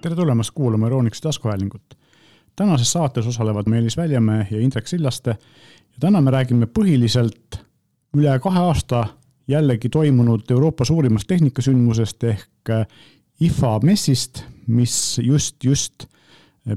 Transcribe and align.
tere 0.00 0.16
tulemast 0.16 0.50
kuulama 0.54 0.86
Euroonikuse 0.86 1.22
taskuhäälingut. 1.22 1.82
tänases 2.56 2.92
saates 2.92 3.26
osalevad 3.26 3.64
Meelis 3.68 3.96
Väljamäe 3.96 4.46
ja 4.50 4.60
Indrek 4.60 4.86
Sillaste 4.86 5.30
ja 5.90 5.96
täna 6.00 6.20
me 6.20 6.30
räägime 6.30 6.66
põhiliselt 6.66 7.58
üle 8.16 8.38
kahe 8.40 8.58
aasta 8.58 9.06
jällegi 9.48 9.88
toimunud 9.88 10.50
Euroopa 10.50 10.84
suurimast 10.84 11.28
tehnikasündmusest 11.28 12.24
ehk 12.24 12.72
IFA 13.40 13.78
messist, 13.82 14.42
mis 14.66 15.20
just, 15.22 15.64
just 15.64 16.06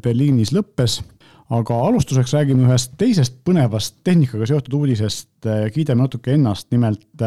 Berliinis 0.01 0.51
lõppes. 0.53 1.01
aga 1.49 1.79
alustuseks 1.87 2.33
räägime 2.33 2.67
ühest 2.67 2.93
teisest 2.97 3.35
põnevast 3.45 3.95
tehnikaga 4.03 4.45
seotud 4.45 4.73
uudisest 4.73 5.47
kiidame 5.73 6.01
natuke 6.01 6.33
ennast, 6.33 6.71
nimelt 6.71 7.21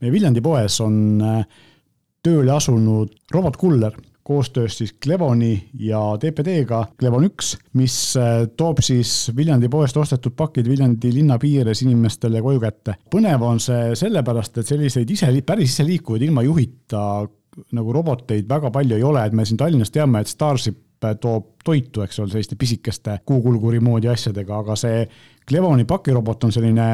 meie 0.00 0.12
Viljandi 0.12 0.40
poes 0.40 0.80
on 0.80 1.20
tööle 2.22 2.52
asunud 2.52 3.14
robotkuller 3.32 3.92
koostöös 4.22 4.78
siis 4.78 4.94
Clevoni 5.02 5.70
ja 5.78 6.00
TPD-ga, 6.20 6.84
Clevon 6.98 7.24
üks, 7.30 7.54
mis 7.78 7.96
äh, 8.20 8.44
toob 8.56 8.82
siis 8.84 9.30
Viljandi 9.36 9.68
poest 9.72 9.96
ostetud 9.96 10.36
pakid 10.36 10.68
Viljandi 10.68 11.12
linna 11.14 11.38
piires 11.38 11.82
inimestele 11.82 12.42
koju 12.42 12.60
kätte. 12.60 12.94
põnev 13.10 13.42
on 13.42 13.60
see 13.60 13.94
sellepärast, 13.98 14.58
et 14.58 14.66
selliseid 14.66 15.10
ise, 15.10 15.32
päris 15.46 15.74
iseliikuvaid 15.74 16.28
ilma 16.28 16.44
juhita 16.46 17.02
nagu 17.74 17.92
roboteid 17.92 18.48
väga 18.48 18.70
palju 18.70 18.96
ei 18.96 19.02
ole, 19.02 19.24
et 19.26 19.34
me 19.34 19.44
siin 19.44 19.58
Tallinnas 19.58 19.90
teame, 19.90 20.20
et 20.20 20.30
Starship 20.30 20.78
toob 21.00 21.62
toitu, 21.64 22.02
eks 22.04 22.18
ole, 22.20 22.28
selliste 22.28 22.58
pisikeste 22.60 23.18
kuukulguri 23.26 23.80
moodi 23.80 24.10
asjadega, 24.12 24.58
aga 24.60 24.76
see 24.76 25.06
Clevoni 25.48 25.86
pakirobot 25.88 26.44
on 26.44 26.52
selline 26.52 26.88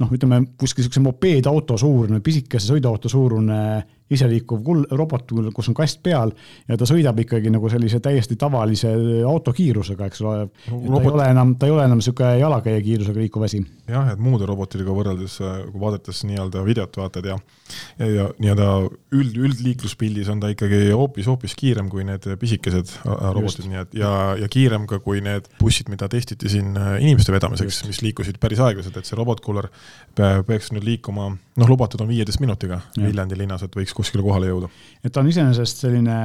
noh, 0.00 0.10
ütleme 0.10 0.40
kuskil 0.58 0.82
niisuguse 0.82 1.02
mopeedauto 1.04 1.76
suurune, 1.78 2.20
pisikese 2.24 2.72
sõiduauto 2.72 3.10
suurune 3.12 3.58
iseliikuv 4.12 4.60
kull-, 4.64 4.86
robot, 4.92 5.32
kus 5.56 5.70
on 5.70 5.76
kast 5.76 6.02
peal 6.04 6.34
ja 6.68 6.76
ta 6.80 6.88
sõidab 6.88 7.18
ikkagi 7.24 7.52
nagu 7.52 7.70
sellise 7.72 8.00
täiesti 8.04 8.36
tavalise 8.40 8.92
auto 9.28 9.54
kiirusega, 9.56 10.10
eks 10.10 10.24
ole. 10.24 10.48
Ta 10.68 11.00
ei 11.00 11.12
ole 11.12 11.28
enam, 11.30 11.54
ta 11.58 11.68
ei 11.68 11.74
ole 11.74 11.86
enam 11.88 12.02
niisugune 12.02 12.36
jalakäija 12.42 12.82
kiirusega 12.84 13.22
liikuv 13.24 13.46
asi. 13.48 13.62
jah, 13.88 14.12
et 14.12 14.20
muude 14.20 14.46
robotitega 14.48 14.94
võrreldes, 14.94 15.38
kui 15.40 15.80
vaadates 15.80 16.24
nii-öelda 16.28 16.64
videot 16.66 17.00
vaatad 17.00 17.32
ja 17.32 17.38
ja, 17.98 18.06
ja 18.06 18.26
nii-öelda 18.40 18.66
üld, 19.14 19.36
üldliikluspildis 19.46 20.28
on 20.32 20.42
ta 20.42 20.50
ikkagi 20.52 20.90
hoopis, 20.92 21.28
hoopis 21.30 21.54
kiirem 21.58 21.88
kui 21.92 22.04
need 22.06 22.26
pisikesed 22.40 22.92
äh, 23.00 23.24
robotid, 23.36 23.68
nii 23.70 23.80
et 23.80 23.96
ja, 23.98 24.10
ja 24.40 24.48
kiirem 24.52 24.88
ka 24.90 25.00
kui 25.04 25.22
need 25.24 25.48
bussid, 25.60 25.88
mida 25.92 26.08
testiti 26.12 26.50
siin 26.52 26.74
äh, 26.80 26.96
inimeste 27.02 27.32
vedamiseks, 27.34 27.82
mis 27.88 28.02
liikusid 28.04 28.40
päris 28.42 28.62
aeglaselt, 28.64 28.98
et 29.00 29.08
see 29.08 29.18
robotkuller 29.18 29.70
peaks 30.14 30.72
nüüd 30.74 30.86
liikuma, 30.86 31.30
noh, 31.32 31.70
lubatud 31.70 32.02
on 32.04 32.10
viieteist 32.10 32.42
minutiga 32.42 32.80
Viljandi 32.98 33.38
linnas, 33.38 33.64
et 33.66 33.74
võiks 33.76 33.93
võiks 33.94 34.10
kuskile 34.10 34.26
kohale 34.26 34.50
jõuda. 34.50 34.70
et 35.04 35.12
ta 35.12 35.22
on 35.22 35.30
iseenesest 35.30 35.84
selline 35.86 36.18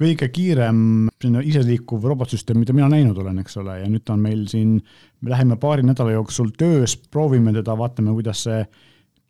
kõige 0.00 0.30
kiirem 0.32 1.08
selline 1.20 1.42
iseliikuv 1.44 2.04
robotsüsteem, 2.08 2.60
mida 2.62 2.72
mina 2.72 2.88
näinud 2.88 3.18
olen, 3.20 3.42
eks 3.42 3.58
ole, 3.60 3.80
ja 3.82 3.88
nüüd 3.88 4.04
ta 4.06 4.14
on 4.16 4.22
meil 4.24 4.46
siin, 4.48 4.78
me 5.20 5.34
läheme 5.34 5.58
paari 5.60 5.84
nädala 5.84 6.14
jooksul 6.14 6.54
töös, 6.56 6.96
proovime 7.12 7.52
teda, 7.52 7.76
vaatame, 7.76 8.14
kuidas 8.16 8.46
see 8.46 8.62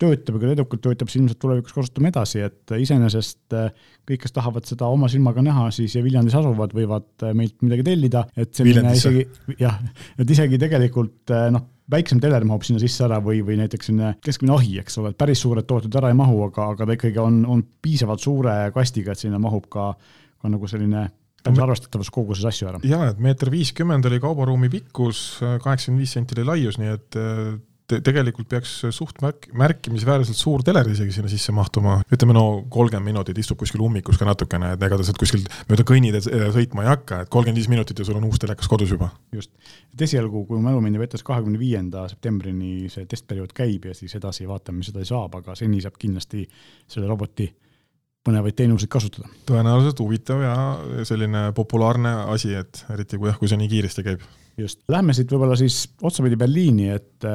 töötab 0.01 0.37
ja 0.37 0.41
kui 0.41 0.53
edukalt 0.55 0.81
töötab, 0.81 1.11
siis 1.11 1.19
ilmselt 1.19 1.41
tulevikus 1.43 1.75
kasutame 1.75 2.09
edasi, 2.09 2.39
et 2.47 2.73
iseenesest 2.73 3.53
kõik, 3.53 4.23
kes 4.23 4.33
tahavad 4.33 4.65
seda 4.65 4.87
oma 4.89 5.11
silmaga 5.11 5.43
näha, 5.45 5.67
siis 5.75 5.93
ja 5.97 6.01
Viljandis 6.05 6.37
asuvad, 6.39 6.73
võivad 6.73 7.27
meilt 7.37 7.59
midagi 7.61 7.85
tellida, 7.91 8.23
et 8.39 8.55
selline 8.55 8.95
isegi 8.97 9.27
jah, 9.59 9.77
et 10.17 10.33
isegi 10.37 10.57
tegelikult 10.61 11.35
noh 11.53 11.67
väiksem 11.91 12.21
teler 12.23 12.45
mahub 12.47 12.65
sinna 12.67 12.81
sisse 12.81 13.05
ära 13.07 13.19
või, 13.23 13.41
või 13.45 13.57
näiteks 13.61 13.89
selline 13.89 14.13
keskmine 14.23 14.53
ahi, 14.55 14.77
eks 14.81 14.99
ole, 15.01 15.13
et 15.13 15.19
päris 15.19 15.41
suured 15.43 15.67
tooted 15.67 15.95
ära 15.99 16.11
ei 16.11 16.17
mahu, 16.17 16.43
aga, 16.47 16.69
aga 16.75 16.87
ta 16.87 16.97
ikkagi 16.97 17.19
on, 17.21 17.41
on 17.49 17.63
piisavalt 17.81 18.23
suure 18.23 18.53
kastiga, 18.75 19.15
et 19.15 19.23
sinna 19.23 19.41
mahub 19.41 19.67
ka, 19.71 19.91
ka 20.41 20.51
nagu 20.51 20.69
selline 20.71 21.07
päris 21.41 21.63
arvestatavas 21.63 22.11
koguses 22.13 22.45
asju 22.45 22.69
ära. 22.69 22.83
jaa, 22.85 23.09
et 23.11 23.19
meeter 23.23 23.49
viiskümmend 23.53 24.05
oli 24.05 24.21
kaubaruumi 24.21 24.69
pikkus, 24.69 25.41
kaheksakümmend 25.41 26.05
viis 26.05 26.15
senti 26.17 26.37
oli 26.37 26.47
laius, 26.51 26.77
nii 26.81 26.93
et 26.93 27.19
tegelikult 28.05 28.49
peaks 28.51 28.73
suht 28.95 29.21
märk-, 29.23 29.49
märkimisväärselt 29.57 30.37
suur 30.37 30.63
teler 30.65 30.87
isegi 30.91 31.15
sinna 31.15 31.31
sisse 31.31 31.53
mahtuma. 31.55 31.99
ütleme 32.11 32.35
no 32.37 32.63
kolmkümmend 32.71 33.11
minutit 33.11 33.37
istub 33.41 33.59
kuskil 33.59 33.83
ummikus 33.85 34.19
ka 34.21 34.27
natukene, 34.29 34.73
et 34.75 34.85
ega 34.87 34.99
ta 34.99 35.07
sealt 35.07 35.19
kuskilt 35.21 35.49
mööda 35.69 35.85
kõnniteed 35.87 36.29
sõitma 36.55 36.85
ei 36.85 36.91
hakka, 36.93 37.23
et 37.25 37.33
kolmkümmend 37.33 37.61
viis 37.61 37.71
minutit 37.71 37.99
ja 37.99 38.07
sul 38.07 38.19
on 38.21 38.29
uus 38.29 38.39
telekas 38.41 38.69
kodus 38.71 38.93
juba. 38.95 39.11
just, 39.35 39.51
et 39.93 40.05
esialgu, 40.07 40.45
kui 40.47 40.61
mälu 40.63 40.81
mind 40.83 40.99
ei 40.99 41.05
vetas, 41.05 41.25
kahekümne 41.27 41.59
viienda 41.59 42.07
septembrini 42.11 42.89
see 42.93 43.05
testperiood 43.09 43.51
käib 43.57 43.89
ja 43.89 43.97
siis 43.97 44.15
edasi 44.15 44.47
vaatame, 44.47 44.81
mis 44.81 44.93
edasi 44.93 45.11
saab, 45.11 45.35
aga 45.41 45.57
seni 45.59 45.81
saab 45.83 45.99
kindlasti 45.99 46.47
selle 46.87 47.09
roboti 47.09 47.49
põnevaid 48.25 48.57
teenuseid 48.57 48.91
kasutada. 48.91 49.29
tõenäoliselt 49.49 50.01
huvitav 50.03 50.43
ja 50.43 50.55
selline 51.07 51.49
populaarne 51.57 52.13
asi, 52.33 52.53
et 52.57 52.83
eriti 52.93 53.17
kui 53.17 53.31
jah, 53.31 53.39
kui 53.39 53.49
see 53.49 53.59
nii 53.61 53.71
kiiresti 53.71 54.05
käib. 54.05 54.27
just, 54.61 54.83
lähme 54.91 55.15
siit 55.17 55.31
võib-olla 55.31 55.57
siis 55.59 55.83
otsapidi 56.01 56.37
Berliini, 56.37 56.91
et 56.93 57.29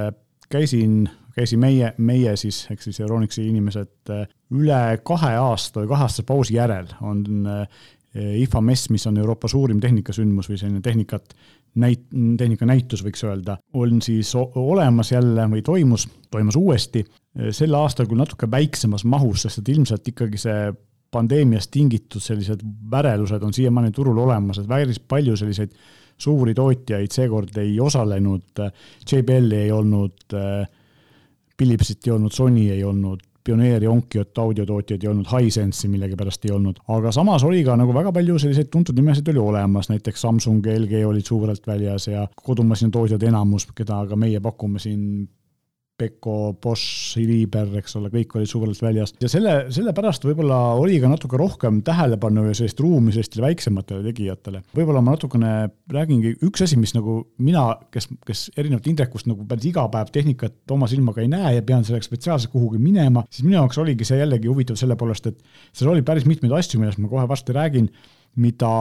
käisin, 0.52 1.08
käisin 1.34 1.60
meie, 1.60 1.92
meie 1.98 2.36
siis, 2.36 2.64
ehk 2.70 2.82
siis 2.82 3.00
Euronixi 3.00 3.46
inimesed 3.48 4.12
äh, 4.14 4.24
üle 4.54 4.80
kahe 5.04 5.34
aasta 5.40 5.82
või 5.82 5.92
kaheaastase 5.94 6.26
pausi 6.28 6.56
järel 6.58 6.90
on 7.02 7.26
äh, 7.50 7.84
IFA 8.16 8.62
mess, 8.64 8.88
mis 8.90 9.04
on 9.06 9.18
Euroopa 9.20 9.48
suurim 9.48 9.80
tehnikasündmus 9.80 10.48
või 10.48 10.58
selline 10.60 10.80
tehnikat 10.80 11.34
näit-, 11.82 12.08
tehnikanäitus, 12.38 13.04
võiks 13.04 13.24
öelda, 13.26 13.58
on 13.76 14.00
siis 14.02 14.32
olemas 14.36 15.12
jälle 15.12 15.44
või 15.52 15.62
toimus, 15.66 16.08
toimus 16.30 16.56
uuesti, 16.56 17.04
äh, 17.04 17.52
sel 17.56 17.74
aastal 17.76 18.08
küll 18.08 18.22
natuke 18.22 18.50
väiksemas 18.50 19.04
mahus, 19.04 19.44
sest 19.46 19.62
et 19.62 19.74
ilmselt 19.74 20.12
ikkagi 20.14 20.40
see 20.40 20.72
pandeemiast 21.12 21.70
tingitud 21.72 22.22
sellised 22.22 22.64
värelused 22.90 23.42
on 23.46 23.54
siiamaani 23.54 23.92
turul 23.94 24.18
olemas, 24.24 24.58
et 24.58 24.68
päris 24.68 24.98
palju 25.00 25.36
selliseid 25.38 25.72
suuri 26.18 26.54
tootjaid 26.54 27.12
seekord 27.12 27.56
ei 27.60 27.78
osalenud, 27.80 28.64
JBL 29.12 29.52
ei 29.52 29.72
olnud, 29.72 30.36
Philipsit 31.56 32.06
ei 32.06 32.12
olnud, 32.12 32.32
Sony 32.32 32.68
ei 32.72 32.84
olnud, 32.84 33.22
Pioneer 33.46 33.84
ja 33.84 33.90
Onkiot 33.90 34.38
audiotootjaid 34.42 35.04
ei 35.04 35.10
olnud, 35.10 35.28
Hisense'i 35.30 35.90
millegipärast 35.92 36.48
ei 36.48 36.54
olnud, 36.56 36.80
aga 36.90 37.12
samas 37.14 37.44
oli 37.46 37.62
ka 37.64 37.76
nagu 37.78 37.94
väga 37.94 38.10
palju 38.16 38.40
selliseid 38.42 38.72
tuntud 38.72 38.96
nimesid 38.98 39.28
oli 39.30 39.42
olemas, 39.42 39.90
näiteks 39.92 40.24
Samsung 40.26 40.66
ja 40.66 40.74
LG 40.80 41.04
olid 41.06 41.28
suurelt 41.28 41.66
väljas 41.66 42.08
ja 42.10 42.26
kodumasinatootjad 42.42 43.22
enamus, 43.28 43.68
keda 43.76 44.02
ka 44.10 44.18
meie 44.18 44.40
pakume 44.42 44.82
siin 44.82 45.28
Pekko, 45.96 46.52
Bosch, 46.60 47.16
Liiber, 47.16 47.70
eks 47.80 47.96
ole, 47.96 48.10
kõik 48.12 48.34
olid 48.36 48.50
suurelt 48.50 48.80
väljas 48.84 49.14
ja 49.22 49.30
selle, 49.32 49.54
sellepärast 49.72 50.26
võib-olla 50.28 50.58
oli 50.76 50.98
ka 51.00 51.08
natuke 51.08 51.38
rohkem 51.40 51.78
tähelepanu 51.86 52.44
ja 52.50 52.56
sellist 52.58 52.82
ruumi 52.84 53.14
sellistele 53.14 53.46
väiksematele 53.46 54.04
tegijatele. 54.04 54.60
võib-olla 54.76 55.00
ma 55.00 55.14
natukene 55.14 55.52
räägingi, 55.96 56.34
üks 56.44 56.66
asi, 56.66 56.76
mis 56.80 56.92
nagu 56.96 57.16
mina, 57.40 57.64
kes, 57.94 58.10
kes 58.28 58.44
erinevalt 58.60 58.90
Indrekust 58.92 59.30
nagu 59.30 59.48
päris 59.48 59.70
iga 59.72 59.86
päev 59.92 60.12
tehnikat 60.12 60.76
oma 60.76 60.90
silmaga 60.92 61.24
ei 61.24 61.32
näe 61.32 61.56
ja 61.56 61.64
pean 61.64 61.88
selleks 61.88 62.10
spetsiaalselt 62.12 62.52
kuhugi 62.52 62.82
minema, 62.82 63.24
siis 63.30 63.48
minu 63.48 63.56
jaoks 63.62 63.80
oligi 63.80 64.04
see 64.04 64.20
jällegi 64.20 64.52
huvitav 64.52 64.76
selle 64.76 65.00
poolest, 65.00 65.32
et 65.32 65.40
seal 65.72 65.94
oli 65.94 66.04
päris 66.04 66.28
mitmeid 66.28 66.52
asju, 66.60 66.82
millest 66.82 67.00
ma 67.00 67.08
kohe 67.08 67.24
varsti 67.30 67.56
räägin, 67.56 67.88
mida 68.36 68.72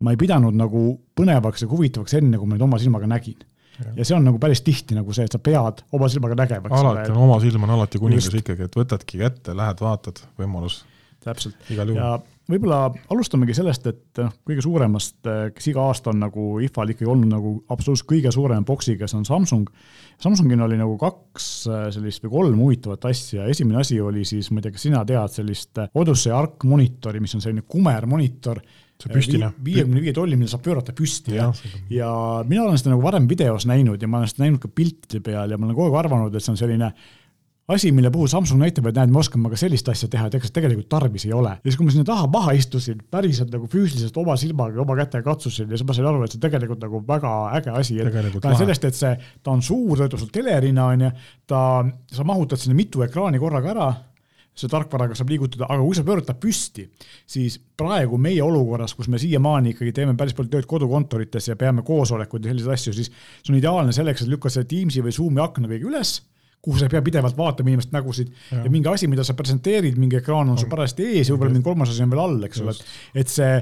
ma 0.00 0.14
ei 0.14 0.20
pidanud 0.20 0.54
nagu 0.54 0.92
põnevaks 1.18 1.66
ja 1.66 1.74
huvitavaks 1.74 2.20
enne, 2.22 2.38
kui 2.38 2.46
ma 2.46 2.54
neid 2.54 2.70
oma 2.70 2.78
silmaga 2.78 3.10
nägin 3.10 3.49
ja 3.96 4.06
see 4.06 4.16
on 4.16 4.26
nagu 4.26 4.40
päris 4.42 4.64
tihti 4.66 4.96
nagu 4.98 5.14
see, 5.16 5.26
et 5.28 5.36
sa 5.36 5.40
pead 5.42 5.84
oma 5.96 6.10
silmaga 6.12 6.38
nägema. 6.42 6.72
alati 6.80 7.12
on, 7.12 7.22
oma 7.28 7.38
silm 7.42 7.66
on 7.66 7.76
alati 7.78 8.02
kuningas 8.02 8.32
ikkagi, 8.42 8.68
et 8.68 8.76
võtadki 8.76 9.22
kätte, 9.22 9.56
lähed, 9.56 9.80
vaatad, 9.84 10.22
võimalus. 10.40 10.82
täpselt, 11.24 11.56
ja 11.70 12.14
võib-olla 12.50 12.80
alustamegi 13.12 13.54
sellest, 13.56 13.86
et 13.90 14.20
noh, 14.20 14.32
kõige 14.46 14.64
suuremast, 14.64 15.18
kes 15.54 15.70
iga 15.70 15.84
aasta 15.86 16.12
on 16.12 16.20
nagu 16.24 16.46
IFA-l 16.64 16.94
ikkagi 16.94 17.10
olnud 17.10 17.30
nagu 17.30 17.52
absoluutselt 17.70 18.08
kõige 18.10 18.32
suurem 18.34 18.66
boksiga, 18.66 19.08
see 19.10 19.20
on 19.20 19.26
Samsung. 19.28 19.70
Samsungil 20.20 20.64
oli 20.64 20.78
nagu 20.80 20.96
kaks 21.00 21.48
äh, 21.70 21.86
sellist 21.94 22.24
või 22.26 22.34
kolm 22.34 22.62
huvitavat 22.64 23.06
asja, 23.10 23.46
esimene 23.50 23.80
asi 23.84 24.00
oli 24.02 24.26
siis, 24.28 24.50
ma 24.50 24.60
ei 24.60 24.66
tea, 24.66 24.76
kas 24.76 24.86
sina 24.88 25.04
tead 25.08 25.36
sellist 25.36 25.82
Odyssey 25.94 26.34
Arc 26.34 26.66
monitori, 26.68 27.22
mis 27.22 27.36
on 27.38 27.44
selline 27.44 27.64
kumermonitor 27.68 28.60
see 29.04 29.14
püstine. 29.14 29.52
viiekümne 29.64 30.02
viie 30.04 30.16
tolli, 30.16 30.38
mida 30.40 30.52
saab 30.52 30.64
pöörata 30.66 30.94
püsti 30.96 31.36
ja, 31.36 31.48
ja, 31.92 32.10
mina 32.48 32.66
olen 32.66 32.80
seda 32.80 32.94
nagu 32.94 33.04
varem 33.04 33.28
videos 33.30 33.68
näinud 33.70 34.02
ja 34.02 34.10
ma 34.10 34.22
olen 34.22 34.32
seda 34.32 34.46
näinud 34.46 34.62
ka 34.62 34.70
piltide 34.74 35.22
peal 35.24 35.50
ja 35.50 35.58
ma 35.58 35.68
olen 35.68 35.78
kogu 35.78 35.90
aeg 35.90 36.04
arvanud, 36.04 36.34
et 36.34 36.44
see 36.44 36.54
on 36.54 36.60
selline 36.60 36.92
asi, 37.70 37.92
mille 37.94 38.10
puhul 38.10 38.26
Samsung 38.30 38.60
näitab, 38.60 38.88
et 38.90 38.96
näed, 38.98 39.12
me 39.14 39.20
oskame 39.20 39.50
ka 39.52 39.58
sellist 39.60 39.88
asja 39.92 40.08
teha, 40.10 40.26
et 40.26 40.36
ega 40.36 40.48
see 40.48 40.54
tegelikult 40.56 40.88
tarvis 40.90 41.26
ei 41.28 41.34
ole. 41.36 41.52
ja 41.54 41.68
siis, 41.68 41.78
kui 41.78 41.86
ma 41.86 41.94
sinna 41.94 42.06
taha 42.08 42.26
maha 42.32 42.54
istusin, 42.58 42.98
päriselt 43.14 43.52
nagu 43.54 43.68
füüsiliselt 43.70 44.16
oma 44.20 44.34
silmaga, 44.40 44.80
oma 44.82 44.96
kätega 44.98 45.22
katsusin 45.28 45.70
ja 45.70 45.78
siis 45.78 45.86
ma 45.86 45.96
sain 45.96 46.08
aru, 46.10 46.24
et 46.26 46.34
see 46.34 46.42
tegelikult 46.42 46.82
nagu 46.82 47.02
väga 47.06 47.34
äge 47.60 47.74
asi. 47.82 47.98
sellest, 48.58 48.86
et 48.90 48.98
see, 48.98 49.14
ta 49.44 49.54
on 49.54 49.62
suur, 49.62 49.96
ta 49.96 50.04
töötab 50.04 50.24
sul 50.24 50.34
telerina, 50.34 50.90
on 50.90 51.06
ju, 51.06 51.12
ta, 51.50 51.64
sa 52.10 52.26
mahutad 52.26 52.62
sinna 52.62 52.78
mitu 52.78 53.06
ekraani 53.06 53.42
korraga 53.42 53.74
ära 53.74 53.90
see 54.56 54.70
tarkvaraga 54.70 55.16
saab 55.16 55.30
liigutada, 55.32 55.68
aga 55.70 55.82
kui 55.82 55.96
sa 55.96 56.04
pöörad 56.06 56.26
ta 56.28 56.34
püsti, 56.36 56.86
siis 57.28 57.58
praegu 57.80 58.18
meie 58.20 58.42
olukorras, 58.44 58.94
kus 58.98 59.08
me 59.08 59.20
siiamaani 59.20 59.74
ikkagi 59.74 59.94
teeme 59.96 60.16
päris 60.18 60.34
palju 60.36 60.50
tööd 60.52 60.66
kodukontorites 60.68 61.48
ja 61.48 61.56
peame 61.60 61.84
koosolekuid 61.86 62.44
ja 62.44 62.52
selliseid 62.52 62.74
asju, 62.74 62.96
siis 62.96 63.12
see 63.12 63.54
on 63.54 63.60
ideaalne 63.60 63.94
selleks, 63.96 64.24
et 64.24 64.32
lükkad 64.32 64.54
selle 64.54 64.68
Teamsi 64.70 65.04
või 65.06 65.14
Zoomi 65.16 65.42
akna 65.44 65.70
kõige 65.70 65.88
üles 65.88 66.18
kuhu 66.60 66.76
sa 66.76 66.86
ei 66.86 66.92
pea 66.92 67.00
pidevalt 67.00 67.36
vaatama 67.38 67.72
inimeste 67.72 67.94
nägusid 67.94 68.32
ja. 68.50 68.64
ja 68.64 68.72
mingi 68.72 68.90
asi, 68.90 69.08
mida 69.08 69.24
sa 69.24 69.32
presenteerid, 69.36 69.96
mingi 70.00 70.18
ekraan 70.18 70.50
on 70.52 70.58
sul 70.60 70.68
parajasti 70.68 71.06
ees 71.14 71.30
ja 71.30 71.34
võib-olla 71.34 71.54
mingi 71.54 71.64
kolmas 71.64 71.92
asi 71.92 72.04
on 72.04 72.12
veel 72.12 72.20
all, 72.20 72.42
eks 72.44 72.60
ole, 72.60 72.74
et, 72.74 72.90
et 73.22 73.32
see 73.32 73.54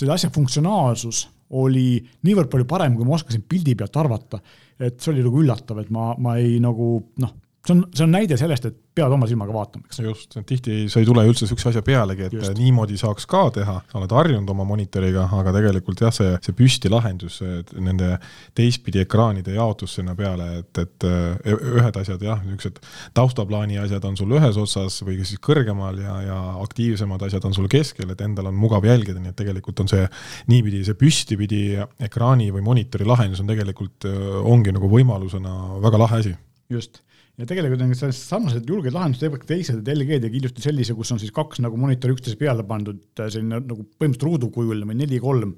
selle 0.00 0.14
asja 0.14 0.30
funktsionaalsus 0.32 1.26
oli 1.60 1.98
niivõrd 2.28 2.50
palju 2.52 2.66
parem, 2.68 2.96
kui 2.96 3.08
ma 3.08 3.16
oskasin 3.16 3.44
pildi 3.48 3.74
pealt 3.78 3.96
arvata, 4.00 4.40
et 4.80 4.98
see 5.00 5.12
oli 5.14 5.24
nagu 5.24 5.42
üllatav, 5.42 5.80
et 5.82 5.92
ma, 5.92 6.10
ma 6.20 6.36
ei 6.40 6.58
nagu 6.60 6.90
noh, 7.24 7.36
see 7.66 7.74
on, 7.74 7.86
see 7.94 8.04
on 8.04 8.12
näide 8.14 8.36
sellest, 8.40 8.68
et 8.68 8.76
pead 8.98 9.12
oma 9.14 9.28
silmaga 9.30 9.54
vaatama, 9.54 9.86
eks. 9.86 10.00
just, 10.02 10.36
tihti 10.48 10.76
sa 10.90 11.00
ei 11.02 11.06
tule 11.06 11.22
üldse 11.26 11.44
niisuguse 11.44 11.70
asja 11.70 11.82
pealegi, 11.86 12.26
et 12.26 12.34
just. 12.34 12.54
niimoodi 12.58 12.98
saaks 12.98 13.26
ka 13.30 13.44
teha, 13.54 13.76
sa 13.90 13.98
oled 14.00 14.14
harjunud 14.14 14.50
oma 14.54 14.66
monitoriga, 14.66 15.26
aga 15.38 15.52
tegelikult 15.54 16.02
jah, 16.02 16.14
see, 16.14 16.32
see 16.44 16.56
püstilahendus, 16.58 17.38
nende 17.78 18.16
teistpidi 18.58 19.02
ekraanide 19.04 19.54
jaotus 19.58 19.98
sinna 19.98 20.16
peale, 20.18 20.48
et, 20.62 20.82
et 20.82 21.08
e, 21.08 21.54
ühed 21.54 22.00
asjad 22.02 22.24
jah, 22.24 22.42
niisugused 22.46 22.80
taustaplaani 23.18 23.80
asjad 23.82 24.06
on 24.08 24.18
sul 24.18 24.34
ühes 24.38 24.58
otsas 24.60 25.00
või 25.06 25.20
siis 25.22 25.42
kõrgemal 25.44 25.98
ja, 26.02 26.18
ja 26.26 26.38
aktiivsemad 26.64 27.26
asjad 27.28 27.46
on 27.48 27.56
sul 27.56 27.70
keskel, 27.70 28.10
et 28.14 28.24
endal 28.24 28.50
on 28.50 28.58
mugav 28.58 28.86
jälgida, 28.88 29.20
nii 29.22 29.34
et 29.34 29.38
tegelikult 29.38 29.84
on 29.84 29.90
see 29.90 30.06
niipidi, 30.50 30.84
see 30.86 30.98
püstipidi 30.98 31.62
ekraani 32.08 32.50
või 32.54 32.64
monitori 32.66 33.06
lahendus 33.08 33.42
on 33.44 33.50
tegelikult, 33.50 34.08
ongi 34.48 34.74
nagu 34.74 34.90
võimalusena 34.90 35.82
väga 35.84 36.06
lahe 36.06 36.22
asi. 36.24 36.34
just 36.68 37.02
ja 37.38 37.46
tegelikult 37.46 37.82
on 37.84 38.14
sarnased 38.14 38.66
julged 38.68 38.94
lahendused 38.94 39.22
teevad 39.22 39.42
ka 39.42 39.50
teised, 39.52 39.82
et 39.82 39.90
LG 39.94 40.18
tegi 40.24 40.40
hiljuti 40.40 40.64
sellise, 40.64 40.96
kus 40.98 41.12
on 41.14 41.20
siis 41.22 41.34
kaks 41.34 41.62
nagu 41.62 41.78
monitori 41.78 42.16
üksteise 42.16 42.38
peale 42.40 42.64
pandud 42.66 43.00
selline 43.20 43.60
nagu 43.60 43.84
põhimõtteliselt 43.84 44.26
ruudukujuline 44.26 44.88
või 44.88 44.98
neli-kolm 45.04 45.54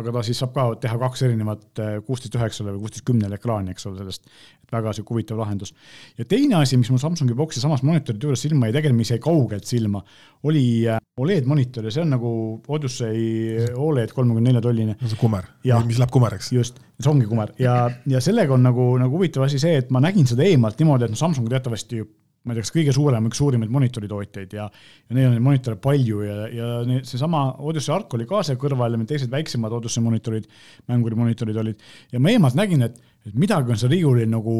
aga 0.00 0.14
ta 0.16 0.22
siis 0.26 0.40
saab 0.40 0.54
ka 0.56 0.64
teha 0.82 0.98
kaks 1.02 1.24
erinevat 1.26 1.82
äh, 1.82 1.94
kuusteist 2.06 2.36
üheksale 2.38 2.74
või 2.74 2.86
kuusteist 2.86 3.06
kümnele 3.08 3.38
ekraani, 3.38 3.74
eks 3.74 3.88
ole, 3.90 4.00
sellest. 4.00 4.30
et 4.62 4.74
väga 4.74 4.94
sihuke 4.96 5.14
huvitav 5.14 5.40
lahendus. 5.42 5.74
ja 6.18 6.26
teine 6.28 6.60
asi, 6.62 6.78
mis 6.80 6.90
mul 6.92 7.02
Samsungi 7.02 7.36
boksi 7.38 7.60
samas 7.60 7.84
monitoride 7.86 8.28
juures 8.28 8.44
silma 8.46 8.68
jäi, 8.68 8.76
tegelikult 8.78 9.02
mis 9.02 9.12
jäi 9.12 9.22
kaugelt 9.22 9.68
silma, 9.68 10.04
oli 10.48 10.66
äh, 10.88 11.00
Oled 11.20 11.44
monitor 11.44 11.84
ja 11.84 11.90
see 11.92 12.00
on 12.00 12.14
nagu 12.14 12.28
Odyssey 12.72 13.66
Oled 13.76 14.14
kolmekümne 14.16 14.48
nelja 14.48 14.62
tolline. 14.64 14.96
see 15.04 15.18
kumer, 15.20 15.50
mis 15.84 16.00
läheb 16.00 16.14
kumeraks. 16.14 16.52
just, 16.56 16.80
see 16.96 17.10
ongi 17.12 17.28
kumer 17.28 17.52
ja, 17.60 17.90
ja 18.08 18.20
sellega 18.24 18.56
on 18.56 18.64
nagu, 18.64 18.86
nagu 19.00 19.18
huvitav 19.18 19.44
asi 19.44 19.60
see, 19.60 19.76
et 19.82 19.92
ma 19.92 20.00
nägin 20.00 20.28
seda 20.28 20.46
eemalt 20.48 20.80
niimoodi, 20.80 21.10
et 21.10 21.12
no 21.12 21.20
Samsung 21.20 21.52
teatavasti 21.52 22.00
ju 22.00 22.08
ma 22.42 22.52
ei 22.52 22.58
tea, 22.58 22.66
kas 22.66 22.74
kõige 22.74 22.94
suurem, 22.94 23.26
üks 23.30 23.38
suurimaid 23.38 23.70
monitoritootjaid 23.72 24.54
ja, 24.56 24.66
ja 24.66 25.16
neil 25.16 25.28
on 25.28 25.36
neid 25.36 25.44
monitore 25.46 25.78
palju 25.82 26.22
ja, 26.26 26.36
ja 26.50 26.68
seesama 27.06 27.44
Odyssey 27.62 27.94
Arc 27.94 28.14
oli 28.18 28.26
ka 28.28 28.42
seal 28.46 28.58
kõrval 28.60 28.96
ja 28.96 29.00
need 29.00 29.10
teised 29.12 29.30
väiksemad 29.32 29.74
Odyssey 29.78 30.02
monitorid, 30.02 30.48
mängurimonitorid 30.90 31.58
olid. 31.62 31.82
ja 32.12 32.22
ma 32.22 32.32
eemalt 32.34 32.58
nägin, 32.58 32.82
et, 32.88 32.98
et 33.28 33.34
midagi 33.38 33.74
on 33.74 33.78
seal 33.78 33.94
riiulil 33.94 34.30
nagu, 34.32 34.56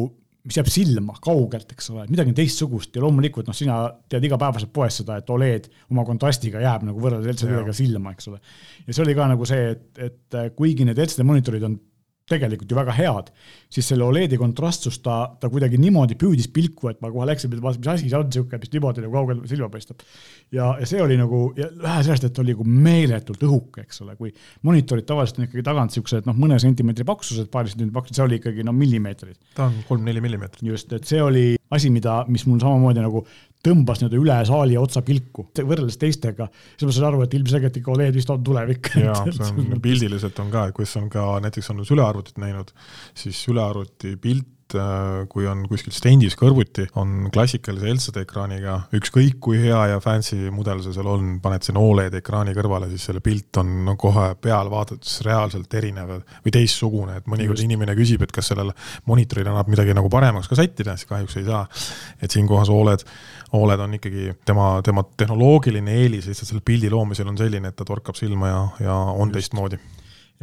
mis 0.47 0.59
jääb 0.59 0.71
silma 0.71 1.17
kaugelt, 1.23 1.75
eks 1.75 1.91
ole, 1.91 2.07
midagi 2.11 2.31
on 2.31 2.39
teistsugust 2.39 2.95
ja 2.95 3.03
loomulikult 3.03 3.51
noh, 3.51 3.57
sina 3.57 3.83
tead 4.11 4.23
igapäevaselt 4.29 4.71
poes 4.75 5.01
seda, 5.01 5.19
et 5.19 5.35
Oled 5.35 5.67
oma 5.91 6.07
kontrastiga 6.07 6.63
jääb 6.63 6.87
nagu 6.87 7.03
võrreldes 7.03 7.35
LCD-ga 7.35 7.75
silma, 7.75 8.15
eks 8.15 8.31
ole. 8.31 8.39
ja 8.87 8.95
see 8.95 9.03
oli 9.03 9.17
ka 9.19 9.27
nagu 9.35 9.47
see, 9.49 9.73
et, 9.75 10.05
et 10.07 10.39
kuigi 10.55 10.87
need 10.87 11.03
LCD 11.03 11.27
monitorid 11.27 11.67
on 11.67 11.75
tegelikult 12.29 12.71
ju 12.71 12.77
väga 12.77 12.93
head, 12.95 13.29
siis 13.73 13.89
selle 13.91 14.05
Oledi 14.07 14.37
kontrastsus 14.39 15.01
ta, 15.03 15.17
ta 15.39 15.49
kuidagi 15.51 15.79
niimoodi 15.81 16.15
püüdis 16.19 16.47
pilku, 16.55 16.87
et 16.91 17.01
ma 17.03 17.11
kohe 17.11 17.27
läksin, 17.27 17.51
vaatasin, 17.51 17.81
mis 17.83 17.91
asi 17.91 18.11
see 18.11 18.19
on 18.19 18.29
niisugune, 18.29 18.59
mis 18.63 18.71
niimoodi 18.71 19.03
nagu 19.03 19.17
kaugel 19.17 19.41
silma 19.49 19.67
paistab. 19.73 20.05
ja, 20.55 20.69
ja 20.79 20.87
see 20.87 21.01
oli 21.03 21.17
nagu, 21.19 21.41
vähe 21.57 22.05
sellest, 22.07 22.29
et 22.29 22.39
oli 22.39 22.55
nagu 22.55 22.67
meeletult 22.67 23.43
õhuke, 23.43 23.83
eks 23.83 24.03
ole, 24.05 24.15
kui 24.19 24.31
monitorid 24.63 25.07
tavaliselt 25.09 25.41
on 25.41 25.49
ikkagi 25.49 25.65
tagant 25.67 25.91
niisugused 25.91 26.29
noh, 26.29 26.37
mõne 26.39 26.59
sentimeetri 26.63 27.07
paksused, 27.07 27.49
paari 27.51 27.73
sentimeetri 27.73 27.99
paksused, 27.99 28.21
see 28.21 28.27
oli 28.27 28.39
ikkagi 28.39 28.67
no 28.67 28.75
millimeetrid. 28.77 29.39
ta 29.57 29.67
on 29.67 29.81
kolm-neli 29.89 30.23
millimeetrit. 30.23 30.63
just, 30.71 30.95
et 30.95 31.09
see 31.09 31.19
oli 31.23 31.47
asi, 31.73 31.91
mida, 31.91 32.21
mis 32.31 32.47
mul 32.47 32.61
samamoodi 32.63 33.03
nagu 33.03 33.25
tõmbas 33.63 34.01
nii-öelda 34.01 34.19
üle 34.19 34.37
saali 34.47 34.77
otsa 34.79 35.03
pilku 35.05 35.47
võrreldes 35.55 35.99
teistega. 36.01 36.49
siis 36.75 36.87
ma 36.87 36.95
sain 36.95 37.07
aru, 37.09 37.21
et 37.25 37.37
ilmselgelt 37.37 37.77
ikka 37.79 37.93
Oled 37.93 38.15
vist 38.15 38.33
on 38.33 38.43
tulevik. 38.43 38.91
jaa, 38.99 39.23
see 39.31 39.51
on 39.63 39.81
pildiliselt 39.83 40.39
on 40.43 40.51
ka, 40.53 40.67
et 40.69 40.77
kus 40.77 40.95
on 40.99 41.09
ka 41.13 41.27
näiteks 41.43 41.71
on 41.73 41.85
sülearvutit 41.87 42.41
näinud, 42.43 42.73
siis 43.15 43.39
sülearvuti 43.47 44.17
pilt 44.21 44.52
Äh, 44.77 45.25
kui 45.29 45.45
on 45.49 45.63
kuskil 45.69 45.93
stendis 45.95 46.35
kõrvuti, 46.39 46.85
on 46.99 47.27
klassikalise 47.33 47.91
LCD 47.91 48.23
ekraaniga, 48.23 48.77
ükskõik 48.97 49.37
kui 49.43 49.59
hea 49.61 49.79
ja 49.93 49.99
fancy 50.03 50.49
mudel 50.53 50.81
see 50.83 50.95
seal 50.95 51.09
on, 51.09 51.37
paned 51.43 51.65
sinna 51.65 51.83
Oled 51.83 52.15
ekraani 52.17 52.55
kõrvale, 52.57 52.89
siis 52.91 53.07
selle 53.09 53.21
pilt 53.23 53.59
on 53.61 53.71
no 53.87 53.95
kohe 53.99 54.31
peal 54.41 54.71
vaadates 54.71 55.19
reaalselt 55.25 55.73
erinev 55.77 56.15
või 56.15 56.53
teistsugune, 56.55 57.19
et 57.19 57.29
mõnikord 57.29 57.59
Just. 57.59 57.67
inimene 57.67 57.95
küsib, 57.97 58.25
et 58.25 58.33
kas 58.33 58.51
sellel 58.51 58.73
monitoril 59.09 59.49
annab 59.51 59.71
midagi 59.71 59.95
nagu 59.97 60.11
paremaks 60.13 60.49
ka 60.51 60.57
sättida, 60.59 60.97
siis 60.97 61.09
kahjuks 61.09 61.39
ei 61.41 61.47
saa. 61.49 61.65
et 62.21 62.31
siinkohas 62.31 62.71
Oled, 62.73 63.05
Oled 63.53 63.83
on 63.85 63.97
ikkagi 63.99 64.31
tema, 64.45 64.69
tema 64.85 65.03
tehnoloogiline 65.17 65.99
eelis 66.03 66.29
lihtsalt 66.29 66.49
selle 66.49 66.65
pildi 66.65 66.89
loomisel 66.93 67.27
on 67.29 67.37
selline, 67.37 67.69
et 67.69 67.77
ta 67.77 67.85
torkab 67.85 68.17
silma 68.17 68.49
ja, 68.49 68.63
ja 68.87 68.95
on 69.13 69.31
teistmoodi 69.33 69.79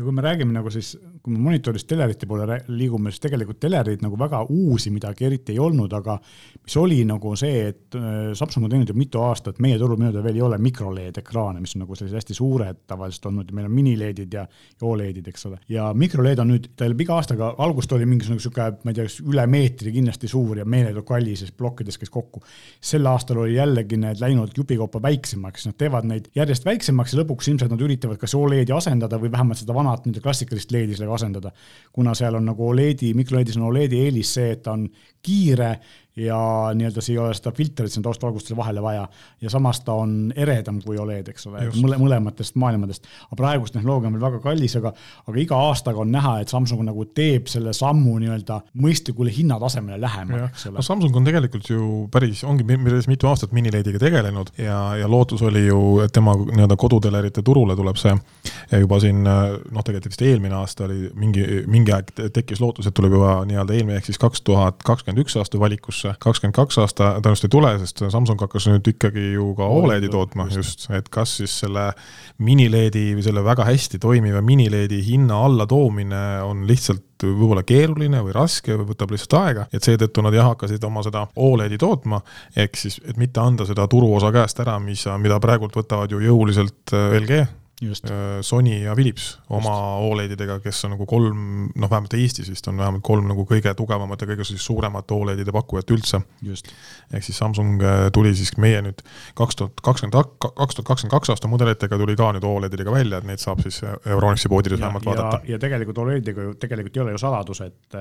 ja 0.01 0.05
kui 0.05 0.13
me 0.17 0.23
räägime 0.25 0.55
nagu 0.55 0.71
siis, 0.73 0.95
kui 1.21 1.35
me 1.35 1.43
monitorist 1.45 1.87
telerite 1.89 2.27
poole 2.29 2.61
liigume, 2.73 3.13
siis 3.13 3.21
tegelikult 3.21 3.59
telerid 3.61 4.01
nagu 4.01 4.17
väga 4.19 4.41
uusi 4.49 4.91
midagi 4.93 5.27
eriti 5.29 5.53
ei 5.53 5.61
olnud, 5.61 5.93
aga 5.93 6.17
mis 6.65 6.77
oli 6.81 7.03
nagu 7.05 7.35
see, 7.37 7.67
et 7.69 7.99
äh, 7.99 8.33
Samsung 8.39 8.65
on 8.65 8.73
teinud 8.73 8.89
ju 8.89 8.97
mitu 8.97 9.21
aastat, 9.25 9.61
meie 9.61 9.79
turul 9.81 9.99
minu 10.01 10.11
teada 10.15 10.25
veel 10.25 10.39
ei 10.41 10.45
ole 10.47 10.59
mikroLED 10.63 11.21
ekraane, 11.21 11.61
mis 11.61 11.77
on 11.77 11.85
nagu 11.85 11.99
sellised 11.99 12.17
hästi 12.17 12.37
suured 12.39 12.81
tavaliselt 12.89 13.29
olnud 13.31 13.51
ja 13.51 13.59
meil 13.59 13.69
on 13.69 13.75
mini-LED-id 13.77 14.37
ja, 14.39 14.47
OLED-id, 14.81 15.29
eks 15.29 15.47
ole. 15.51 15.61
ja 15.69 15.91
mikroLED 15.93 16.41
on 16.41 16.53
nüüd, 16.55 16.71
ta 16.81 16.89
iga 16.89 17.19
aastaga, 17.19 17.53
algust 17.61 17.93
oli 17.97 18.09
mingisugune 18.09 18.41
sihuke, 18.41 18.71
ma 18.85 18.95
ei 18.95 19.01
tea, 19.03 19.09
üle 19.29 19.47
meetri 19.51 19.93
kindlasti 19.99 20.31
suur 20.33 20.63
ja 20.63 20.65
meeletult 20.69 21.09
kallis, 21.13 21.45
sest 21.45 21.57
plokkides 21.61 22.01
käis 22.01 22.13
kokku. 22.13 22.41
sel 22.81 23.07
aastal 23.11 23.43
oli 23.45 23.59
jällegi 23.59 24.01
need 24.01 24.23
läinud 24.23 24.57
jupikaupa 24.57 25.03
väiksemaks, 25.05 25.69
nad 25.69 25.77
teevad 25.81 26.09
neid 26.09 26.33
järjest 26.37 26.65
väiksemaks 26.65 27.15
ja 27.15 27.21
lõpuks 27.21 27.53
ilmselt 27.53 27.75
nad 27.75 27.85
üritavad 27.85 28.21
kas 28.21 28.35
OLED-i 28.39 28.73
asendada 28.73 29.21
või 29.21 29.33
vähemalt 29.33 29.61
seda 29.61 29.77
vana 29.77 29.90
vanat 29.91 30.07
nii-öelda 30.07 30.25
klassikalist 30.25 30.73
LED-i 30.73 30.97
sellega 30.97 31.17
asendada. 31.19 31.53
kuna 31.93 32.15
seal 32.15 32.39
on 32.39 32.47
nagu 32.47 32.69
OLED-i, 32.69 33.13
mikro-LED-is 33.19 33.59
on 33.59 33.69
OLED-i 33.69 34.05
eelis 34.07 34.35
see, 34.39 34.55
et 34.55 34.63
ta 34.63 34.73
on 34.73 34.87
kiire 35.23 35.75
ja 36.21 36.39
nii-öelda 36.75 37.03
siin 37.05 37.19
ei 37.19 37.23
ole 37.25 37.35
seda 37.37 37.53
filtrit 37.57 37.93
sinna 37.93 38.09
taustvalgustuse 38.09 38.57
vahele 38.57 38.83
vaja. 38.83 39.09
ja 39.41 39.51
samas 39.51 39.81
ta 39.81 39.93
on 39.93 40.33
eredam 40.37 40.81
kui 40.85 40.99
Oled, 41.01 41.29
eks 41.33 41.47
ole, 41.49 41.65
mõle, 41.81 41.99
mõlematest 42.01 42.57
maailmadest. 42.61 43.07
aga 43.27 43.39
praegust 43.39 43.75
tehnoloogia 43.77 44.11
on 44.11 44.19
veel 44.19 44.27
väga 44.27 44.41
kallis, 44.45 44.77
aga, 44.77 44.93
aga 45.27 45.41
iga 45.41 45.61
aastaga 45.69 46.03
on 46.05 46.13
näha, 46.13 46.39
et 46.41 46.53
Samsung 46.53 46.85
nagu 46.87 47.05
teeb 47.17 47.49
selle 47.51 47.73
sammu 47.77 48.19
nii-öelda 48.21 48.61
mõistlikule 48.83 49.33
hinnatasemele 49.35 50.01
lähemale, 50.01 50.51
eks 50.51 50.67
ole. 50.69 50.79
no 50.79 50.87
Samsung 50.87 51.17
on 51.17 51.29
tegelikult 51.29 51.71
ju 51.71 51.91
päris, 52.13 52.45
ongi 52.45 52.67
päris 52.71 53.09
mitu 53.11 53.31
aastat 53.31 53.55
minileediga 53.57 54.03
tegelenud 54.03 54.53
ja, 54.59 54.81
ja 55.01 55.09
lootus 55.09 55.43
oli 55.47 55.67
ju, 55.67 55.81
et 56.05 56.13
tema 56.13 56.37
nii-öelda 56.41 56.77
kodutelerite 56.81 57.45
turule 57.47 57.77
tuleb 57.79 58.01
see 58.01 58.17
juba 58.81 59.01
siin 59.03 59.23
noh, 59.25 59.85
tegelikult 59.85 60.13
vist 60.13 60.27
eelmine 60.27 60.57
aasta 60.61 60.87
oli 60.87 61.11
mingi, 61.19 61.47
mingi 61.71 61.95
aeg 61.95 62.13
tekkis 62.35 62.61
lootus, 62.63 62.89
et 62.89 62.97
tuleb 62.97 63.17
juba 63.19 63.41
nii-öelda 63.49 63.77
eelmine 63.77 63.99
ehk 64.01 64.11
siis 64.11 64.21
kaks 64.21 64.45
tuhat 64.47 64.83
kakskümmend 64.87 65.25
üks 65.25 65.37
aasta 65.41 65.61
valikus 65.61 66.05
tulevikus 66.11 66.31
kakskümmend 66.31 66.57
kaks 66.57 66.79
aasta 66.79 67.09
tõenäoliselt 67.21 67.47
ei 67.47 67.53
tule, 67.53 67.71
sest 67.81 68.03
Samsung 68.11 68.41
hakkas 68.41 68.67
nüüd 68.71 68.89
ikkagi 68.93 69.33
ju 69.35 69.53
ka 69.59 69.67
Oledi 69.67 70.09
tootma 70.11 70.49
just, 70.51 70.89
et 70.91 71.09
kas 71.09 71.37
siis 71.41 71.59
selle 71.63 71.91
mini-LED-i 72.39 73.15
või 73.17 73.25
selle 73.25 73.45
väga 73.45 73.65
hästi 73.69 73.99
toimiva 74.01 74.41
mini-LED-i 74.43 75.01
hinna 75.07 75.43
allatoomine 75.45 76.43
on 76.47 76.67
lihtsalt 76.69 77.25
võib-olla 77.25 77.63
keeruline 77.67 78.23
või 78.25 78.33
raske 78.33 78.77
või 78.77 78.89
võtab 78.95 79.13
lihtsalt 79.13 79.39
aega, 79.41 79.67
et 79.73 79.85
seetõttu 79.85 80.25
nad 80.25 80.35
jah, 80.35 80.51
hakkasid 80.55 80.85
oma 80.85 81.05
seda 81.07 81.27
Oledi 81.37 81.79
tootma, 81.79 82.21
ehk 82.57 82.77
siis, 82.81 83.01
et 83.05 83.21
mitte 83.21 83.41
anda 83.41 83.67
seda 83.69 83.87
turuosa 83.91 84.33
käest 84.33 84.61
ära, 84.65 84.79
mis, 84.83 85.05
mida 85.21 85.41
praegult 85.41 85.77
võtavad 85.77 86.13
ju 86.13 86.23
jõuliselt 86.25 86.95
LG 86.95 87.45
Just. 87.81 88.11
Äh, 88.11 88.41
Sony 88.45 88.83
ja 88.83 88.95
Philips 88.95 89.39
oma 89.49 89.73
Oledidega, 90.05 90.59
kes 90.61 90.83
on 90.85 90.93
nagu 90.95 91.07
kolm, 91.09 91.71
noh, 91.73 91.89
vähemalt 91.89 92.13
Eestis 92.19 92.51
vist 92.53 92.67
on 92.69 92.77
vähemalt 92.77 93.05
kolm 93.07 93.29
nagu 93.31 93.47
kõige 93.49 93.73
tugevamat 93.77 94.21
ja 94.21 94.29
kõige 94.29 94.45
siis 94.45 94.65
suuremat 94.69 95.11
Oledide 95.17 95.55
pakkujat 95.57 95.93
üldse. 95.97 96.21
ehk 96.45 97.25
siis 97.25 97.39
Samsung 97.39 97.81
äh, 97.83 98.03
tuli 98.13 98.35
siis 98.37 98.53
meie 98.61 98.83
nüüd 98.85 99.01
kaks 99.39 99.57
tuhat 99.57 99.81
kakskümmend, 99.81 100.19
kaks 100.41 100.77
tuhat 100.77 100.91
kakskümmend 100.93 101.15
kaks 101.15 101.33
aasta 101.33 101.49
mudelitega 101.49 101.99
tuli 101.99 102.17
ka 102.21 102.33
nüüd 102.37 102.45
Oledidega 102.45 102.93
välja, 102.93 103.19
et 103.19 103.31
neid 103.31 103.41
saab 103.41 103.65
siis 103.65 103.81
Euronixi 103.85 104.53
poodides 104.53 104.81
vähemalt 104.81 105.09
vaadata. 105.09 105.41
ja 105.49 105.59
tegelikult 105.59 106.05
Oledidega 106.05 106.51
ju 106.51 106.55
tegelikult 106.61 107.01
ei 107.01 107.07
ole 107.07 107.17
ju 107.17 107.25
saladus, 107.25 107.65
et 107.65 108.01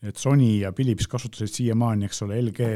et 0.00 0.16
Sony 0.16 0.62
ja 0.62 0.72
Philips 0.72 1.06
kasutasid 1.12 1.52
siiamaani, 1.52 2.08
eks 2.08 2.22
ole, 2.24 2.40
LG 2.40 2.68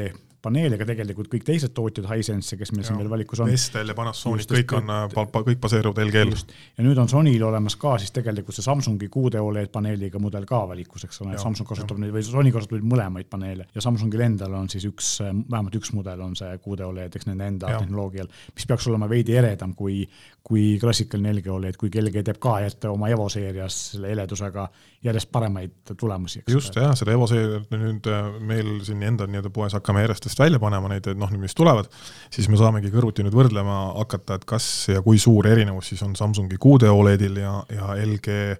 paneele, 0.45 0.77
aga 0.77 0.87
tegelikult 0.91 1.29
kõik 1.31 1.45
teised 1.47 1.73
tootjad, 1.75 2.07
Hisense, 2.09 2.57
kes 2.59 2.71
meil 2.75 2.85
siin 2.87 2.99
veel 3.01 3.09
valikus 3.11 3.41
on. 3.43 3.51
Vestel 3.51 3.91
ja 3.91 3.97
Panasonic, 3.97 4.49
kõik 4.51 4.75
on, 4.77 4.93
kõik 5.35 5.61
baseeruvad 5.63 6.03
LG-l. 6.05 6.35
ja 6.77 6.85
nüüd 6.85 7.01
on 7.01 7.09
Sonyl 7.11 7.43
olemas 7.47 7.77
ka 7.81 7.95
siis 8.01 8.13
tegelikult 8.15 8.57
see 8.57 8.65
Samsungi 8.65 9.09
kuude 9.11 9.41
Oled 9.41 9.71
paneeliga 9.73 10.21
mudel 10.21 10.47
ka 10.49 10.63
valikus, 10.69 11.07
eks 11.07 11.21
ole, 11.25 11.37
Samsung 11.41 11.69
kasutab 11.69 11.99
neid 12.01 12.13
või 12.15 12.23
Sony 12.25 12.53
kasutab 12.55 12.79
neid 12.79 12.89
mõlemaid 12.93 13.29
paneele 13.31 13.67
ja 13.75 13.83
Samsungil 13.83 14.25
endal 14.27 14.55
on 14.57 14.69
siis 14.71 14.85
üks, 14.89 15.17
vähemalt 15.23 15.75
üks 15.79 15.93
mudel 15.95 16.21
on 16.25 16.35
see 16.37 16.55
kuude 16.63 16.85
Oled, 16.87 17.15
eks 17.15 17.29
nende 17.29 17.49
enda 17.51 17.73
ja. 17.73 17.81
tehnoloogial, 17.83 18.29
mis 18.55 18.67
peaks 18.69 18.87
olema 18.91 19.09
veidi 19.09 19.35
eredam 19.37 19.73
kui, 19.77 20.03
kui 20.45 20.75
klassikaline 20.81 21.33
LG 21.35 21.53
Oled, 21.55 21.79
kuigi 21.79 22.01
LG 22.03 22.25
teeb 22.25 22.41
ka 22.41 22.57
ette 22.65 22.91
oma 22.91 23.09
Evo 23.13 23.27
seerias 23.31 23.79
selle 23.95 24.11
heledusega 24.13 24.67
järjest 25.05 25.31
paremaid 25.31 25.93
tulemusi. 25.97 26.43
just, 26.49 26.75
jah, 26.75 26.93
selle 26.97 27.15
Evo 27.15 27.27
seeria 27.29 27.61
nüüd 27.71 28.09
äh, 28.09 28.29
meil 28.39 28.71
siin 28.85 29.03
enda 29.05 29.27
nii-öelda 29.29 29.51
poes 29.53 29.75
hakkame 29.77 30.05
järjest 30.05 30.29
tootmisest 30.35 30.39
välja 30.39 30.59
panema 30.59 30.89
neid, 30.89 31.07
noh, 31.17 31.31
mis 31.39 31.55
tulevad, 31.55 31.87
siis 32.33 32.49
me 32.49 32.57
saamegi 32.57 32.91
kõrvuti 32.91 33.23
nüüd 33.23 33.35
võrdlema 33.35 33.93
hakata, 34.01 34.35
et 34.35 34.45
kas 34.45 34.89
ja 34.89 35.01
kui 35.01 35.17
suur 35.17 35.47
erinevus 35.47 35.89
siis 35.89 36.03
on 36.03 36.15
Samsungi 36.15 36.57
6D 36.57 36.89
Oledil 36.91 37.37
ja, 37.39 37.63
ja 37.69 37.95
LG 37.95 38.57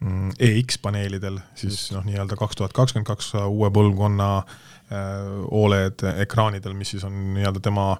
mm, 0.00 0.36
EX 0.38 0.78
paneelidel, 0.82 1.38
siis 1.54 1.90
noh, 1.92 2.04
nii-öelda 2.04 2.36
kaks 2.36 2.56
tuhat 2.56 2.72
kakskümmend 2.72 3.08
kaks 3.08 3.34
uue 3.48 3.70
põlvkonna 3.70 4.30
äh, 4.38 5.44
Oled 5.50 6.04
ekraanidel, 6.18 6.74
mis 6.74 6.94
siis 6.94 7.04
on 7.04 7.34
nii-öelda 7.34 7.60
tema 7.60 7.96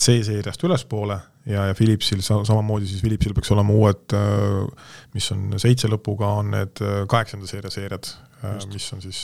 C-seeriast 0.00 0.62
ülespoole 0.64 1.20
ja, 1.46 1.66
ja 1.70 1.74
Philipsil 1.74 2.20
sa-, 2.24 2.42
samamoodi 2.44 2.88
siis 2.88 3.04
Philipsil 3.04 3.34
peaks 3.36 3.52
olema 3.54 3.76
uued, 3.76 4.16
äh, 4.16 4.88
mis 5.14 5.30
on 5.34 5.54
seitse 5.60 5.88
lõpuga, 5.90 6.34
on 6.40 6.52
need 6.56 6.82
äh, 6.84 7.04
kaheksanda 7.10 7.48
seeria 7.48 7.72
seeriad, 7.72 8.10
äh, 8.44 8.58
mis 8.72 8.88
on 8.94 9.02
siis 9.04 9.22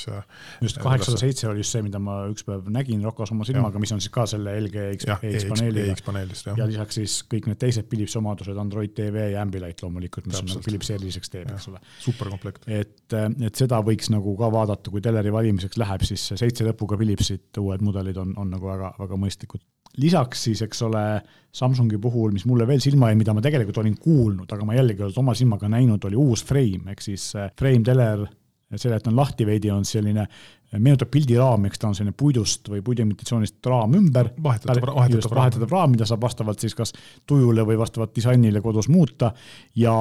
just 0.65 0.81
kaheksasada 0.83 1.21
seitse 1.21 1.49
oli 1.51 1.61
just 1.61 1.77
see, 1.77 1.85
mida 1.85 2.01
ma 2.03 2.19
üks 2.31 2.47
päev 2.47 2.71
nägin 2.73 3.05
Rocos 3.05 3.33
oma 3.35 3.47
silmaga, 3.49 3.81
mis 3.83 3.93
on 3.97 4.03
siis 4.03 4.15
ka 4.15 4.27
selle 4.31 4.57
LG 4.63 4.87
X, 4.97 5.09
EX 5.13 5.47
paneeliga. 5.53 6.57
ja 6.57 6.69
lisaks 6.71 7.01
siis 7.01 7.19
kõik 7.29 7.51
need 7.51 7.61
teised 7.61 7.89
Philipsi 7.91 8.21
omadused, 8.23 8.57
Android 8.65 8.97
TV 8.97 9.31
ja 9.35 9.45
Ambilight 9.45 9.85
loomulikult, 9.85 10.29
mis 10.29 10.39
Täpselt. 10.39 10.51
on 10.51 10.55
nagu 10.57 10.69
Philips 10.69 10.93
eriliseks 10.97 11.33
teeb, 11.33 11.53
eks 11.53 11.71
ole. 11.73 11.83
superkomplekt. 12.05 12.69
et, 12.69 13.17
et 13.17 13.65
seda 13.65 13.83
võiks 13.85 14.13
nagu 14.15 14.37
ka 14.41 14.51
vaadata, 14.53 14.93
kui 14.93 15.05
teleri 15.05 15.33
valimiseks 15.35 15.81
läheb, 15.81 16.09
siis 16.09 16.31
seitse 16.33 16.67
lõpuga 16.67 16.99
Philipsit 17.01 17.61
uued 17.61 17.85
mudelid 17.85 18.25
on, 18.25 18.33
on 18.41 18.55
nagu 18.57 18.73
väga, 18.73 18.95
väga 19.01 19.21
mõistlikud 19.21 19.65
lisaks 20.03 20.47
siis, 20.49 20.63
eks 20.67 20.83
ole, 20.87 21.05
Samsungi 21.57 21.97
puhul, 21.97 22.35
mis 22.37 22.45
mulle 22.45 22.67
veel 22.69 22.83
silma 22.85 23.09
jäi, 23.09 23.17
mida 23.17 23.33
ma 23.33 23.41
tegelikult 23.41 23.79
olin 23.81 23.95
kuulnud, 23.97 24.51
aga 24.53 24.67
ma 24.69 24.75
jällegi 24.77 25.01
olen 25.07 25.21
oma 25.23 25.33
silmaga 25.39 25.71
näinud, 25.73 26.03
oli 26.05 26.19
uus 26.21 26.43
frame, 26.45 26.91
ehk 26.93 27.05
siis 27.05 27.31
äh, 27.39 27.49
frame 27.57 27.81
teler, 27.87 28.27
selle, 28.75 28.99
et 28.99 29.07
on 29.09 29.17
lahti 29.17 29.47
veidi, 29.49 29.71
on 29.73 29.87
selline, 29.89 30.27
meenutab 30.77 31.09
pildiraami, 31.15 31.71
eks 31.71 31.81
ta 31.81 31.89
on 31.89 31.97
selline 31.97 32.13
puidust 32.19 32.69
või 32.69 32.83
puiduimitatsioonist 32.85 33.71
raam 33.71 33.95
ümber. 33.97 34.33
vahetatav, 34.43 34.83
vahetatav 34.99 35.31
raam. 35.31 35.41
vahetatav 35.41 35.73
raam, 35.73 35.95
mida 35.95 36.09
saab 36.11 36.27
vastavalt 36.27 36.61
siis 36.61 36.75
kas 36.77 36.93
tujule 37.25 37.65
või 37.65 37.79
vastavalt 37.81 38.13
disainile 38.17 38.61
kodus 38.61 38.91
muuta 38.93 39.31
ja 39.81 39.95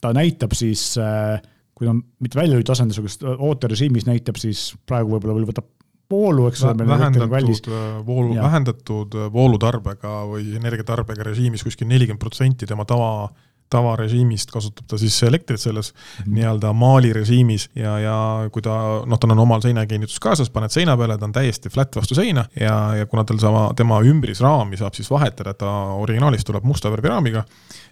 ta 0.00 0.12
näitab 0.14 0.54
siis 0.54 0.92
äh, 1.00 1.40
kui 1.74 1.88
ta 1.88 1.94
mitte 1.96 2.38
väljalülitasandil, 2.38 2.94
niisugust 2.94 3.24
ooterežiimis 3.24 4.06
näitab 4.06 4.38
siis 4.38 4.68
praegu 4.86 5.16
võib-olla 5.16 5.40
veel 5.40 5.48
võtab 5.50 5.72
voolu, 6.10 6.48
eks 6.48 6.64
ole. 6.64 6.86
vähendatud 6.88 7.70
äh, 7.72 8.06
voolu, 8.06 8.34
vähendatud 8.34 9.14
äh, 9.14 9.32
voolutarbega 9.32 10.20
või 10.30 10.54
energiatarbega 10.58 11.26
režiimis 11.30 11.64
kuskil 11.64 11.88
nelikümmend 11.90 12.22
protsenti 12.22 12.66
tema 12.66 12.84
tava 12.88 13.30
tavarežiimist 13.74 14.52
kasutab 14.54 14.86
ta 14.90 14.98
siis 15.00 15.16
elektrit 15.26 15.60
selles 15.60 15.92
mm 15.92 15.98
-hmm. 15.98 16.34
nii-öelda 16.36 16.72
maali 16.72 17.12
režiimis 17.12 17.68
ja, 17.74 17.98
ja 17.98 18.16
kui 18.52 18.62
ta 18.62 18.74
noh, 19.06 19.18
tal 19.18 19.32
on 19.34 19.42
omal 19.46 19.62
seinakinnitus 19.64 20.20
kaasas, 20.20 20.50
paned 20.50 20.70
seina 20.70 20.96
peale, 20.96 21.18
ta 21.18 21.24
on 21.24 21.32
täiesti 21.32 21.70
flat 21.70 21.96
vastu 21.96 22.14
seina 22.14 22.44
ja, 22.60 22.96
ja 22.96 23.06
kuna 23.06 23.24
tal 23.24 23.38
sama, 23.38 23.70
tema 23.76 24.00
ümbrisraami 24.00 24.76
saab 24.76 24.94
siis 24.94 25.10
vahetada, 25.10 25.54
ta 25.54 25.70
originaalis 26.04 26.44
tuleb 26.44 26.64
musta 26.64 26.90
värvi 26.90 27.08
raamiga, 27.08 27.44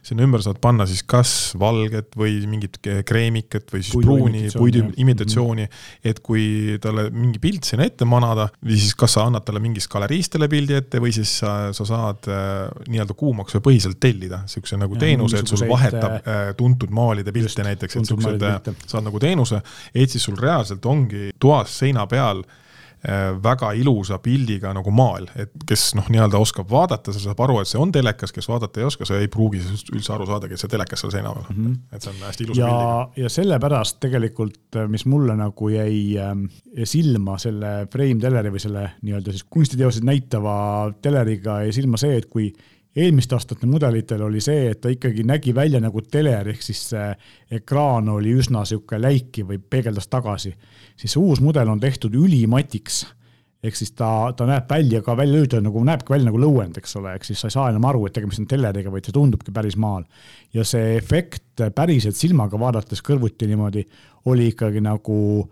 sinna 0.02 0.25
ümber 0.26 0.42
saad 0.42 0.59
panna 0.62 0.87
siis 0.90 1.04
kas 1.06 1.32
valget 1.59 2.16
või 2.18 2.40
mingit 2.50 2.78
kreemikat 3.06 3.71
või 3.73 3.82
siis 3.85 3.94
puidu 3.94 4.09
pruuni, 4.09 4.42
puidu 4.54 4.85
imitatsiooni, 5.02 5.66
et 6.11 6.21
kui 6.25 6.78
talle 6.82 7.06
mingi 7.14 7.38
pilt 7.42 7.68
sinna 7.68 7.87
ette 7.87 8.06
manada, 8.09 8.49
või 8.62 8.78
siis 8.80 8.97
kas 8.99 9.16
sa 9.16 9.26
annad 9.28 9.47
talle 9.47 9.62
mingist 9.62 9.90
galeriist 9.92 10.35
talle 10.35 10.49
pildi 10.52 10.78
ette 10.78 11.02
või 11.02 11.14
siis 11.14 11.37
sa, 11.42 11.54
sa 11.76 11.87
saad 11.88 12.30
äh, 12.30 12.64
nii-öelda 12.88 13.16
kuumaksupõhiselt 13.18 14.00
tellida. 14.02 14.42
Niisuguse 14.47 14.80
nagu 14.80 14.99
teenuse, 14.99 15.42
et 15.42 15.52
sul 15.52 15.66
vahetab 15.71 16.16
äh, 16.18 16.42
tuntud 16.59 16.90
maalide 16.94 17.35
pilte 17.35 17.66
näiteks, 17.66 17.99
et 17.99 18.06
niisugused, 18.06 18.49
äh, 18.49 18.82
saad 18.90 19.06
nagu 19.06 19.23
teenuse, 19.23 19.62
et 19.94 20.11
siis 20.11 20.26
sul 20.26 20.40
reaalselt 20.40 20.87
ongi 20.90 21.30
toas 21.42 21.78
seina 21.82 22.09
peal 22.11 22.42
äh, 22.42 22.59
Äh, 22.59 22.62
väga 23.42 23.73
ilusa 23.75 24.21
pildiga 24.23 24.71
nagu 24.76 24.92
maal, 24.94 25.25
et 25.35 25.50
kes 25.66 25.88
noh, 25.99 26.06
nii-öelda 26.12 26.38
oskab 26.38 26.68
vaadata, 26.71 27.11
see 27.14 27.25
saab 27.25 27.40
aru, 27.42 27.56
et 27.59 27.71
see 27.71 27.80
on 27.82 27.90
telekas, 27.94 28.30
kes 28.35 28.47
vaadata 28.47 28.78
ei 28.78 28.87
oska, 28.87 29.06
see 29.09 29.25
ei 29.25 29.30
pruugi 29.32 29.59
üldse 29.90 30.12
aru 30.14 30.28
saadagi, 30.28 30.54
et 30.54 30.62
see 30.62 30.71
telekas 30.71 31.02
seal 31.02 31.11
seina 31.14 31.32
peal 31.35 31.49
mm, 31.49 31.64
-hmm. 31.64 31.97
et 31.97 32.06
see 32.06 32.12
on 32.12 32.21
hästi 32.28 32.47
ilus 32.47 32.61
ja, 32.61 32.68
pildiga. 32.68 33.25
ja 33.25 33.32
sellepärast 33.37 33.99
tegelikult, 34.04 34.78
mis 34.92 35.06
mulle 35.11 35.35
nagu 35.38 35.73
jäi 35.73 35.97
äh, 36.23 36.37
silma 36.85 37.38
selle 37.42 37.73
frame 37.92 38.23
teleri 38.23 38.54
või 38.54 38.62
selle 38.62 38.85
nii-öelda 39.02 39.35
siis 39.35 39.49
kunstiteoseid 39.50 40.06
näitava 40.06 40.54
teleriga 41.02 41.62
jäi 41.66 41.75
silma 41.80 41.99
see, 41.99 42.14
et 42.23 42.30
kui 42.30 42.52
eelmiste 42.96 43.34
aastate 43.37 43.66
mudelitel 43.66 44.22
oli 44.22 44.40
see, 44.44 44.66
et 44.72 44.80
ta 44.82 44.90
ikkagi 44.92 45.25
nägi 45.25 45.54
välja 45.54 45.80
nagu 45.80 46.02
teler, 46.04 46.49
ehk 46.52 46.62
siis 46.64 46.82
see 46.92 47.08
ekraan 47.58 48.11
oli 48.12 48.34
üsna 48.37 48.66
niisugune 48.66 49.00
läikiv 49.06 49.49
või 49.52 49.58
peegeldas 49.58 50.11
tagasi, 50.12 50.52
siis 50.96 51.16
uus 51.20 51.40
mudel 51.40 51.72
on 51.72 51.80
tehtud 51.80 52.14
ülimatiks. 52.14 53.06
ehk 53.62 53.76
siis 53.78 53.92
ta, 53.94 54.32
ta 54.37 54.46
näeb 54.46 54.66
välja 54.70 54.99
ka 55.06 55.14
välja 55.16 55.37
lülitatud 55.37 55.64
nagu, 55.64 55.84
näebki 55.87 56.11
välja 56.11 56.26
nagu 56.26 56.38
lõuend, 56.42 56.78
eks 56.78 56.96
ole, 56.99 57.14
ehk 57.14 57.25
siis 57.25 57.40
sa 57.40 57.46
ei 57.46 57.54
saa 57.54 57.68
enam 57.70 57.84
aru, 57.87 58.06
et 58.06 58.12
tegemist 58.12 58.42
on 58.42 58.49
teleriga, 58.50 58.90
vaid 58.90 59.06
see 59.06 59.14
tundubki 59.14 59.54
päris 59.54 59.76
maal. 59.76 60.04
ja 60.52 60.64
see 60.64 60.96
efekt 60.96 61.62
päriselt 61.75 62.16
silmaga 62.16 62.58
vaadates 62.58 63.02
kõrvuti 63.02 63.46
niimoodi 63.46 63.87
oli 64.25 64.49
ikkagi 64.50 64.80
nagu 64.82 65.49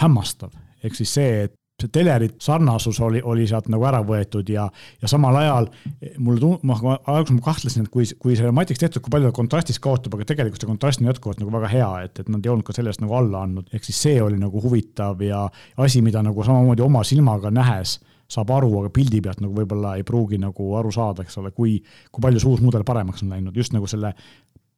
hämmastav, 0.00 0.50
ehk 0.82 0.96
siis 0.96 1.14
see, 1.14 1.44
et 1.44 1.59
see 1.84 1.92
telerit 1.92 2.36
sarnasus 2.42 3.00
oli, 3.04 3.22
oli 3.24 3.46
sealt 3.48 3.70
nagu 3.72 3.84
ära 3.88 4.02
võetud 4.06 4.48
ja, 4.52 4.66
ja 5.02 5.10
samal 5.10 5.36
ajal 5.40 5.70
mulle 6.18 6.42
tund-, 6.42 6.66
ma 6.66 6.76
alguses 6.96 7.36
ma 7.36 7.46
kahtlesin, 7.46 7.86
et 7.86 7.92
kui, 7.92 8.06
kui 8.20 8.36
see 8.38 8.52
matiks 8.54 8.82
tehtud, 8.82 9.02
kui 9.04 9.14
palju 9.14 9.30
ta 9.30 9.36
kontrastis 9.36 9.80
kaotab, 9.82 10.16
aga 10.16 10.28
tegelikult 10.32 10.62
see 10.62 10.70
kontrast 10.70 11.02
on 11.02 11.10
jätkuvalt 11.10 11.42
nagu 11.42 11.54
väga 11.54 11.72
hea, 11.72 11.90
et, 12.06 12.22
et 12.22 12.30
nad 12.32 12.44
ei 12.44 12.52
olnud 12.52 12.66
ka 12.66 12.76
sellest 12.76 13.02
nagu 13.04 13.16
alla 13.18 13.44
andnud, 13.46 13.70
ehk 13.74 13.88
siis 13.88 14.04
see 14.08 14.20
oli 14.22 14.38
nagu 14.40 14.62
huvitav 14.62 15.20
ja 15.24 15.46
asi, 15.80 16.04
mida 16.04 16.22
nagu 16.26 16.46
samamoodi 16.46 16.84
oma 16.84 17.04
silmaga 17.06 17.52
nähes 17.54 17.98
saab 18.30 18.52
aru, 18.54 18.70
aga 18.82 18.92
pildi 18.94 19.18
pealt 19.24 19.40
nagu 19.42 19.56
võib-olla 19.56 19.96
ei 19.98 20.04
pruugi 20.06 20.38
nagu 20.38 20.68
aru 20.78 20.92
saada, 20.94 21.24
eks 21.26 21.40
ole, 21.40 21.50
kui, 21.54 21.80
kui 22.12 22.22
palju 22.22 22.42
see 22.42 22.50
uus 22.52 22.62
mudel 22.62 22.86
paremaks 22.86 23.24
on 23.24 23.34
läinud, 23.34 23.56
just 23.58 23.74
nagu 23.74 23.88
selle 23.90 24.12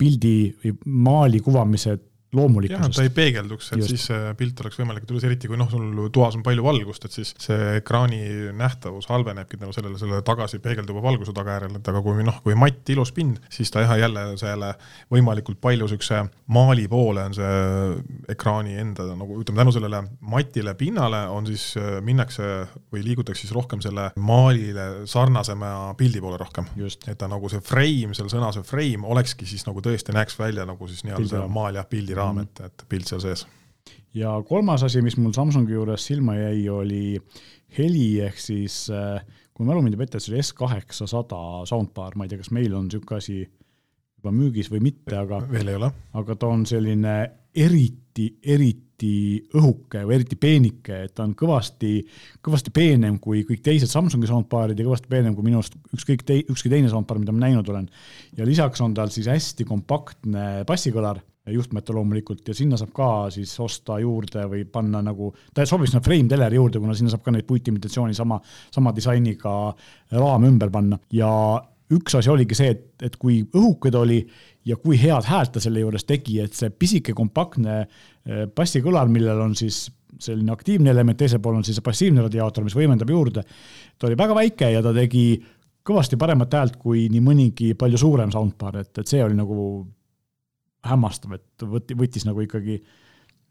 pildi 0.00 0.36
või 0.62 0.72
maali 1.04 1.40
kuvamise 1.44 1.98
loomulikkusest. 2.36 2.96
ta 2.96 3.06
ei 3.06 3.10
peegelduks, 3.14 3.72
et 3.72 3.82
Just. 3.82 3.92
siis 3.92 4.06
see 4.10 4.34
pilt 4.38 4.60
oleks 4.64 4.78
võimalikult 4.80 5.12
ilus, 5.12 5.26
eriti 5.28 5.50
kui 5.50 5.60
noh, 5.60 5.68
sul 5.70 6.08
toas 6.14 6.36
on 6.38 6.44
palju 6.46 6.64
valgust, 6.64 7.06
et 7.06 7.16
siis 7.18 7.34
see 7.42 7.76
ekraani 7.78 8.52
nähtavus 8.58 9.08
halvenebki 9.12 9.60
tänu 9.60 9.74
sellele, 9.76 9.98
selle 10.00 10.22
tagasi 10.26 10.62
peegelduva 10.64 11.02
valguse 11.04 11.34
tagajärjel, 11.36 11.76
et 11.78 11.92
aga 11.92 12.02
kui 12.04 12.26
noh, 12.26 12.40
kui 12.44 12.56
matt, 12.58 12.82
ilus 12.94 13.12
pind, 13.16 13.40
siis 13.52 13.70
ta 13.72 13.84
jah, 13.84 13.96
jälle 14.00 14.24
selle 14.40 14.72
võimalikult 15.12 15.60
palju 15.62 15.88
niisuguse 15.92 16.22
maali 16.52 16.86
poole 16.88 17.24
on 17.28 17.34
see 17.36 18.32
ekraani 18.32 18.76
enda 18.80 19.06
nagu 19.16 19.38
ütleme, 19.40 19.60
tänu 19.62 19.74
sellele 19.74 20.02
matile 20.32 20.74
pinnale 20.78 21.24
on 21.32 21.46
siis, 21.48 21.72
minnakse 22.04 22.48
või 22.92 23.04
liigutakse 23.06 23.44
siis 23.44 23.54
rohkem 23.54 23.82
selle 23.84 24.08
maalile 24.16 25.06
sarnasema 25.10 25.92
pildi 25.98 26.22
poole 26.22 26.40
rohkem. 26.40 26.68
et 27.06 27.18
ta 27.18 27.28
nagu 27.28 27.48
see 27.52 27.60
frame, 27.60 28.16
seal 28.16 28.30
sõna 28.32 28.52
see 28.54 28.64
frame 28.66 29.06
olekski 29.06 29.46
siis 29.48 29.66
nagu 29.68 29.82
tõesti 29.84 30.14
näeks 30.14 30.38
välja 30.38 30.66
nagu 30.68 30.88
siis 30.88 31.04
nii-öelda 31.04 31.46
maal 31.52 31.76
jah, 31.80 31.88
pildi 31.88 32.16
raam, 32.22 32.40
et, 32.44 32.64
et 32.64 32.86
pilt 32.88 33.10
seal 33.10 33.22
sees. 33.24 33.46
ja 34.14 34.34
kolmas 34.48 34.86
asi, 34.86 35.02
mis 35.04 35.18
mul 35.20 35.34
Samsungi 35.36 35.76
juures 35.76 36.06
silma 36.10 36.38
jäi, 36.38 36.68
oli 36.72 37.04
heli, 37.78 38.20
ehk 38.24 38.40
siis 38.40 38.84
äh, 38.92 39.22
kui 39.52 39.68
mälu 39.68 39.82
mind 39.84 39.96
ei 39.96 40.04
peta, 40.04 40.18
et 40.18 40.24
see 40.24 40.34
oli 40.34 40.44
S 40.44 40.54
kaheksasada 40.56 41.42
soundbar, 41.68 42.16
ma 42.16 42.26
ei 42.26 42.32
tea, 42.32 42.40
kas 42.42 42.52
meil 42.54 42.72
on 42.76 42.88
niisugune 42.88 43.20
asi 43.20 43.42
juba 44.22 44.32
müügis 44.34 44.70
või 44.72 44.82
mitte, 44.88 45.16
aga 45.18 45.42
veel 45.50 45.72
ei 45.72 45.78
ole. 45.80 45.90
aga 46.18 46.36
ta 46.38 46.50
on 46.50 46.64
selline 46.68 47.16
eriti, 47.52 48.28
eriti 48.42 49.12
õhuke 49.58 50.04
või 50.06 50.16
eriti 50.20 50.38
peenike, 50.40 51.00
et 51.06 51.14
ta 51.16 51.26
on 51.26 51.34
kõvasti, 51.38 51.96
kõvasti 52.44 52.72
peenem 52.74 53.18
kui 53.22 53.42
kõik 53.48 53.64
teised 53.66 53.90
Samsungi 53.90 54.30
soundbarid 54.30 54.78
ja 54.78 54.86
kõvasti 54.86 55.10
peenem 55.10 55.34
kui 55.36 55.46
minu 55.48 55.60
arust 55.60 55.76
ükskõik 55.92 56.24
tei-, 56.28 56.46
ükski 56.46 56.70
teine 56.72 56.90
soundbar, 56.92 57.20
mida 57.20 57.34
ma 57.34 57.44
näinud 57.44 57.68
olen. 57.68 57.90
ja 58.38 58.46
lisaks 58.46 58.80
on 58.80 58.94
tal 58.94 59.10
siis 59.12 59.28
hästi 59.28 59.66
kompaktne 59.68 60.62
bassikõlar 60.68 61.20
juhtmete 61.50 61.92
loomulikult 61.92 62.46
ja 62.48 62.54
sinna 62.54 62.78
saab 62.78 62.92
ka 62.94 63.08
siis 63.34 63.52
osta 63.60 63.98
juurde 63.98 64.44
või 64.50 64.62
panna 64.70 65.00
nagu, 65.02 65.32
ta 65.54 65.66
sobib 65.66 65.90
sinna 65.90 66.02
frame 66.04 66.30
teleri 66.30 66.58
juurde, 66.58 66.78
kuna 66.78 66.94
sinna 66.94 67.10
saab 67.10 67.24
ka 67.24 67.34
neid 67.34 67.48
puitimitatsiooni 67.48 68.14
sama, 68.14 68.38
sama 68.70 68.92
disainiga 68.94 69.54
raam 70.14 70.46
ümber 70.46 70.70
panna 70.70 71.00
ja 71.10 71.32
üks 71.92 72.14
asi 72.16 72.30
oligi 72.32 72.56
see, 72.56 72.72
et, 72.72 72.84
et 73.08 73.16
kui 73.20 73.40
õhuke 73.44 73.90
ta 73.92 74.02
oli 74.04 74.20
ja 74.68 74.78
kui 74.80 74.98
head 75.00 75.26
häält 75.28 75.56
ta 75.56 75.62
selle 75.62 75.82
juures 75.82 76.06
tegi, 76.08 76.38
et 76.42 76.54
see 76.56 76.70
pisike 76.70 77.14
kompaktne 77.16 77.80
eh, 77.82 78.44
bassikõlar, 78.54 79.10
millel 79.12 79.42
on 79.42 79.56
siis 79.58 79.88
selline 80.22 80.52
aktiivne 80.54 80.92
element, 80.92 81.18
teisel 81.18 81.40
pool 81.42 81.58
on 81.58 81.66
siis 81.66 81.80
passiivne 81.82 82.22
radiaator, 82.22 82.64
mis 82.64 82.76
võimendab 82.76 83.10
juurde. 83.10 83.42
ta 83.98 84.06
oli 84.06 84.18
väga 84.18 84.36
väike 84.38 84.70
ja 84.70 84.82
ta 84.84 84.92
tegi 84.94 85.24
kõvasti 85.82 86.18
paremat 86.20 86.54
häält 86.54 86.76
kui 86.78 87.08
nii 87.10 87.24
mõnigi 87.24 87.72
palju 87.78 87.98
suurem 87.98 88.30
soundbar, 88.30 88.78
et, 88.84 88.92
et 88.98 89.08
see 89.08 89.22
oli 89.24 89.34
nagu 89.34 89.56
hämmastav, 90.86 91.36
et 91.36 91.64
võtti, 91.68 91.96
võttis 91.98 92.26
nagu 92.26 92.42
ikkagi, 92.44 92.78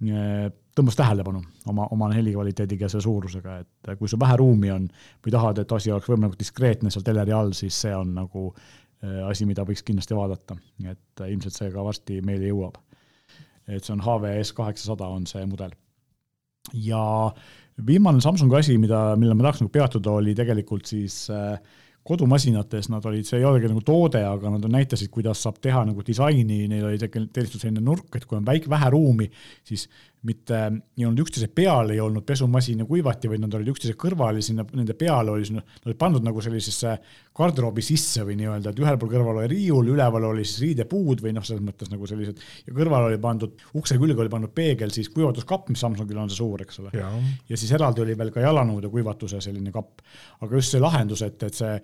eh, 0.08 0.46
tõmbas 0.76 0.98
tähelepanu 1.00 1.42
oma, 1.72 1.88
oma 1.92 2.10
helikvaliteediga 2.14 2.88
ja 2.88 2.94
selle 2.94 3.06
suurusega, 3.08 3.58
et 3.64 3.92
kui 4.00 4.10
sul 4.12 4.20
vähe 4.22 4.38
ruumi 4.40 4.72
on 4.74 4.88
või 5.26 5.34
tahad, 5.36 5.62
et 5.62 5.72
asi 5.72 5.92
oleks 5.92 6.10
võimalikult 6.12 6.42
diskreetne 6.42 6.92
seal 6.92 7.06
teleri 7.08 7.36
all, 7.36 7.54
siis 7.58 7.78
see 7.86 7.94
on 7.96 8.16
nagu 8.18 8.48
eh, 8.52 9.22
asi, 9.28 9.48
mida 9.50 9.66
võiks 9.68 9.86
kindlasti 9.88 10.18
vaadata, 10.18 10.58
et 10.92 11.26
ilmselt 11.28 11.58
see 11.58 11.72
ka 11.74 11.86
varsti 11.88 12.22
meile 12.26 12.52
jõuab. 12.52 12.80
et 13.68 13.84
see 13.86 13.94
on 13.94 14.02
HVS 14.04 14.52
kaheksasada 14.58 15.08
on 15.08 15.26
see 15.30 15.46
mudel. 15.46 15.72
ja 16.74 17.32
viimane 17.86 18.22
Samsungi 18.22 18.56
asi, 18.58 18.78
mida, 18.78 19.16
millele 19.16 19.38
ma 19.38 19.48
tahaks 19.48 19.62
nagu 19.64 19.72
peatuda, 19.74 20.18
oli 20.20 20.36
tegelikult 20.36 20.90
siis 20.90 21.24
äh, 21.30 21.60
kodumasinates 22.08 22.90
nad 22.90 23.06
olid, 23.06 23.28
see 23.28 23.40
ei 23.40 23.46
olegi 23.46 23.70
nagu 23.70 23.84
toode, 23.86 24.24
aga 24.26 24.54
nad 24.56 24.66
näitasid, 24.74 25.12
kuidas 25.14 25.44
saab 25.46 25.60
teha 25.62 25.84
nagu 25.90 26.06
disaini, 26.06 26.64
neil 26.72 26.88
oli 26.90 27.02
tegelikult 27.02 27.60
selline 27.62 27.84
nurk, 27.86 28.10
et 28.18 28.26
kui 28.26 28.40
on 28.40 28.48
väike, 28.48 28.70
vähe 28.72 28.90
ruumi, 28.94 29.30
siis 29.68 29.88
mitte 30.28 30.58
ei 30.70 31.06
olnud 31.08 31.24
üksteise 31.24 31.48
peal, 31.56 31.90
ei 31.90 32.00
olnud 32.02 32.22
pesumasin 32.28 32.84
ja 32.84 32.86
kuivati, 32.86 33.30
vaid 33.32 33.42
nad 33.42 33.56
olid 33.58 33.72
üksteise 33.72 33.96
kõrval 34.00 34.38
ja 34.38 34.44
sinna 34.46 34.66
nende 34.70 34.94
peale 34.98 35.34
oli, 35.34 35.48
nad 35.56 35.88
olid 35.88 35.98
pandud 35.98 36.26
nagu 36.26 36.44
sellisesse 36.46 36.94
garderoobi 37.38 37.82
sisse 37.86 38.22
või 38.28 38.36
nii-öelda, 38.38 38.70
et 38.70 38.82
ühel 38.84 39.00
pool 39.02 39.10
kõrval 39.16 39.40
oli 39.42 39.50
riiul, 39.56 39.90
üleval 39.96 40.28
oli 40.30 40.46
siis 40.46 40.62
riidepuud 40.68 41.24
või 41.26 41.34
noh, 41.38 41.48
selles 41.48 41.66
mõttes 41.66 41.90
nagu 41.90 42.10
sellised 42.10 42.46
ja 42.68 42.76
kõrval 42.78 43.08
oli 43.10 43.18
pandud, 43.24 43.66
ukse 43.82 43.98
külge 43.98 44.22
oli 44.22 44.34
pandud 44.34 44.54
peegel, 44.54 44.94
siis 44.94 45.10
kuivatuskapp, 45.10 45.74
mis 45.74 45.82
Samsungil 45.82 46.22
on 46.22 46.30
see 46.30 46.38
suur, 46.44 46.62
eks 46.62 46.80
ole. 46.84 46.94
ja 47.50 47.58
siis 47.58 47.74
eraldi 47.74 48.06
oli 48.06 48.18
veel 48.18 48.30
ka 48.36 48.46
jalanõude 48.46 48.94
kuivatuse 48.94 49.42
selline 49.42 49.74
kapp. 49.74 50.06
aga 50.42 50.56
just 50.56 50.76
see 50.76 50.84
lahendus, 50.84 51.26
et, 51.26 51.42
et 51.50 51.58
see 51.58 51.76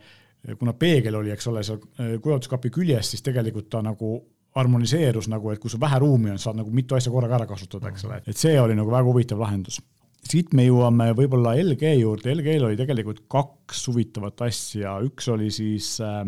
kuna 0.59 0.77
peegel 0.77 1.17
oli, 1.17 1.33
eks 1.33 1.49
ole, 1.49 1.65
seal 1.65 1.81
kuivatuskapi 2.21 2.69
küljes, 2.69 3.15
siis 3.15 3.25
tegelikult 3.25 3.71
ta 3.73 3.81
nagu 3.81 4.19
harmoniseerus 4.57 5.29
nagu, 5.31 5.51
et 5.53 5.61
kui 5.61 5.71
sul 5.71 5.81
vähe 5.81 5.99
ruumi 6.03 6.33
on, 6.33 6.41
saad 6.41 6.57
nagu 6.59 6.73
mitu 6.73 6.97
asja 6.97 7.13
korraga 7.13 7.39
ära 7.39 7.47
kasutada, 7.49 7.91
eks 7.93 8.07
ole, 8.07 8.19
et 8.25 8.39
see 8.39 8.57
oli 8.61 8.75
nagu 8.77 8.91
väga 8.93 9.07
huvitav 9.07 9.43
lahendus. 9.43 9.79
siit 10.27 10.51
me 10.57 10.65
jõuame 10.65 11.11
võib-olla 11.15 11.53
LG 11.55 11.93
juurde, 12.01 12.33
LG-l 12.33 12.67
oli 12.67 12.79
tegelikult 12.79 13.23
kaks 13.31 13.85
huvitavat 13.87 14.41
asja, 14.49 14.97
üks 15.05 15.29
oli 15.31 15.47
siis 15.53 15.93
äh, 16.03 16.25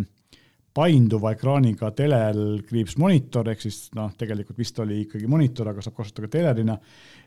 painduva 0.75 1.33
ekraaniga 1.35 1.91
telel 1.97 2.61
kriips 2.67 2.97
monitor, 3.01 3.49
ehk 3.51 3.63
siis 3.65 3.89
noh, 3.97 4.13
tegelikult 4.17 4.59
vist 4.59 4.79
oli 4.79 5.03
ikkagi 5.05 5.27
monitor, 5.27 5.71
aga 5.71 5.83
saab 5.83 5.97
kasutada 5.97 6.29
ka 6.29 6.37
telerina. 6.37 6.77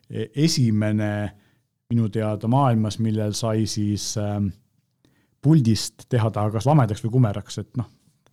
E, 0.09 0.29
esimene 0.45 1.13
minu 1.93 2.09
teada 2.13 2.49
maailmas, 2.49 2.99
millel 3.05 3.35
sai 3.37 3.67
siis 3.69 4.13
äh, 4.21 4.39
puldist 5.43 6.07
teha 6.09 6.31
ta 6.33 6.47
kas 6.55 6.69
lamedaks 6.69 7.05
või 7.05 7.19
kumeraks, 7.19 7.59
et 7.65 7.77
noh, 7.81 7.91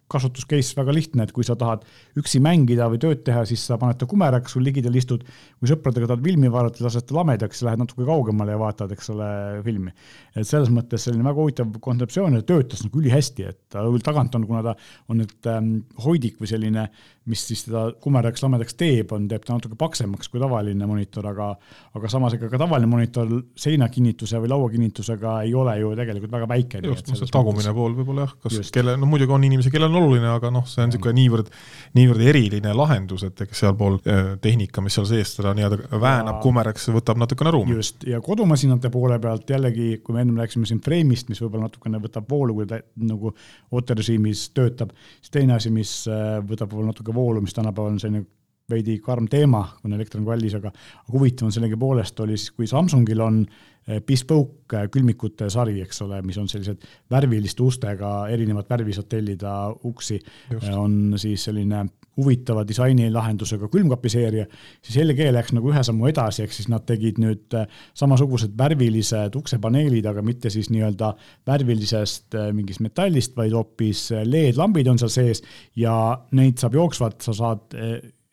kasutus 0.10 0.48
case 0.50 0.75
väga 0.78 0.94
lihtne, 0.96 1.25
et 1.25 1.34
kui 1.36 1.46
sa 1.48 1.56
tahad 1.60 1.86
üksi 2.20 2.42
mängida 2.44 2.88
või 2.92 3.01
tööd 3.01 3.24
teha, 3.28 3.44
siis 3.50 3.63
sa 3.70 3.78
paned 3.82 4.00
ta 4.00 4.08
kumeraks, 4.10 4.56
sul 4.56 4.66
ligidal 4.66 4.96
istud, 5.00 5.25
kui 5.60 5.70
sõpradega 5.70 6.10
tahad 6.10 6.25
filmi 6.25 6.51
vaadata, 6.51 6.84
lased 6.86 7.08
ta 7.10 7.18
lamedaks, 7.20 7.63
lähed 7.68 7.84
natuke 7.84 8.08
kaugemale 8.08 8.56
ja 8.56 8.62
vaatad, 8.62 8.94
eks 8.96 9.12
ole, 9.13 9.30
filmi. 9.66 9.94
et 10.36 10.48
selles 10.48 10.72
mõttes 10.74 11.06
selline 11.06 11.25
väga 11.25 11.44
huvitav 11.44 11.78
kontseptsioon 11.84 12.39
ja 12.39 12.46
töötas 12.48 12.84
nagu 12.86 13.01
ülihästi, 13.01 13.48
et 13.50 13.62
ta 13.70 13.86
küll 13.86 14.06
tagant 14.06 14.36
on, 14.36 14.48
kuna 14.50 14.63
ta 14.66 14.75
on 15.10 15.22
nüüd 15.22 15.51
ähm, 15.51 15.72
hoidik 16.06 16.39
või 16.42 16.51
selline, 16.51 16.89
mis 17.29 17.45
siis 17.51 17.65
teda 17.67 17.86
kumeraks, 18.01 18.43
lamedaks 18.43 18.77
teeb, 18.79 19.12
on, 19.15 19.27
teeb 19.29 19.45
ta 19.45 19.55
natuke 19.57 19.77
paksemaks 19.79 20.31
kui 20.31 20.41
tavaline 20.41 20.88
monitor, 20.89 21.25
aga 21.29 21.51
aga 21.98 22.12
samas 22.12 22.36
ega 22.38 22.50
ka 22.51 22.59
tavaline 22.62 22.89
monitor 22.89 23.29
seinakinnituse 23.59 24.39
või 24.41 24.51
lauakinnitusega 24.51 25.36
ei 25.45 25.53
ole 25.57 25.75
ju 25.79 25.91
tegelikult 25.98 26.33
väga 26.33 26.50
väike. 26.50 26.81
just, 26.86 27.12
see 27.12 27.29
tagumine 27.31 27.69
mõttes... 27.69 27.75
pool 27.77 27.95
võib-olla 27.98 28.25
jah, 28.25 28.36
kas 28.45 28.71
kelle, 28.74 28.95
no 29.00 29.09
muidugi 29.09 29.36
on 29.36 29.45
inimesi, 29.48 29.71
kellel 29.74 29.89
on 29.91 30.00
oluline, 30.03 30.29
aga 30.31 30.51
noh, 30.53 30.65
see 30.69 30.83
on 30.83 30.91
niisugune 30.91 31.15
niivõrd, 31.19 31.51
niivõrd 31.98 32.25
eriline 32.31 32.74
lahendus, 32.77 33.25
et 33.27 33.43
eks 33.45 33.63
sealpool 33.65 34.00
äh, 34.01 34.33
tehnika, 34.41 34.83
mis 34.86 34.98
seal 34.98 35.07
sees 35.09 35.36
teda 35.38 35.53
nii-öelda 35.57 36.01
väänab 36.01 36.41
kumeraks, 36.43 36.89
võtab 36.95 37.21
natukene 37.21 37.53
ruumi. 37.55 37.77
just, 37.79 38.05
ja 38.09 38.21
kodumasinate 38.25 38.91
poole 38.93 39.19
pealt 39.21 39.50
jällegi, 39.50 40.00
kui 40.03 40.17
me 40.17 40.24
ennem 40.25 40.41
rääkisime 40.41 40.69
siin 40.69 40.81
Frame'ist, 40.86 41.29
mis 41.31 41.41
võib-olla 41.43 41.67
natukene 41.67 42.01
võtab 42.03 42.29
voolu, 42.29 42.59
kui 42.59 42.69
ta 42.69 42.81
nagu 43.09 43.33
ooterežiimis 43.75 44.50
töötab, 44.57 44.93
siis 45.19 45.33
teine 45.33 45.57
asi, 45.57 45.74
mis 45.74 45.93
äh, 46.09 46.39
võtab 46.45 46.71
võib-olla 46.71 46.93
natuke 46.93 47.15
voolu, 47.20 47.42
mis 47.46 47.56
tänapäeval 47.58 47.96
on 47.96 48.00
selline 48.00 48.26
veidi 48.70 49.00
karm 49.02 49.26
teema, 49.28 49.64
kuna 49.82 49.98
elekter 49.98 50.22
on 50.22 50.28
kallis, 50.28 50.54
aga 50.56 50.72
huvitav 51.12 51.48
on 51.48 51.54
sellegipoolest 51.56 52.20
oli 52.26 52.38
kui 52.56 52.68
Samsungil 52.70 53.22
on 53.26 53.44
Eh, 53.90 54.04
bespoke 54.06 54.78
eh, 54.78 54.90
külmikute 54.94 55.48
sari, 55.50 55.80
eks 55.82 56.04
ole, 56.06 56.20
mis 56.22 56.38
on 56.38 56.50
sellised 56.52 56.84
värviliste 57.10 57.64
ustega, 57.66 58.12
erinevat 58.30 58.70
värvi 58.70 58.94
saad 58.94 59.08
tellida 59.10 59.54
uksi, 59.88 60.20
eh, 60.54 60.68
on 60.78 61.16
siis 61.18 61.48
selline 61.48 61.88
huvitava 62.20 62.66
disainilahendusega 62.68 63.70
külmkapiseeria, 63.72 64.46
siis 64.86 65.00
LG 65.03 65.32
läks 65.36 65.55
nagu 65.55 65.72
ühe 65.72 65.84
sammu 65.86 66.10
edasi, 66.12 66.44
ehk 66.46 66.55
siis 66.55 66.70
nad 66.72 66.86
tegid 66.90 67.20
nüüd 67.22 67.55
samasugused 67.98 68.55
värvilised 68.60 69.36
uksepaneelid, 69.40 70.05
aga 70.10 70.24
mitte 70.25 70.51
siis 70.53 70.70
nii-öelda 70.74 71.14
värvilisest 71.50 72.38
mingist 72.55 72.84
metallist, 72.86 73.36
vaid 73.40 73.55
hoopis 73.55 74.10
LED-lambid 74.24 74.92
on 74.92 75.01
seal 75.01 75.14
sees 75.14 75.44
ja 75.79 75.94
neid 76.38 76.60
saab 76.62 76.77
jooksvalt, 76.79 77.22
sa 77.25 77.36
saad 77.36 77.77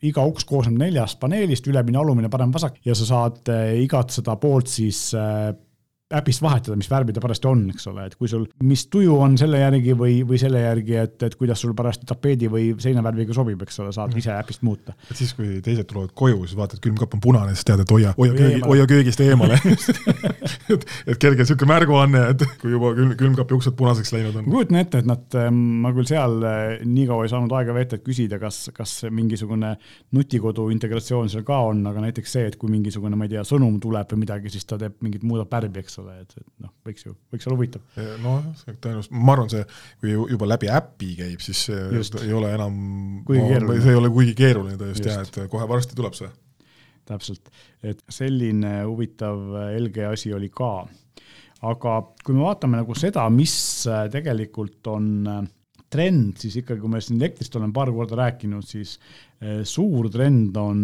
iga 0.07 0.23
uks 0.29 0.45
koosneb 0.45 0.77
neljast 0.77 1.17
paneelist, 1.21 1.65
ülemine, 1.71 1.97
alumine, 1.97 2.29
parem-vasak 2.29 2.83
ja 2.85 2.93
sa 2.97 3.07
saad 3.07 3.49
igat 3.81 4.13
seda 4.13 4.35
poolt 4.41 4.69
siis 4.69 5.07
äh, 5.17 5.55
äpist 6.15 6.39
vahetada, 6.41 6.77
mis 6.79 6.87
värvi 6.87 7.11
ta 7.11 7.19
parajasti 7.19 7.47
on, 7.49 7.65
eks 7.73 7.87
ole, 7.91 8.05
et 8.07 8.13
kui 8.15 8.29
sul, 8.31 8.45
mis 8.63 8.85
tuju 8.87 9.17
on 9.19 9.33
selle 9.39 9.59
järgi 9.59 9.91
või, 9.99 10.21
või 10.27 10.37
selle 10.39 10.61
järgi, 10.61 10.93
et, 11.01 11.15
et 11.27 11.33
kuidas 11.35 11.59
sul 11.59 11.73
parajasti 11.75 12.07
tapeedi 12.07 12.47
või 12.51 12.69
seinavärviga 12.79 13.35
sobib, 13.35 13.65
eks 13.65 13.81
ole, 13.83 13.91
saad 13.91 14.15
ise 14.15 14.31
äpist 14.31 14.63
muuta. 14.63 14.95
et 15.11 15.19
siis, 15.19 15.33
kui 15.35 15.57
teised 15.63 15.89
tulevad 15.89 16.13
koju, 16.15 16.45
siis 16.45 16.55
vaatad, 16.55 16.79
külmkapp 16.83 17.17
on 17.17 17.23
punane, 17.25 17.55
siis 17.57 17.67
tead, 17.67 17.83
et 17.83 17.91
hoia, 17.91 18.13
hoia 18.15 18.37
köögi, 18.37 18.61
hoia 18.63 18.85
köögist 18.87 19.23
eemale 19.25 19.57
et, 20.73 20.87
et 21.11 21.19
kerge 21.19 21.43
niisugune 21.43 21.73
märguanne, 21.73 22.23
et 22.31 22.45
kui 22.61 22.71
juba 22.71 22.93
külm, 22.95 23.11
külmkapi 23.19 23.57
uksed 23.59 23.75
punaseks 23.75 24.15
läinud 24.15 24.39
on. 24.39 24.47
ma 24.47 24.55
kujutan 24.55 24.79
ette, 24.79 25.03
et 25.03 25.11
nad, 25.11 25.37
ma 25.83 25.91
küll 25.97 26.07
seal 26.07 26.39
eh, 26.47 26.63
nii 26.87 27.09
kaua 27.11 27.27
ei 27.27 27.33
saanud 27.35 27.57
aega 27.59 27.75
veeta, 27.75 27.99
et 27.99 28.07
küsida, 28.07 28.39
kas, 28.39 28.61
kas 28.71 28.95
mingisugune 29.11 29.73
nutikodu 30.15 30.69
integratsioon 30.71 31.27
seal 31.35 31.43
ka 31.51 31.59
on, 31.67 31.83
aga 31.91 32.07
näiteks 32.07 32.39
see, 32.39 32.47
et 32.47 32.55
kui 32.55 32.71
mingisugune, 32.71 33.19
ma 33.19 33.27
ei 33.27 33.35
tea, 33.35 33.43
sõnum 33.51 33.75
tuleb 33.83 34.15
või 34.15 34.23
midagi, 34.23 34.55
siis 34.55 34.63
ta 34.63 34.79
teeb 34.79 34.95
mingit, 35.03 35.27
muudab 35.27 35.51
värvi, 35.51 35.83
eks 35.83 35.96
eks 35.97 36.03
ole, 36.03 36.15
et, 36.21 36.33
et 36.37 36.63
noh, 36.63 36.71
võiks 36.85 37.05
ju, 37.05 37.13
võiks 37.33 37.47
olla 37.47 37.57
huvitav. 37.57 37.81
noh, 38.21 38.43
tõenäoliselt, 38.67 39.13
ma 39.17 39.33
arvan, 39.33 39.49
see, 39.53 39.63
kui 40.01 40.13
juba 40.13 40.49
läbi 40.49 40.69
äpi 40.73 41.13
käib, 41.17 41.41
siis 41.43 41.63
just. 41.95 42.19
ei 42.21 42.33
ole 42.35 42.51
enam, 42.53 42.77
see 43.27 43.93
ei 43.93 43.97
ole 43.97 44.11
kuigi 44.13 44.35
keeruline 44.37 44.77
tõesti 44.79 45.09
jah, 45.09 45.23
et 45.25 45.39
kohe 45.51 45.67
varsti 45.69 45.97
tuleb 45.97 46.17
see. 46.17 46.29
täpselt, 47.07 47.51
et 47.87 48.03
selline 48.11 48.81
huvitav 48.83 49.39
LG 49.79 50.09
asi 50.11 50.33
oli 50.35 50.51
ka. 50.53 50.87
aga 51.67 51.97
kui 52.23 52.37
me 52.37 52.45
vaatame 52.45 52.81
nagu 52.83 52.97
seda, 52.97 53.25
mis 53.33 53.55
tegelikult 54.13 54.93
on 54.93 55.09
trend, 55.87 56.35
siis 56.37 56.59
ikkagi, 56.59 56.81
kui 56.83 56.91
me 56.91 57.01
siin 57.01 57.17
elektrist 57.21 57.55
oleme 57.55 57.73
paar 57.73 57.89
korda 57.95 58.17
rääkinud, 58.19 58.65
siis 58.67 58.97
eh, 59.39 59.63
suur 59.63 60.11
trend 60.11 60.57
on 60.59 60.81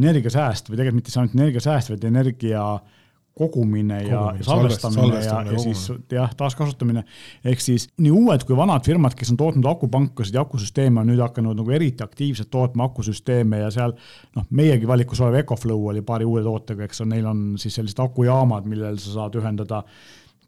energiasääst 0.00 0.68
või 0.68 0.78
tegelikult 0.78 1.00
mitte 1.00 1.14
ainult 1.18 1.36
energiasääst, 1.38 1.90
vaid 1.92 2.04
energia 2.08 2.62
äh, 2.76 2.98
kogumine 3.36 4.02
ja, 4.02 4.22
ja 4.36 4.44
salvestamine 4.44 5.20
ja, 5.24 5.36
ja 5.52 5.58
siis 5.62 5.86
jah, 6.12 6.32
taaskasutamine. 6.36 7.04
ehk 7.44 7.62
siis 7.62 7.86
nii 8.02 8.12
uued 8.12 8.44
kui 8.48 8.56
vanad 8.58 8.84
firmad, 8.84 9.14
kes 9.16 9.32
on 9.32 9.38
tootnud 9.40 9.68
akupankasid 9.70 10.36
ja 10.36 10.44
akusüsteeme, 10.44 11.00
on 11.00 11.10
nüüd 11.12 11.22
hakanud 11.22 11.56
nagu 11.60 11.76
eriti 11.76 12.04
aktiivselt 12.04 12.50
tootma 12.52 12.90
akusüsteeme 12.90 13.62
ja 13.62 13.70
seal 13.74 13.94
noh, 14.36 14.48
meiegi 14.50 14.88
valikus 14.88 15.22
olev 15.24 15.40
Ecoflow 15.44 15.88
oli 15.92 16.02
paari 16.06 16.28
uue 16.28 16.42
tootega, 16.46 16.84
eks 16.88 17.04
neil 17.08 17.28
on 17.30 17.46
siis 17.60 17.78
sellised 17.80 18.02
akujaamad, 18.02 18.68
millel 18.68 18.98
sa 19.00 19.16
saad 19.16 19.38
ühendada 19.40 19.84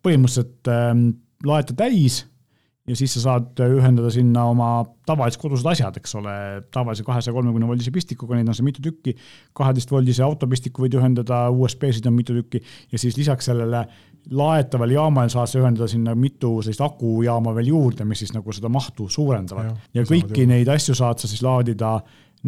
põhimõtteliselt 0.02 0.72
äh, 0.72 0.92
laeta 1.46 1.78
täis 1.78 2.22
ja 2.88 2.96
siis 2.98 3.12
sa 3.14 3.20
saad 3.22 3.60
ühendada 3.62 4.10
sinna 4.10 4.44
oma 4.50 4.70
tavalised 5.06 5.38
kodused 5.40 5.66
asjad, 5.70 5.96
eks 6.00 6.16
ole, 6.18 6.32
tavalise 6.74 7.04
kahesaja 7.06 7.34
kolmekümne 7.36 7.68
voldise 7.68 7.92
pistikuga, 7.94 8.34
neid 8.34 8.50
on 8.50 8.56
seal 8.58 8.66
mitu 8.66 8.82
tükki, 8.82 9.14
kaheteist 9.58 9.92
voldise 9.92 10.24
autopistiku 10.26 10.84
võid 10.84 10.96
ühendada, 10.98 11.44
USB-sid 11.54 12.08
on 12.10 12.16
mitu 12.16 12.34
tükki. 12.40 12.62
Ja 12.90 12.98
siis 12.98 13.18
lisaks 13.18 13.46
sellele 13.50 13.84
laetavale 14.34 14.96
jaamale 14.96 15.30
saad 15.30 15.50
sa 15.50 15.60
ühendada 15.62 15.86
sinna 15.90 16.16
mitu 16.18 16.56
sellist 16.62 16.82
akujaama 16.82 17.54
veel 17.58 17.70
juurde, 17.70 18.06
mis 18.08 18.24
siis 18.24 18.34
nagu 18.34 18.54
seda 18.54 18.70
mahtu 18.72 19.08
suurendavad. 19.10 19.78
ja 19.94 20.06
kõiki 20.06 20.46
neid 20.50 20.70
asju 20.70 20.98
saad 20.98 21.22
sa 21.22 21.30
siis 21.30 21.42
laadida 21.42 21.96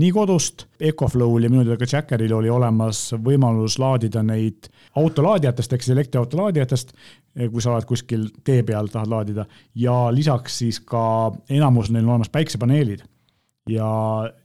nii 0.01 0.11
kodust, 0.15 0.67
Ecoflow'l 0.81 1.47
ja 1.47 1.51
minu 1.53 1.63
teada 1.65 1.79
ka 1.79 1.87
Jackeril 1.91 2.33
oli 2.35 2.51
olemas 2.51 3.07
võimalus 3.25 3.77
laadida 3.79 4.25
neid 4.27 4.69
autolaadijatest 4.99 5.77
ehk 5.77 5.85
siis 5.85 5.95
elektriautolaadijatest, 5.95 6.93
kui 7.51 7.63
sa 7.63 7.73
oled 7.75 7.87
kuskil 7.89 8.27
tee 8.47 8.63
peal, 8.67 8.91
tahad 8.91 9.11
laadida, 9.11 9.47
ja 9.79 9.95
lisaks 10.15 10.59
siis 10.63 10.81
ka 10.81 11.33
enamus 11.51 11.93
neil 11.95 12.07
on 12.07 12.17
olemas 12.17 12.33
päiksepaneelid. 12.35 13.05
ja 13.69 13.87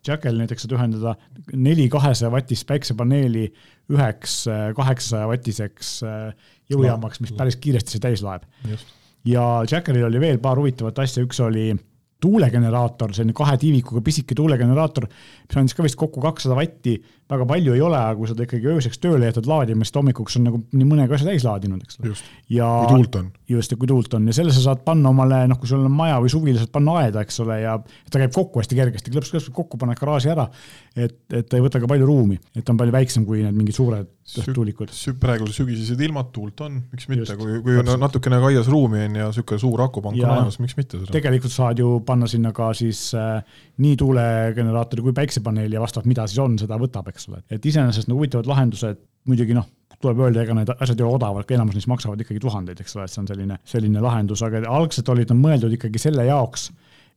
Jackel 0.07 0.37
näiteks 0.39 0.63
saad 0.63 0.77
ühendada 0.77 1.15
neli 1.51 1.89
kahesaja 1.91 2.31
vatist 2.31 2.67
päiksepaneeli 2.67 3.49
üheks 3.91 4.45
kaheksasaja 4.75 5.27
vatiseks 5.27 5.99
jõujaamaks, 6.71 7.19
mis 7.19 7.33
päris 7.35 7.57
kiiresti 7.59 7.97
see 7.97 8.05
täis 8.05 8.23
laeb. 8.23 8.45
ja 9.25 9.65
Jackeril 9.71 10.05
oli 10.05 10.19
veel 10.19 10.39
paar 10.39 10.61
huvitavat 10.61 10.99
asja, 10.99 11.25
üks 11.25 11.41
oli 11.43 11.73
tuulegeneraator, 12.21 13.13
selline 13.15 13.35
kahe 13.37 13.57
tiivikuga 13.61 14.03
pisike 14.05 14.35
tuulegeneraator, 14.35 15.07
mis 15.47 15.59
andis 15.61 15.77
ka 15.77 15.85
vist 15.85 15.99
kokku 15.99 16.23
kakssada 16.23 16.57
vatti, 16.59 16.97
väga 17.29 17.45
palju 17.49 17.75
ei 17.75 17.81
ole, 17.85 17.97
aga 17.97 18.17
kui 18.17 18.29
sa 18.29 18.35
ta 18.37 18.45
ikkagi 18.45 18.69
ööseks 18.71 19.01
tööle 19.03 19.27
jätad 19.29 19.47
laadima, 19.49 19.85
siis 19.85 19.97
hommikuks 19.99 20.37
on 20.39 20.47
nagu 20.47 20.61
nii 20.73 20.87
mõnegi 20.89 21.13
asja 21.13 21.29
täis 21.29 21.45
laadinud, 21.45 21.83
eks 21.85 21.99
ole. 22.01 22.13
ja 22.55 22.69
kui 22.81 22.95
tuult 22.95 23.17
on. 23.19 23.27
just, 23.53 23.73
ja 23.73 23.77
kui 23.77 23.89
tuult 23.91 24.15
on 24.17 24.29
ja 24.31 24.35
selle 24.39 24.55
sa 24.55 24.63
saad 24.63 24.81
panna 24.85 25.11
omale, 25.13 25.43
noh, 25.51 25.59
kui 25.61 25.69
sul 25.69 25.85
on 25.85 25.93
maja 25.93 26.17
või 26.23 26.33
suvi, 26.33 26.55
saad 26.57 26.73
panna 26.73 26.97
aeda, 27.03 27.25
eks 27.25 27.41
ole, 27.45 27.59
ja 27.61 27.75
ta 28.09 28.23
käib 28.23 28.33
kokku 28.33 28.63
hästi 28.63 28.79
kergesti, 28.79 29.13
klõps-klõps 29.13 29.51
kokku, 29.53 29.77
paned 29.81 30.01
garaaži 30.01 30.33
ära. 30.33 30.47
et, 30.95 31.19
et 31.29 31.45
ta 31.45 31.59
ei 31.59 31.65
võta 31.65 31.81
ka 31.81 31.89
palju 31.91 32.09
ruumi, 32.09 32.39
et 32.55 32.65
ta 32.65 32.73
on 32.73 32.81
palju 32.81 32.97
väiksem 32.97 33.27
kui 33.29 33.43
need 33.45 33.57
mingid 33.61 33.77
suured 33.77 34.09
tuulikud. 34.53 34.91
praegu 35.19 35.47
sügisesed 35.53 36.01
ilmad, 36.05 36.29
tuult 36.33 36.61
on, 36.65 36.77
miks 36.93 37.07
mitte, 37.09 37.35
kui, 37.39 37.59
kui 37.65 37.77
on 37.81 37.89
natukene 38.01 38.37
aias 38.49 38.69
ruumi 38.69 39.01
on 39.07 39.17
ja 39.17 39.29
niisugune 39.29 39.61
suur 39.61 39.83
akupank 39.85 40.19
on 40.19 40.33
olemas, 40.33 40.59
miks 40.61 40.77
mitte 40.77 40.99
seda. 40.99 41.13
tegelikult 41.15 41.53
saad 41.53 41.81
ju 41.81 41.99
panna 42.05 42.29
sinna 42.29 42.51
ka 42.55 42.69
siis 42.77 43.09
äh, 43.17 43.41
nii 43.81 43.95
tuulegeneraatori 43.99 45.05
kui 45.07 45.15
päiksepaneeli 45.17 45.77
ja 45.77 45.81
vastavalt, 45.81 46.09
mida 46.11 46.27
siis 46.29 46.41
on, 46.43 46.57
seda 46.61 46.77
võtab, 46.81 47.09
eks 47.09 47.18
ole. 47.27 47.43
et 47.49 47.65
iseenesest 47.65 48.07
nagu 48.07 48.21
huvitavad 48.21 48.47
lahendused, 48.47 49.01
muidugi 49.27 49.57
noh, 49.57 49.67
tuleb 49.99 50.21
öelda, 50.23 50.45
ega 50.45 50.55
need 50.55 50.69
asjad 50.77 51.01
ei 51.01 51.05
ole 51.05 51.17
odavad, 51.17 51.51
enamus 51.51 51.75
neist 51.75 51.89
maksavad 51.91 52.21
ikkagi 52.23 52.39
tuhandeid, 52.39 52.79
eks 52.79 52.95
ole, 52.95 53.07
et 53.09 53.13
see 53.13 53.21
on 53.23 53.27
selline, 53.27 53.57
selline 53.67 54.03
lahendus, 54.03 54.43
aga 54.45 54.61
algselt 54.71 55.09
olid 55.11 55.33
nad 55.33 55.41
mõeldud 55.41 55.75
ikkagi 55.75 55.99
selle 55.99 56.23
jaoks 56.29 56.69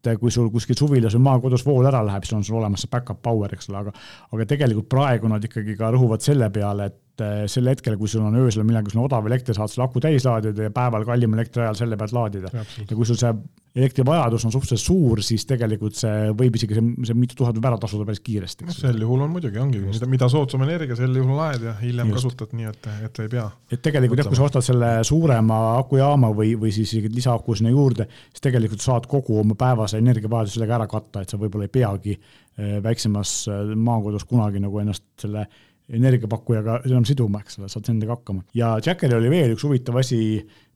et 0.02 0.18
kui 0.18 0.32
sul 0.34 0.48
kuskil 0.50 0.74
suvilas 0.78 1.14
või 1.14 1.26
maakodus 1.28 1.62
vool 1.66 1.86
ära 1.86 2.00
läheb, 2.02 2.24
siis 2.26 2.34
on 2.34 2.44
sul 2.46 2.58
olemas 2.58 2.82
see 2.82 2.90
back-up 2.90 3.20
power, 3.22 3.52
eks 3.54 3.68
ole, 3.70 3.84
aga 3.84 3.92
aga 4.34 4.46
tegelikult 4.50 4.88
praegu 4.90 5.30
nad 5.30 5.44
ikkagi 5.46 5.76
ka 5.78 5.92
rõhuvad 5.94 6.24
selle 6.24 6.48
peale, 6.50 6.88
et 6.90 6.98
eh, 7.20 7.42
sel 7.50 7.68
hetkel, 7.68 7.98
kui 8.00 8.08
sul 8.08 8.24
on 8.24 8.38
öösel 8.40 8.64
millalgi, 8.64 8.94
sul 8.94 9.02
on 9.02 9.08
odav 9.10 9.26
elekter, 9.28 9.56
saad 9.56 9.72
selle 9.72 9.88
aku 9.88 10.00
täis 10.00 10.24
laadida 10.24 10.68
ja 10.68 10.74
päeval 10.74 11.04
kallima 11.08 11.36
elektri 11.36 11.66
ajal 11.66 11.82
selle 11.82 11.98
pealt 12.00 12.16
laadida. 12.16 12.52
ja 12.52 12.96
kui 12.96 13.04
sul 13.08 13.20
see 13.20 13.32
elektrivajadus 13.72 14.44
on 14.44 14.52
suhteliselt 14.52 14.84
suur, 14.84 15.22
siis 15.24 15.46
tegelikult 15.48 15.96
see 15.96 16.32
võib 16.36 16.56
isegi 16.58 16.76
see, 16.76 16.88
see 17.08 17.16
mitu 17.16 17.36
tuhat 17.38 17.56
võib 17.56 17.68
ära 17.70 17.78
tasuda 17.80 18.04
päris 18.08 18.20
kiiresti. 18.24 18.68
sel 18.74 19.00
juhul 19.00 19.24
on 19.24 19.32
muidugi, 19.32 19.60
ongi, 19.62 19.80
mida, 19.86 20.08
mida 20.12 20.28
soodsam 20.32 20.64
energia, 20.66 20.96
sel 20.98 21.16
juhul 21.16 21.38
laed 21.38 21.64
ja 21.64 21.72
hiljem 21.80 22.12
Just. 22.12 22.18
kasutad 22.20 22.52
nii, 22.58 22.68
et, 22.68 22.90
et 23.08 23.22
ei 23.24 23.32
pea. 23.32 23.46
et 23.72 23.84
tegelikult 23.84 24.20
jah, 24.20 24.28
kui 24.28 24.40
sa 24.40 24.46
ostad 24.50 24.66
selle 24.66 24.92
suurema 25.08 25.62
akujaama 25.78 26.34
või, 26.36 26.52
või 26.60 26.74
siis 26.76 26.92
lisaaku 27.08 27.56
sinna 27.56 27.72
juurde, 27.72 28.08
siis 28.28 28.44
tegelikult 28.44 28.84
saad 28.84 29.08
kogu 29.08 29.40
oma 29.40 29.56
päevase 29.58 30.02
energiavajaduse 30.04 30.58
sellega 30.58 30.76
ära 30.82 30.90
katta, 30.90 31.24
et 31.24 31.32
sa 31.32 31.40
võib-olla 31.40 31.70
ei 31.70 31.72
peagi 31.72 32.18
eh, 32.18 32.76
väiksemas 32.84 33.36
eh, 33.48 33.76
maakodus 33.88 34.28
kunagi 34.28 34.60
nagu 34.60 34.84
ennast 34.84 35.08
selle 35.24 35.48
energiapakkujaga 35.92 36.80
enam 36.88 37.06
siduma, 37.08 37.42
eks 37.42 37.58
ole, 37.60 37.70
saad 37.72 37.88
endaga 37.92 38.16
hakkama. 38.16 38.44
ja 38.54 38.74
Jackeril 38.84 39.18
oli 39.18 39.32
veel 39.32 39.56
üks 39.56 39.64
huvitav 39.66 39.98
asi, 40.00 40.20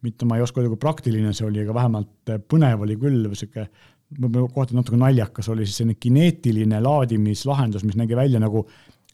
mitte 0.04 0.28
ma 0.28 0.38
ei 0.38 0.44
oska 0.44 0.60
öelda, 0.60 0.72
kui 0.74 0.82
praktiline 0.82 1.34
see 1.36 1.46
oli, 1.46 1.62
aga 1.62 1.76
vähemalt 1.76 2.34
põnev 2.50 2.82
oli 2.86 2.98
küll, 3.00 3.28
sihuke 3.34 3.68
võib-olla 4.16 4.50
kohati 4.54 4.76
natuke 4.76 4.98
naljakas 5.00 5.48
oli 5.50 5.66
siis 5.66 5.80
selline 5.80 5.96
kineetiline 5.98 6.78
laadimislahendus, 6.82 7.84
mis 7.86 7.98
nägi 7.98 8.18
välja 8.18 8.40
nagu 8.42 8.66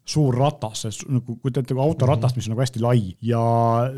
suur 0.03 0.35
ratas, 0.35 0.99
nagu 1.07 1.37
kujutate 1.39 1.73
nagu 1.73 1.85
autoratast, 1.85 2.37
mis 2.37 2.49
on 2.49 2.57
nagu 2.57 2.65
hästi 2.65 2.83
lai. 2.83 3.05
Ja 3.23 3.43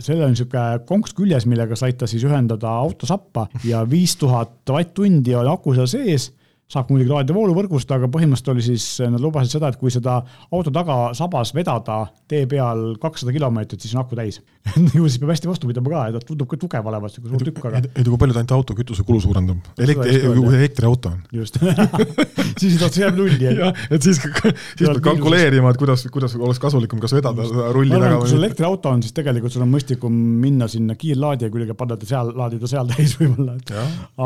sellel 0.04 0.28
on 0.28 0.34
niisugune 0.34 0.82
konks 0.88 1.14
küljes, 1.16 1.46
millega 1.48 1.78
said 1.80 1.96
ta 2.00 2.08
siis 2.10 2.26
ühendada 2.28 2.74
autosappa 2.82 3.46
ja 3.64 3.82
viis 3.88 4.18
tuhat 4.20 4.60
vatt-tundi 4.68 5.34
oli 5.38 5.50
aku 5.50 5.74
seal 5.78 5.88
sees 5.90 6.28
saab 6.74 6.90
muidugi 6.92 7.12
laadida 7.12 7.36
vooluvõrgust, 7.36 7.90
aga 7.94 8.10
põhimõtteliselt 8.12 8.52
oli 8.54 8.64
siis, 8.66 8.88
nad 9.06 9.22
lubasid 9.22 9.56
seda, 9.56 9.70
et 9.70 9.78
kui 9.80 9.92
seda 9.94 10.18
auto 10.50 10.72
taga 10.74 10.98
sabas 11.16 11.54
vedada 11.56 12.04
tee 12.30 12.44
peal 12.50 12.94
kakssada 13.02 13.34
kilomeetrit, 13.34 13.82
siis 13.84 13.94
on 13.96 14.02
aku 14.04 14.18
täis 14.18 14.40
ju 14.96 15.04
siis 15.06 15.20
peab 15.20 15.32
hästi 15.34 15.50
vastu 15.50 15.68
pidama 15.68 15.92
ka, 15.92 16.02
et 16.08 16.16
ta 16.16 16.28
tundub 16.30 16.48
ka 16.50 16.58
tugev 16.60 16.88
olevat, 16.88 17.12
sihuke 17.12 17.30
suur 17.30 17.44
tükk, 17.48 17.66
aga. 17.68 17.82
ei, 17.84 18.04
kui 18.06 18.20
palju 18.20 18.36
ta 18.36 18.40
ainult 18.40 18.54
auto 18.56 18.76
kütusekulu 18.78 19.20
suurendab? 19.22 19.70
elektri, 19.84 20.14
elektriauto 20.24 21.12
on. 21.12 21.18
just 21.36 21.58
siis 22.60 22.78
ta 22.80 22.88
jääb 22.88 23.18
nulli. 23.18 23.50
et 23.52 24.00
siis, 24.06 24.20
siis 24.22 24.88
pead 24.88 25.02
kalkuleerima, 25.04 25.74
et 25.74 25.80
kuidas, 25.80 26.06
kuidas 26.14 26.36
oleks 26.40 26.62
kasulikum, 26.62 27.02
kas 27.02 27.14
vedada 27.16 27.46
seda 27.48 27.68
rulli 27.76 27.92
taga 27.92 28.14
või. 28.14 28.24
kui 28.24 28.32
sul 28.32 28.40
elektriauto 28.40 28.94
on, 28.94 29.04
siis 29.04 29.16
tegelikult 29.16 29.54
sul 29.54 29.66
on 29.66 29.72
mõistlikum 29.74 30.16
minna 30.44 30.68
sinna 30.72 30.96
kiirlaadija 30.98 31.52
külge, 31.52 31.76
panna 31.78 31.98
ta 32.00 32.08
seal, 32.08 32.32
laadida 32.38 32.70
seal 32.70 32.88
täis 32.94 33.16
võib-olla. 33.20 33.58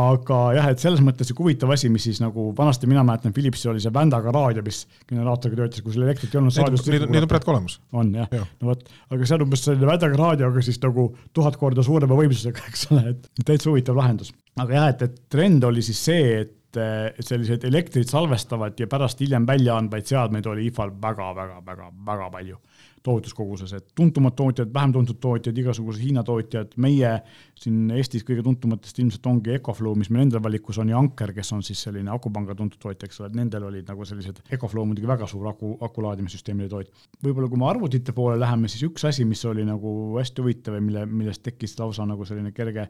aga 0.04 0.40
jah, 0.60 0.70
et 0.70 0.84
selles 0.84 1.02
mõttes 1.04 1.28
sihuke 1.28 1.48
huvitav 1.48 1.74
asi, 1.74 1.90
mis 1.90 2.06
siis 2.06 2.22
nagu 2.22 2.37
vanasti 2.58 2.88
mina 2.90 3.04
mäletan, 3.06 3.34
Philipsil 3.36 3.72
oli 3.72 3.82
see 3.82 3.92
Vändaga 3.94 4.32
raadio, 4.34 4.64
mis 4.66 4.82
generaatoriga 5.08 5.62
töötas, 5.62 5.84
kui 5.84 5.94
sul 5.94 6.06
elektrit 6.06 6.34
ei 6.34 6.40
olnud. 6.40 6.58
Neid, 6.58 7.06
neid 7.14 7.26
on 7.26 7.30
praegu 7.30 7.54
olemas. 7.54 7.78
on 7.92 8.12
jah 8.16 8.36
ja., 8.38 8.44
no 8.60 8.70
vot, 8.72 8.84
aga 9.14 9.28
see 9.30 9.38
on 9.38 9.46
umbes 9.46 9.64
selline 9.66 9.90
Vändaga 9.90 10.20
raadioga 10.20 10.62
siis 10.64 10.80
nagu 10.84 11.08
tuhat 11.36 11.58
korda 11.60 11.84
suurema 11.86 12.18
võimsusega, 12.18 12.66
eks 12.70 12.86
ole, 12.92 13.16
et 13.16 13.44
täitsa 13.44 13.72
huvitav 13.72 13.98
lahendus. 13.98 14.32
aga 14.58 14.80
jah, 14.80 14.88
et, 14.94 15.04
et 15.08 15.20
trend 15.32 15.66
oli 15.68 15.84
siis 15.86 16.04
see, 16.10 16.38
et 16.44 16.54
et 16.78 17.24
selliseid 17.24 17.62
elektrit 17.64 18.10
salvestavad 18.12 18.76
ja 18.78 18.86
pärast 18.92 19.22
hiljem 19.24 19.46
välja 19.48 19.78
andvaid 19.80 20.04
seadmeid 20.06 20.46
oli 20.46 20.66
IFA-l 20.68 20.92
väga-väga-väga-väga 21.00 22.26
palju 22.34 22.58
tohutus 23.04 23.34
koguses, 23.36 23.72
et 23.76 23.86
tuntumad 23.96 24.34
tootjad, 24.38 24.70
vähem 24.74 24.92
tuntud 24.94 25.18
tootjad, 25.22 25.58
igasugused 25.58 26.02
Hiina 26.02 26.22
tootjad, 26.26 26.74
meie 26.82 27.12
siin 27.58 27.90
Eestis 27.94 28.24
kõige 28.26 28.44
tuntumatest 28.46 28.98
ilmselt 29.02 29.28
ongi 29.30 29.54
Ecoflow, 29.56 29.96
mis 29.98 30.10
meil 30.12 30.26
endal 30.26 30.42
valikus 30.44 30.80
on, 30.82 30.90
ja 30.92 30.98
Anker, 30.98 31.32
kes 31.36 31.52
on 31.56 31.62
siis 31.66 31.82
selline 31.86 32.12
akupanga 32.14 32.56
tuntud 32.58 32.80
tootja, 32.82 33.08
eks 33.08 33.22
ole, 33.22 33.30
et 33.32 33.38
nendel 33.38 33.68
olid 33.68 33.88
nagu 33.88 34.08
sellised, 34.08 34.42
Ecoflow 34.54 34.88
muidugi 34.88 35.10
väga 35.10 35.28
suur 35.30 35.50
aku, 35.52 35.76
aku 35.84 36.04
laadimissüsteemide 36.06 36.70
tootja. 36.72 37.06
võib-olla 37.24 37.50
kui 37.52 37.62
me 37.62 37.70
arvutite 37.70 38.16
poole 38.16 38.38
läheme, 38.40 38.70
siis 38.72 38.86
üks 38.88 39.06
asi, 39.08 39.26
mis 39.28 39.44
oli 39.48 39.66
nagu 39.68 39.94
hästi 40.18 40.44
huvitav 40.44 40.78
ja 40.78 40.84
mille, 40.84 41.06
millest 41.06 41.44
tekkis 41.46 41.78
lausa 41.80 42.06
nagu 42.08 42.26
selline 42.28 42.52
kerge 42.56 42.88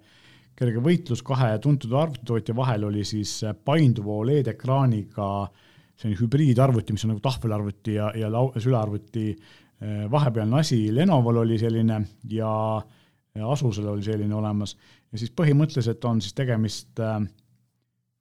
kerge 0.59 0.83
võitlus 0.83 1.23
kahe 1.23 1.53
tuntud 1.63 1.93
arvutitootja 1.95 2.55
vahel 2.59 2.89
oli 2.89 3.05
siis 3.07 3.37
painduva 3.65 4.17
Oled-ekraaniga 4.25 5.29
selline 5.99 6.19
hübriidarvuti, 6.21 6.95
mis 6.95 7.05
on 7.07 7.15
nagu 7.15 7.23
tahvelarvuti 7.23 7.97
ja, 7.99 8.11
ja 8.19 8.31
lau-, 8.31 8.53
sülearvuti 8.59 9.33
vahepealne 10.11 10.59
asi, 10.59 10.95
Lenovol 10.95 11.37
oli 11.45 11.59
selline 11.59 12.01
ja 12.31 12.51
Asusel 13.47 13.87
oli 13.87 14.03
selline 14.03 14.35
olemas. 14.35 14.77
Ja 15.13 15.19
siis 15.19 15.31
põhimõtteliselt 15.31 16.05
on 16.05 16.21
siis 16.25 16.35
tegemist 16.37 17.01
äh, 17.01 17.21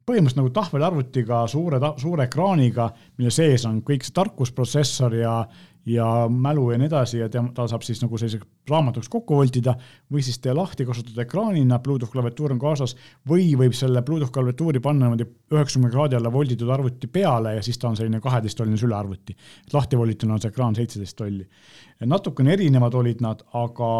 põhimõtteliselt 0.07 0.39
nagu 0.39 0.51
tahvelarvutiga, 0.55 1.41
suure, 1.51 1.79
suure 1.99 2.27
ekraaniga, 2.29 2.91
mille 3.19 3.31
sees 3.33 3.65
on 3.67 3.81
kõik 3.85 4.05
see 4.07 4.15
tarkusprotsessor 4.15 5.15
ja, 5.19 5.33
ja 5.87 6.05
mälu 6.31 6.69
ja 6.71 6.77
nii 6.79 6.87
edasi 6.87 7.19
ja 7.19 7.27
tema, 7.31 7.51
ta 7.55 7.65
saab 7.67 7.83
siis 7.83 7.99
nagu 7.99 8.15
selliseks 8.19 8.47
raamatuks 8.71 9.11
kokku 9.11 9.35
voltida 9.35 9.73
või 10.13 10.23
siis 10.23 10.39
teha 10.43 10.55
lahti, 10.55 10.85
kasutada 10.87 11.25
ekraanina, 11.25 11.81
Bluetooth 11.83 12.13
klaviatuur 12.13 12.55
on 12.55 12.61
kaasas 12.61 12.95
või 13.27 13.49
võib 13.59 13.75
selle 13.75 14.03
Bluetooth 14.07 14.31
klaviatuuri 14.35 14.79
panna 14.83 15.09
niimoodi 15.09 15.27
üheksakümne 15.51 15.91
kraadi 15.91 16.15
alla 16.19 16.31
volditud 16.31 16.71
arvuti 16.71 17.11
peale 17.11 17.57
ja 17.57 17.67
siis 17.67 17.79
ta 17.81 17.91
on 17.91 17.99
selline 17.99 18.23
kaheteisttolline 18.23 18.79
sülearvuti. 18.79 19.35
lahti 19.73 19.99
volituna 19.99 20.37
on 20.37 20.43
see 20.43 20.55
ekraan 20.55 20.75
seitseteist 20.79 21.19
tolli. 21.19 21.43
natukene 22.05 22.55
erinevad 22.55 22.95
olid 22.95 23.27
nad, 23.27 23.43
aga 23.51 23.91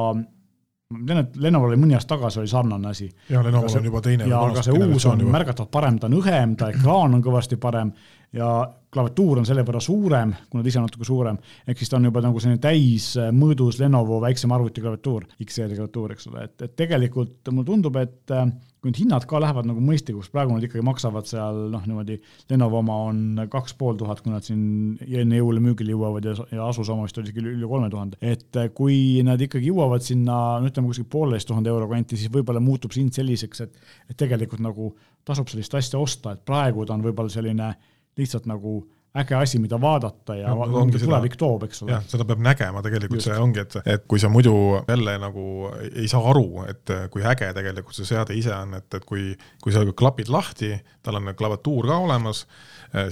ma 0.94 1.04
tean, 1.08 1.24
et 1.26 1.40
Lenovo'l 1.44 1.74
oli 1.74 1.80
mõni 1.82 1.98
aasta 1.98 2.16
tagasi 2.16 2.40
oli 2.42 2.52
sarnane 2.52 2.92
asi. 2.94 3.10
jah, 3.30 3.44
Lenovo'l 3.44 3.80
on 3.80 3.90
juba 3.90 4.02
teine. 4.06 4.28
ja 4.30 4.40
aga 4.40 4.64
see 4.64 4.76
uus 4.76 5.06
on 5.10 5.24
juba. 5.24 5.34
märgatavalt 5.38 5.72
parem, 5.72 6.00
ta 6.00 6.08
on 6.08 6.18
õhem, 6.22 6.56
ta 6.60 6.70
ekraan 6.72 7.18
on 7.18 7.24
kõvasti 7.24 7.60
parem 7.60 7.92
ja 8.36 8.52
klaviatuur 8.94 9.42
on 9.42 9.48
selle 9.48 9.64
võrra 9.68 9.82
suurem, 9.84 10.32
kuna 10.50 10.64
ta 10.64 10.72
ise 10.72 10.80
on 10.80 10.88
natuke 10.88 11.08
suurem, 11.08 11.38
ehk 11.68 11.82
siis 11.82 11.92
ta 11.92 12.00
on 12.00 12.08
juba 12.08 12.24
nagu 12.24 12.40
selline 12.42 12.62
täismõõdus 12.64 13.82
Lenovo 13.82 14.22
väiksem 14.24 14.54
arvuti 14.56 14.84
klaviatuur, 14.84 15.28
X-seeria 15.44 15.78
klaviatuur, 15.78 16.16
eks 16.16 16.30
ole, 16.32 16.48
et, 16.48 16.56
et 16.66 16.76
tegelikult 16.80 17.52
mulle 17.52 17.68
tundub, 17.68 18.00
et 18.00 18.34
äh, 18.36 18.48
kui 18.78 18.92
need 18.92 19.02
hinnad 19.02 19.26
ka 19.28 19.42
lähevad 19.44 19.68
nagu 19.68 19.84
mõistlikuks, 19.84 20.30
praegu 20.34 20.56
nad 20.56 20.64
ikkagi 20.64 20.86
maksavad 20.86 21.28
seal 21.30 21.60
noh, 21.74 21.84
niimoodi 21.90 22.20
Lenovo 22.52 22.80
oma 22.80 23.00
on 23.10 23.42
kaks 23.52 23.76
pool 23.80 24.00
tuhat, 24.00 24.22
kui 24.24 24.32
nad 24.32 24.46
siin 24.48 24.96
enne 25.08 25.42
jõule 25.42 25.64
müügile 25.64 25.96
jõuavad 25.96 26.30
ja, 26.30 26.38
ja 26.56 26.70
Asus 26.70 26.92
oma 26.94 27.08
vist 27.08 27.20
oli 27.20 27.30
isegi 27.30 27.44
üle 27.44 27.70
kolme 27.70 27.92
tuhande. 27.94 28.22
et 28.22 28.60
äh, 28.60 28.72
kui 28.76 29.20
nad 29.28 29.42
ikkagi 29.44 29.72
jõuavad 29.72 30.06
sinna, 30.06 30.40
no 30.62 30.72
ütleme 30.72 30.92
kuskil 30.92 31.10
poolteist 31.12 31.52
tuhande 31.52 31.74
euro 31.74 31.90
kanti, 31.92 32.20
siis 32.20 32.32
võib-olla 32.34 32.64
muutub 32.64 32.96
see 32.96 33.04
hind 33.04 33.20
selliseks, 33.20 33.68
et, 33.68 33.94
et 34.08 34.18
tegelikult 34.18 34.64
nagu 34.64 34.94
tasub 35.28 35.52
sellist 35.52 35.76
asja 35.76 36.00
osta, 36.00 36.34
et 36.34 36.46
praegu 36.48 36.88
ta 36.88 36.96
on 36.96 37.04
võib-olla 37.04 37.34
selline 37.34 37.74
lihtsalt 38.18 38.48
nagu 38.50 38.80
äge 39.18 39.36
asi, 39.36 39.60
mida 39.60 39.80
vaadata 39.82 40.36
ja 40.38 40.52
no, 40.54 40.66
mingi 40.86 41.00
tulevik 41.02 41.38
toob, 41.40 41.64
eks 41.68 41.82
ole. 41.84 41.96
jah, 41.96 42.04
seda 42.10 42.26
peab 42.28 42.42
nägema, 42.44 42.84
tegelikult 42.86 43.24
see 43.24 43.38
ongi, 43.42 43.64
et, 43.64 43.78
et 43.96 44.06
kui 44.10 44.22
sa 44.22 44.30
muidu 44.30 44.54
jälle 44.84 45.16
nagu 45.22 45.72
ei 45.88 46.06
saa 46.12 46.22
aru, 46.32 46.66
et 46.70 46.94
kui 47.14 47.26
äge 47.26 47.50
tegelikult 47.58 47.98
see 47.98 48.10
seade 48.10 48.38
ise 48.38 48.54
on, 48.54 48.78
et, 48.78 48.88
et 49.00 49.08
kui, 49.08 49.32
kui 49.64 49.74
sa 49.74 49.86
klapid 49.98 50.30
lahti, 50.34 50.76
tal 51.06 51.18
on 51.22 51.32
klaviatuur 51.38 51.90
ka 51.90 51.98
olemas, 52.06 52.44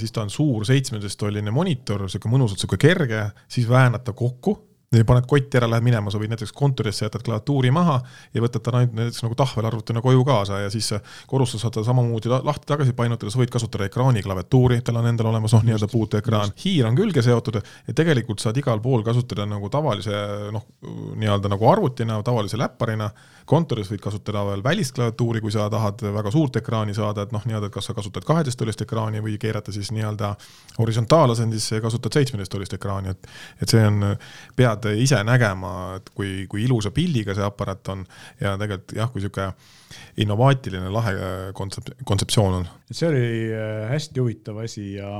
siis 0.02 0.14
ta 0.14 0.26
on 0.26 0.34
suur 0.34 0.68
seitsmeteisttolline 0.68 1.54
monitor, 1.56 2.06
niisugune 2.06 2.38
mõnusalt 2.38 2.62
niisugune 2.62 2.86
kerge, 2.86 3.26
siis 3.58 3.70
väänad 3.72 4.06
ta 4.06 4.14
kokku 4.14 4.60
paned 5.06 5.26
kotti 5.28 5.58
ära, 5.60 5.68
lähed 5.70 5.84
minema, 5.86 6.12
sa 6.12 6.20
võid 6.22 6.32
näiteks 6.32 6.54
kontorisse 6.56 7.06
jätad 7.06 7.24
klaviatuuri 7.26 7.72
maha 7.74 7.98
ja 8.34 8.44
võtad 8.44 8.64
ta 8.64 8.74
näiteks 8.76 9.24
nagu 9.26 9.36
tahvelarvutina 9.36 10.02
koju 10.04 10.24
kaasa 10.28 10.62
ja 10.64 10.70
siis 10.74 10.92
korrustus 11.28 11.64
saad 11.66 11.76
ta 11.76 11.84
samamoodi 11.84 12.32
lahti 12.32 12.70
tagasi 12.70 12.94
painutada, 12.98 13.32
sa 13.34 13.42
võid 13.42 13.52
kasutada 13.54 13.88
ekraani 13.90 14.24
klaviatuuri, 14.26 14.80
tal 14.86 15.02
on 15.02 15.10
endal 15.10 15.32
olemas 15.32 15.56
noh, 15.56 15.66
nii-öelda 15.66 15.90
puuteekraan, 15.92 16.54
hiir 16.64 16.88
on 16.88 16.98
külge 16.98 17.24
seotud 17.26 17.60
ja 17.60 17.96
tegelikult 17.98 18.44
saad 18.44 18.58
igal 18.62 18.82
pool 18.84 19.04
kasutada 19.06 19.48
nagu 19.50 19.70
tavalise 19.74 20.22
noh, 20.56 20.68
nii-öelda 21.18 21.52
nagu 21.52 21.70
arvutina, 21.72 22.22
tavalise 22.26 22.60
läpparina, 22.62 23.10
kontoris 23.50 23.92
võid 23.92 24.04
kasutada 24.04 24.46
veel 24.48 24.64
välist 24.66 24.96
klaviatuuri, 24.96 25.42
kui 25.44 25.54
sa 25.54 25.68
tahad 25.72 26.02
väga 26.16 26.32
suurt 26.34 26.62
ekraani 26.62 26.96
saada, 26.98 27.26
et 27.26 27.36
noh, 27.36 27.44
nii-öelda, 27.46 27.70
et 27.70 27.76
kas 27.76 27.90
sa 27.90 27.98
kasutad 27.98 28.26
kaheteisttoolist 28.28 28.86
ekraani 28.86 29.22
või 29.26 29.38
keerata 29.42 29.74
siis 29.76 29.92
nii-öelda 29.96 30.36
horisontaalasendisse 30.80 31.80
ja 31.80 31.84
kasutad 31.84 32.16
seitsmeteisttoolist 32.16 32.78
ekraani, 32.78 33.14
et 33.16 33.32
et 33.62 33.72
see 33.72 33.82
on, 33.86 34.02
pead 34.56 34.75
pead 34.82 35.02
ise 35.02 35.22
nägema, 35.28 35.72
et 36.00 36.12
kui, 36.16 36.46
kui 36.52 36.66
ilusa 36.66 36.92
pildiga 36.96 37.36
see 37.38 37.46
aparaat 37.46 37.94
on 37.94 38.06
ja 38.42 38.56
tegelikult 38.62 38.96
jah, 38.98 39.12
kui 39.12 39.22
niisugune 39.24 39.52
innovaatiline 40.24 40.92
lahe 40.92 41.16
kontsept, 41.56 41.94
kontseptsioon 42.06 42.60
on. 42.62 42.70
see 42.92 43.10
oli 43.10 43.26
äh, 43.56 43.90
hästi 43.92 44.24
huvitav 44.24 44.62
asi 44.66 44.94
ja 44.98 45.20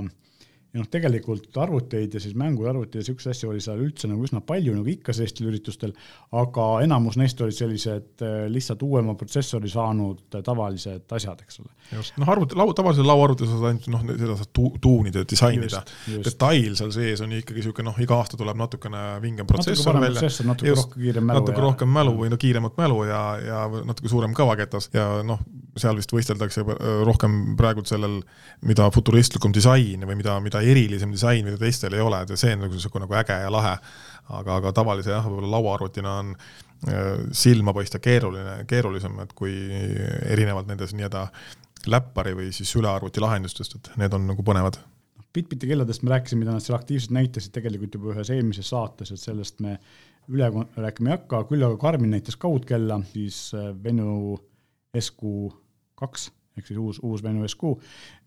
ja 0.76 0.82
noh, 0.82 0.88
tegelikult 0.92 1.56
arvuteid 1.64 2.18
ja 2.18 2.20
siis 2.20 2.36
mänguarvuteid 2.36 3.00
ja 3.00 3.08
siukseid 3.08 3.32
asju 3.32 3.52
oli 3.54 3.62
seal 3.64 3.80
üldse 3.80 4.10
nagu 4.12 4.26
üsna 4.28 4.42
palju, 4.44 4.74
nagu 4.76 4.90
ikka 4.92 5.14
sellistel 5.16 5.48
üritustel, 5.48 5.94
aga 6.36 6.66
enamus 6.84 7.16
neist 7.20 7.40
olid 7.46 7.56
sellised 7.56 8.24
äh, 8.26 8.34
lihtsalt 8.52 8.84
uuema 8.84 9.16
protsessori 9.16 9.72
saanud 9.72 10.36
äh, 10.36 10.44
tavalised 10.44 11.16
asjad, 11.16 11.46
eks 11.46 11.62
ole. 11.64 11.72
just, 11.94 12.18
noh 12.20 12.32
arvuti, 12.34 12.58
lau-, 12.60 12.74
tavalise 12.76 13.06
lauaarvuti 13.08 13.48
sa 13.48 13.56
saad 13.56 13.70
ainult 13.72 13.88
noh, 13.94 14.04
seda 14.12 14.38
saad 14.42 14.52
tu-, 14.60 14.74
tuunida 14.84 15.24
ja 15.24 15.30
disainida. 15.32 15.84
detail 16.28 16.76
seal 16.76 16.92
sees 16.98 17.24
on 17.24 17.38
ikkagi 17.40 17.62
niisugune 17.62 17.88
noh, 17.94 18.04
iga 18.04 18.20
aasta 18.20 18.40
tuleb 18.42 18.60
natukene 18.60 19.06
vingem 19.24 19.48
protsessor 19.48 20.02
välja. 20.04 20.28
natuke 20.52 20.76
rohkem 20.76 21.00
kiirem 21.06 21.30
mälu. 21.32 21.40
natuke 21.40 21.62
ja... 21.62 21.68
rohkem 21.70 21.96
mälu 22.02 22.18
või 22.20 22.34
no 22.36 22.42
kiiremat 22.42 22.76
mälu 22.84 23.00
ja, 23.08 23.24
ja 23.40 23.64
natuke 23.88 24.12
suurem 24.12 24.36
kõvaketas 24.36 24.92
ja 24.92 25.08
noh, 25.24 25.40
seal 25.80 25.98
vist 26.00 26.14
võisteldakse 26.14 26.64
äh, 26.64 26.84
rohkem 27.08 27.56
praegu 27.60 27.84
sellel, 27.88 28.20
mida 28.66 28.88
futuristlikum 28.94 29.54
disain 29.56 30.06
või 30.08 30.20
mida, 30.20 30.38
mida 30.44 30.62
erilisem 30.64 31.12
disain, 31.14 31.44
mida 31.48 31.60
teistel 31.62 31.96
ei 31.98 32.04
ole, 32.04 32.22
et 32.24 32.36
see 32.40 32.56
on 32.56 32.66
nagu 32.66 32.78
niisugune 32.78 33.06
nagu 33.06 33.18
äge 33.22 33.40
ja 33.44 33.52
lahe. 33.52 33.76
aga, 34.26 34.56
aga 34.58 34.72
tavalise 34.74 35.12
jah, 35.14 35.28
võib-olla 35.28 35.52
lauaarvutina 35.58 36.16
on 36.24 36.34
äh, 36.34 37.22
silma 37.36 37.76
paista 37.76 38.00
keeruline, 38.00 38.64
keerulisem, 38.70 39.20
et 39.22 39.36
kui 39.38 39.54
erinevalt 40.32 40.72
nendest 40.72 40.98
nii-öelda 40.98 41.28
läppari 41.92 42.34
või 42.34 42.52
siis 42.56 42.72
ülearvuti 42.80 43.22
lahendustest, 43.22 43.78
et 43.78 43.92
need 44.02 44.14
on 44.18 44.26
nagu 44.32 44.46
põnevad. 44.46 44.80
Bitbiti 45.36 45.68
kelladest 45.68 46.02
me 46.02 46.14
rääkisime, 46.14 46.46
mida 46.46 46.56
nad 46.56 46.64
seal 46.64 46.78
aktiivselt 46.78 47.12
näitasid 47.14 47.52
tegelikult 47.54 47.98
juba 47.98 48.14
ühes 48.14 48.32
eelmises 48.32 48.72
saates, 48.72 49.12
et 49.12 49.20
sellest 49.20 49.60
me 49.62 49.76
üle 50.32 50.48
rääkima 50.80 51.12
ei 51.12 51.18
hakka, 51.18 51.44
küll 51.50 51.66
aga 51.68 51.78
Karmin 51.78 52.16
näitas 52.16 52.40
kaudkella, 52.42 53.02
siis 53.12 53.52
äh, 53.54 53.70
Venu 53.84 54.40
SQ 54.96 55.52
kaks 56.00 56.32
ehk 56.56 56.70
siis 56.70 56.80
uus, 56.80 57.00
uus 57.04 57.24
Venu 57.24 57.44
SQ, 57.48 57.74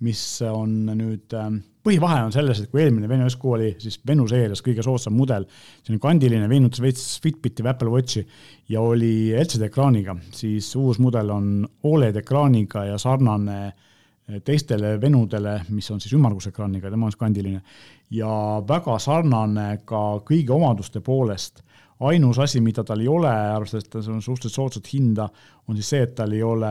mis 0.05 0.21
on 0.45 0.73
nüüd, 0.99 1.33
ähm, 1.39 1.63
põhivahe 1.85 2.27
on 2.27 2.33
selles, 2.35 2.61
et 2.61 2.71
kui 2.71 2.83
eelmine 2.83 3.09
Venu 3.09 3.29
SQ 3.31 3.53
oli 3.57 3.71
siis 3.81 3.97
Venu 4.07 4.27
seerias 4.29 4.61
kõige 4.65 4.85
soodsam 4.85 5.17
mudel, 5.17 5.47
selline 5.81 6.03
kandiline, 6.03 6.49
meenutas 6.51 6.83
veits 6.85 7.07
Fitbiti 7.25 7.65
või 7.65 7.73
Apple 7.73 7.93
Watchi 7.95 8.25
ja 8.69 8.83
oli 8.85 9.33
LCD 9.33 9.71
ekraaniga, 9.71 10.17
siis 10.37 10.69
uus 10.77 11.01
mudel 11.01 11.33
on 11.33 11.53
Oled 11.89 12.19
ekraaniga 12.21 12.85
ja 12.91 12.99
sarnane 13.01 13.61
äh, 13.65 14.43
teistele 14.45 14.99
Venudele, 15.01 15.63
mis 15.73 15.89
on 15.95 16.03
siis 16.05 16.13
ümmargusekraaniga, 16.19 16.91
tema 16.93 17.09
on 17.09 17.15
siis 17.15 17.21
kandiline. 17.21 17.63
ja 18.11 18.29
väga 18.69 18.99
sarnane 18.99 19.81
ka 19.89 20.21
kõigi 20.29 20.53
omaduste 20.53 21.01
poolest 21.01 21.63
ainus 22.01 22.39
asi, 22.39 22.61
mida 22.61 22.85
tal 22.85 23.01
ei 23.01 23.09
ole, 23.09 23.31
arvestades, 23.31 23.87
et 23.89 23.91
ta 23.91 23.99
on 24.13 24.23
suhteliselt 24.23 24.55
soodsat 24.55 24.93
hinda, 24.93 25.29
on 25.67 25.77
siis 25.77 25.89
see, 25.89 26.03
et 26.05 26.15
tal 26.15 26.33
ei 26.33 26.43
ole 26.43 26.69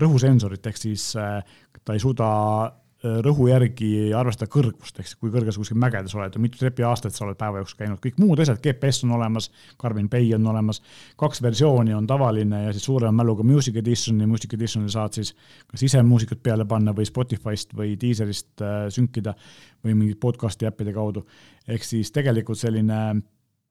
rõhusensorit, 0.00 0.64
ehk 0.66 0.80
siis 0.80 1.12
äh, 1.20 1.42
ta 1.84 1.94
ei 1.94 2.02
suuda 2.02 2.26
äh, 2.66 3.18
rõhu 3.24 3.46
järgi 3.50 3.88
arvestada 4.16 4.50
kõrgust, 4.50 4.98
ehk 4.98 5.08
siis 5.08 5.18
kui 5.20 5.30
kõrges 5.32 5.58
kuskil 5.60 5.78
mägedes 5.80 6.14
oled 6.16 6.34
ja 6.34 6.42
mitu 6.42 6.58
trepiaastat 6.58 7.14
sa 7.14 7.26
oled 7.26 7.38
päeva 7.38 7.60
jooksul 7.60 7.78
käinud, 7.82 8.00
kõik 8.02 8.18
muud 8.22 8.42
asjad, 8.42 8.58
GPS 8.64 9.04
on 9.06 9.14
olemas, 9.18 9.50
Garmin 9.80 10.08
Pay 10.10 10.32
on 10.38 10.48
olemas, 10.50 10.80
kaks 11.20 11.42
versiooni 11.44 11.94
on 11.94 12.08
tavaline 12.10 12.64
ja 12.66 12.72
siis 12.74 12.88
suurema 12.88 13.14
mäluga 13.22 13.46
Music 13.46 13.78
Edition 13.80 14.24
ja 14.24 14.30
Music 14.30 14.56
Editionil 14.58 14.90
saad 14.94 15.20
siis 15.20 15.34
kas 15.70 15.86
ise 15.86 16.02
muusikat 16.02 16.42
peale 16.42 16.66
panna 16.66 16.96
või 16.96 17.06
Spotify'st 17.08 17.76
või 17.78 17.94
Deezerist 18.00 18.64
äh, 18.64 18.88
sünkida 18.94 19.36
või 19.84 19.94
mingit 19.94 20.20
podcast'i 20.20 20.66
äppide 20.66 20.96
kaudu. 20.96 21.26
ehk 21.68 21.84
siis 21.84 22.10
tegelikult 22.12 22.58
selline 22.58 23.22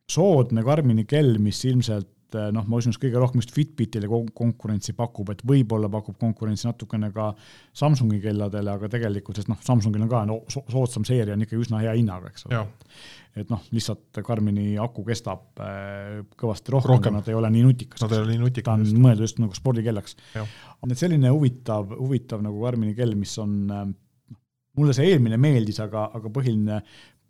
soodne 0.09 0.63
Garmini 0.63 1.05
kell, 1.09 1.37
mis 1.39 1.63
ilmselt 1.65 2.09
Eh, 2.39 2.49
noh, 2.55 2.65
ma 2.69 2.79
usun, 2.79 2.93
et 2.93 3.01
kõige 3.01 3.19
rohkem 3.21 3.41
just 3.41 3.53
Fitbitile 3.55 4.09
konkurentsi 4.09 4.95
pakub, 4.97 5.31
et 5.33 5.41
võib-olla 5.47 5.89
pakub 5.93 6.17
konkurentsi 6.21 6.67
natukene 6.69 7.09
ka 7.15 7.31
Samsungi 7.77 8.19
kelladele, 8.23 8.75
aga 8.77 8.89
tegelikult, 8.91 9.39
sest 9.39 9.51
noh, 9.51 9.59
Samsungil 9.63 10.05
on 10.05 10.11
ka 10.11 10.23
no, 10.29 10.39
soodsam 10.51 11.07
seeria 11.07 11.37
on 11.37 11.45
ikkagi 11.45 11.65
üsna 11.65 11.83
hea 11.83 11.95
hinnaga, 11.97 12.31
eks 12.33 12.47
ole. 12.49 12.63
et 13.39 13.49
noh, 13.49 13.63
lihtsalt 13.73 14.21
Karmini 14.25 14.77
aku 14.81 15.05
kestab 15.07 15.63
äh, 15.63 16.21
kõvasti 16.39 16.75
rohkem, 16.75 16.95
rohkem., 16.95 17.17
nad 17.17 17.29
ei 17.31 17.37
ole 17.37 17.49
nii 17.53 17.65
nutikad. 17.65 18.03
Nad 18.05 18.15
ei 18.15 18.23
ole 18.23 18.35
nii 18.35 18.43
nutikad. 18.45 18.69
ta 18.69 18.77
on 18.77 19.03
mõeldud 19.07 19.27
just 19.27 19.41
nagu 19.41 19.57
spordikellaks. 19.57 20.17
et 20.37 20.99
selline 20.99 21.33
huvitav, 21.33 21.95
huvitav 21.97 22.45
nagu 22.45 22.61
Karmini 22.63 22.95
kell, 22.97 23.17
mis 23.17 23.33
on 23.41 23.59
äh, 23.73 23.85
mulle 24.77 24.93
see 24.95 25.11
eelmine 25.11 25.37
meeldis, 25.41 25.79
aga, 25.83 26.07
aga 26.17 26.31
põhiline 26.33 26.79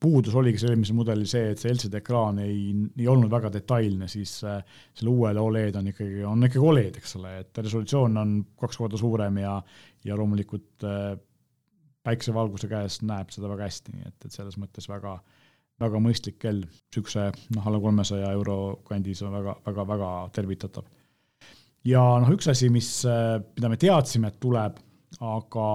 puudus 0.04 0.36
oligi 0.36 0.60
seal 0.60 0.74
eelmisel 0.74 0.98
mudelil 0.98 1.28
see, 1.30 1.52
et 1.54 1.62
see 1.62 1.72
LCD 1.72 2.02
ekraan 2.02 2.42
ei, 2.44 2.74
ei 3.00 3.08
olnud 3.10 3.32
väga 3.32 3.52
detailne, 3.54 4.10
siis 4.12 4.36
äh, 4.48 4.60
selle 4.96 5.14
uuele 5.14 5.44
Oled 5.44 5.78
on 5.80 5.88
ikkagi, 5.94 6.24
on 6.28 6.48
ikkagi 6.48 6.66
Oled, 6.72 6.98
eks 7.00 7.16
ole, 7.20 7.36
et 7.44 7.62
resolutsioon 7.64 8.20
on 8.20 8.34
kaks 8.60 8.80
korda 8.82 9.00
suurem 9.00 9.40
ja, 9.44 9.56
ja 10.04 10.18
loomulikult 10.20 10.88
äh, 10.90 11.14
päiksevalguse 12.04 12.68
käes 12.72 13.00
näeb 13.08 13.32
seda 13.32 13.52
väga 13.54 13.70
hästi, 13.70 13.96
nii 13.96 14.10
et, 14.10 14.18
et 14.28 14.36
selles 14.36 14.60
mõttes 14.60 14.90
väga, 14.92 15.16
väga 15.84 16.04
mõistlik 16.04 16.42
kell, 16.42 16.66
niisuguse 16.68 17.30
noh, 17.56 17.70
alla 17.70 17.80
kolmesaja 17.84 18.34
euro 18.36 18.58
kandis 18.88 19.24
on 19.24 19.38
väga, 19.38 19.56
väga, 19.70 19.88
väga 19.96 20.14
tervitatav. 20.36 20.90
ja 21.88 22.04
noh, 22.20 22.34
üks 22.36 22.52
asi, 22.52 22.72
mis, 22.74 22.96
äh, 23.08 23.38
mida 23.56 23.72
me 23.72 23.80
teadsime, 23.80 24.34
et 24.34 24.42
tuleb, 24.44 24.84
aga 25.24 25.44
aga 25.54 25.68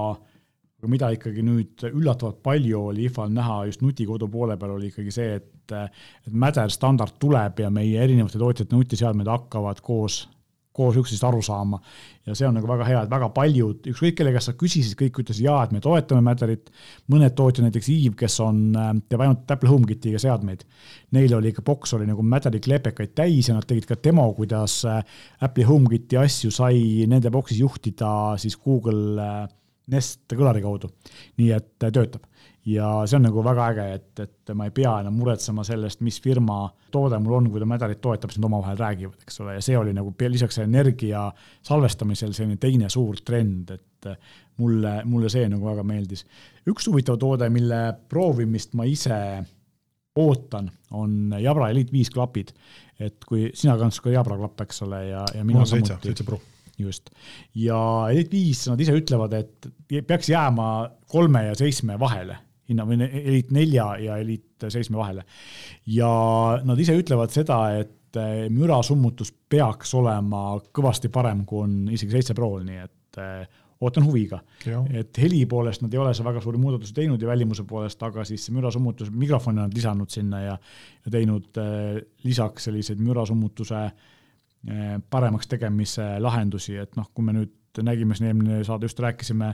mida 0.87 1.11
ikkagi 1.15 1.43
nüüd 1.43 1.83
üllatavalt 1.91 2.39
palju 2.45 2.85
oli 2.93 3.09
IFA-l 3.09 3.35
näha 3.35 3.65
just 3.67 3.83
nutikodu 3.83 4.29
poole 4.31 4.55
peal, 4.61 4.77
oli 4.77 4.93
ikkagi 4.93 5.15
see, 5.15 5.39
et, 5.41 5.75
et 5.75 6.33
Mäder 6.33 6.71
standard 6.71 7.19
tuleb 7.19 7.65
ja 7.65 7.71
meie 7.75 7.99
erinevate 8.05 8.39
tootjate 8.39 8.77
nutiseadmed 8.77 9.27
hakkavad 9.27 9.83
koos, 9.83 10.21
koos 10.79 11.01
üksteisest 11.01 11.27
aru 11.27 11.43
saama. 11.43 11.81
ja 12.29 12.37
see 12.39 12.47
on 12.47 12.55
nagu 12.55 12.71
väga 12.71 12.87
hea, 12.87 13.03
et 13.03 13.11
väga 13.11 13.31
paljud, 13.35 13.91
ükskõik 13.91 14.21
kelle 14.21 14.37
käest 14.37 14.53
sa 14.53 14.55
küsisid, 14.61 14.95
kõik 15.01 15.19
ütlesid 15.25 15.49
jaa, 15.49 15.65
et 15.65 15.75
me 15.75 15.83
toetame 15.83 16.23
Mäderit. 16.23 16.71
mõned 17.11 17.35
tootjad, 17.35 17.67
näiteks 17.67 17.91
Eve, 17.97 18.15
kes 18.23 18.39
on, 18.47 18.63
teeb 19.09 19.27
ainult 19.27 19.51
Apple 19.51 19.73
HomeKitiga 19.73 20.23
seadmeid. 20.23 20.63
Neil 21.19 21.35
oli 21.35 21.51
ikka 21.51 21.67
boks 21.67 21.99
oli 21.99 22.07
nagu 22.07 22.23
Mäderi 22.23 22.63
klepekaid 22.63 23.19
täis 23.19 23.51
ja 23.51 23.59
nad 23.59 23.67
tegid 23.67 23.91
ka 23.91 23.99
demo, 24.05 24.31
kuidas 24.39 24.85
Apple'i 24.87 25.67
HomeKiti 25.67 26.23
asju 26.23 26.55
sai 26.55 27.07
nende 27.11 27.35
boksis 27.35 27.59
juhtida 27.67 28.37
siis 28.39 28.55
Google 28.63 29.49
Nest 29.89 30.35
kõlari 30.35 30.61
kaudu. 30.65 30.91
nii 31.41 31.53
et 31.57 31.71
töötab 31.79 32.27
ja 32.69 32.89
see 33.09 33.19
on 33.19 33.27
nagu 33.29 33.43
väga 33.45 33.67
äge, 33.73 33.85
et, 33.97 34.23
et 34.25 34.53
ma 34.57 34.67
ei 34.69 34.73
pea 34.75 34.93
enam 35.03 35.17
muretsema 35.19 35.65
sellest, 35.67 36.03
mis 36.05 36.19
firma 36.23 36.61
toode 36.93 37.19
mul 37.23 37.39
on, 37.39 37.51
kui 37.53 37.63
ta 37.63 37.69
Mädarit 37.69 38.01
toetab, 38.05 38.33
siis 38.33 38.43
nad 38.43 38.49
omavahel 38.51 38.81
räägivad, 38.81 39.23
eks 39.25 39.41
ole, 39.45 39.57
ja 39.57 39.65
see 39.65 39.77
oli 39.79 39.95
nagu 39.97 40.13
lisaks 40.29 40.61
energia 40.65 41.29
salvestamisel 41.67 42.35
selline 42.37 42.59
teine 42.61 42.91
suur 42.93 43.21
trend, 43.25 43.73
et 43.77 44.11
mulle, 44.61 44.99
mulle 45.09 45.31
see 45.33 45.49
nagu 45.49 45.71
väga 45.71 45.85
meeldis. 45.87 46.27
üks 46.69 46.91
huvitav 46.91 47.19
toode, 47.19 47.49
mille 47.51 47.81
proovimist 48.09 48.75
ma 48.75 48.85
ise 48.89 49.17
ootan, 50.19 50.71
on 50.91 51.35
Jabra 51.41 51.71
Elite 51.71 51.93
viis 51.93 52.11
klapid. 52.11 52.53
et 52.99 53.25
kui 53.25 53.51
sina 53.55 53.79
kandsid 53.79 54.03
ka 54.03 54.11
Jabra 54.11 54.37
klappe, 54.37 54.67
eks 54.67 54.83
ole, 54.83 55.05
ja, 55.09 55.25
ja 55.35 55.45
mina 55.45 55.65
samuti. 55.65 55.97
seitse 56.03 56.25
Pro 56.25 56.41
just. 56.79 57.11
ja 57.55 57.79
Elite 58.11 58.33
viis, 58.33 58.65
nad 58.71 58.81
ise 58.81 58.95
ütlevad, 58.97 59.35
et 59.39 59.69
peaks 60.07 60.31
jääma 60.33 60.69
kolme 61.11 61.49
ja 61.49 61.55
seitsme 61.59 61.99
vahele, 62.01 62.39
hinna 62.69 62.87
või 62.89 63.01
Elite 63.07 63.55
nelja 63.57 63.93
ja 64.03 64.19
Elite 64.23 64.71
seitsme 64.73 64.99
vahele. 65.01 65.25
ja 65.95 66.11
nad 66.65 66.81
ise 66.81 66.97
ütlevad 66.99 67.35
seda, 67.35 67.61
et 67.81 68.19
eh, 68.21 68.49
mürasummutus 68.53 69.33
peaks 69.51 69.95
olema 69.99 70.51
kõvasti 70.75 71.13
parem, 71.13 71.45
kui 71.49 71.65
on 71.65 71.81
isegi 71.93 72.19
seitse 72.19 72.37
Prol, 72.37 72.61
nii 72.67 72.85
et 72.85 73.23
eh, 73.23 73.65
ootan 73.79 74.07
huviga. 74.09 74.41
et 74.91 75.19
heli 75.23 75.45
poolest 75.47 75.85
nad 75.85 75.93
ei 75.95 76.01
ole 76.03 76.13
seal 76.15 76.27
väga 76.27 76.43
suuri 76.43 76.59
muudatusi 76.59 76.95
teinud 76.95 77.23
ja 77.23 77.31
välimuse 77.31 77.65
poolest, 77.65 78.03
aga 78.03 78.25
siis 78.27 78.47
see 78.47 78.55
mürasummutus, 78.57 79.11
mikrofoni 79.15 79.63
nad 79.63 79.75
lisanud 79.75 80.11
sinna 80.11 80.41
ja, 80.43 80.61
ja 81.05 81.15
teinud 81.15 81.61
eh, 81.63 81.99
lisaks 82.27 82.69
selliseid 82.69 83.03
mürasummutuse 83.03 83.83
äh, 83.87 84.17
paremaks 85.11 85.47
tegemise 85.47 86.05
lahendusi, 86.21 86.75
et 86.83 86.97
noh, 86.99 87.07
kui 87.15 87.25
me 87.25 87.33
nüüd 87.37 87.83
nägime 87.87 88.17
siin 88.19 88.33
eelmine 88.33 88.63
saade, 88.67 88.89
just 88.89 89.01
rääkisime 89.01 89.53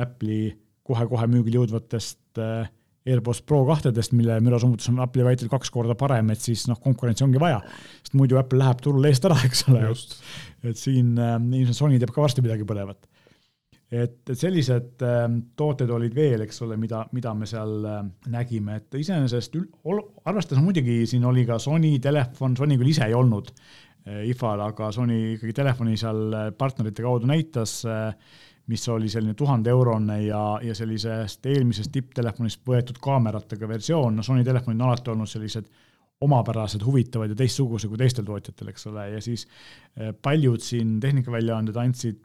Apple'i 0.00 0.52
kohe-kohe 0.86 1.28
müügile 1.30 1.60
jõudvatest 1.60 2.40
eh, 2.40 2.70
AirPods 3.10 3.40
Pro 3.48 3.62
kahtedest, 3.68 4.12
mille 4.16 4.36
mürasummutus 4.44 4.90
on 4.92 5.00
Apple'i 5.02 5.24
väitel 5.26 5.50
kaks 5.52 5.72
korda 5.72 5.96
parem, 5.98 6.32
et 6.34 6.42
siis 6.44 6.66
noh, 6.68 6.78
konkurentsi 6.82 7.24
ongi 7.26 7.40
vaja. 7.40 7.62
sest 8.02 8.16
muidu 8.18 8.38
Apple 8.40 8.60
läheb 8.60 8.82
turul 8.84 9.08
eest 9.08 9.24
ära, 9.28 9.38
eks 9.48 9.64
ole. 9.70 9.86
et 10.68 10.80
siin 10.80 11.16
äh, 11.18 11.38
ilmselt 11.38 11.78
Sony 11.78 12.00
teeb 12.00 12.12
ka 12.14 12.22
varsti 12.24 12.44
midagi 12.44 12.66
põnevat. 12.68 13.08
et, 13.90 14.18
et 14.30 14.38
sellised 14.38 15.04
äh, 15.06 15.22
tooted 15.58 15.90
olid 15.90 16.14
veel, 16.14 16.44
eks 16.46 16.60
ole, 16.66 16.76
mida, 16.80 17.06
mida 17.16 17.34
me 17.34 17.48
seal 17.50 17.86
äh, 17.88 18.02
nägime, 18.30 18.80
et 18.82 19.00
iseenesest 19.00 19.56
arvestades 20.24 20.62
muidugi 20.62 21.02
siin 21.10 21.24
oli 21.24 21.46
ka 21.48 21.58
Sony 21.58 21.96
telefon, 22.02 22.58
Sony 22.58 22.78
küll 22.80 22.92
ise 22.92 23.08
ei 23.08 23.16
olnud 23.16 23.54
IFA-l, 24.30 24.62
aga 24.66 24.92
Sony 24.94 25.18
ikkagi 25.36 25.56
telefoni 25.56 25.96
seal 26.00 26.22
äh, 26.34 26.48
partnerite 26.56 27.04
kaudu 27.04 27.28
näitas 27.30 27.80
äh, 27.88 28.14
mis 28.70 28.88
oli 28.88 29.08
selline 29.10 29.34
tuhande 29.34 29.70
eurone 29.70 30.22
ja, 30.22 30.42
ja 30.62 30.74
sellisest 30.74 31.46
eelmisest 31.50 31.92
tipptelefonist 31.92 32.62
võetud 32.66 33.00
kaameratega 33.02 33.68
versioon, 33.68 34.16
no 34.16 34.22
Sony 34.26 34.44
telefonid 34.46 34.80
on 34.80 34.90
alati 34.90 35.10
olnud 35.10 35.30
sellised 35.30 35.70
omapärased, 36.20 36.84
huvitavad 36.84 37.32
ja 37.32 37.38
teistsugused 37.38 37.88
kui 37.88 37.98
teistel 37.98 38.26
tootjatel, 38.28 38.70
eks 38.72 38.86
ole, 38.90 39.06
ja 39.14 39.22
siis 39.24 39.46
eh, 39.96 40.12
paljud 40.22 40.60
siin 40.62 40.98
tehnikaväljaanded 41.00 41.78
andsid 41.80 42.20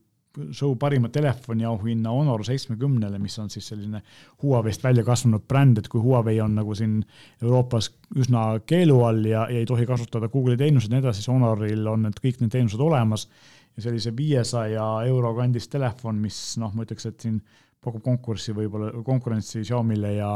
show 0.52 0.76
parima 0.80 1.10
telefoni 1.10 1.65
auhinna 1.65 2.12
Honor 2.13 2.43
seitsmekümnele, 2.45 3.19
mis 3.19 3.38
on 3.39 3.50
siis 3.50 3.67
selline 3.71 4.02
Huawei'st 4.43 4.84
välja 4.84 5.04
kasvanud 5.08 5.45
bränd, 5.48 5.80
et 5.82 5.89
kui 5.91 6.02
Huawei 6.02 6.39
on 6.43 6.56
nagu 6.60 6.76
siin 6.76 7.02
Euroopas 7.41 7.91
üsna 8.15 8.48
keelu 8.67 9.02
all 9.08 9.26
ja, 9.26 9.45
ja 9.50 9.62
ei 9.62 9.67
tohi 9.69 9.86
kasutada 9.89 10.30
Google'i 10.30 10.60
teenuseid 10.60 10.91
ja 10.91 10.98
nii 10.98 11.06
edasi, 11.06 11.24
siis 11.24 11.34
Honoril 11.34 11.88
on 11.91 12.08
need 12.08 12.21
kõik 12.24 12.41
need 12.41 12.54
teenused 12.56 12.82
olemas 12.82 13.28
ja 13.76 13.86
sellise 13.88 14.13
viiesaja 14.15 14.86
euro 15.08 15.34
kandis 15.36 15.67
telefon, 15.71 16.19
mis 16.24 16.39
noh, 16.62 16.74
ma 16.76 16.86
ütleks, 16.86 17.10
et 17.10 17.28
siin 17.28 17.41
pakub 17.86 18.04
konkurssi 18.06 18.56
võib-olla, 18.56 18.91
konkurentsi 19.06 19.63
Xiaomi'le 19.65 20.15
ja, 20.15 20.32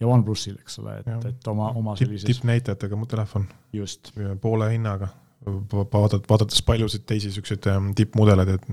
ja 0.00 0.10
OnePlusile, 0.10 0.60
eks 0.62 0.78
ole, 0.82 0.98
et, 1.00 1.26
et 1.32 1.50
oma, 1.50 1.72
oma 1.78 1.96
sellises 1.98 2.28
tippnäitajatega 2.30 2.98
mu 2.98 3.08
telefon. 3.10 3.46
just. 3.72 4.12
poole 4.40 4.70
hinnaga, 4.72 5.08
vaatad, 5.46 6.26
vaadates 6.30 6.62
paljusid 6.62 7.06
teisi 7.06 7.30
niisuguseid 7.30 7.66
ähm, 7.70 7.92
tippmudeleid, 7.98 8.48
et 8.56 8.68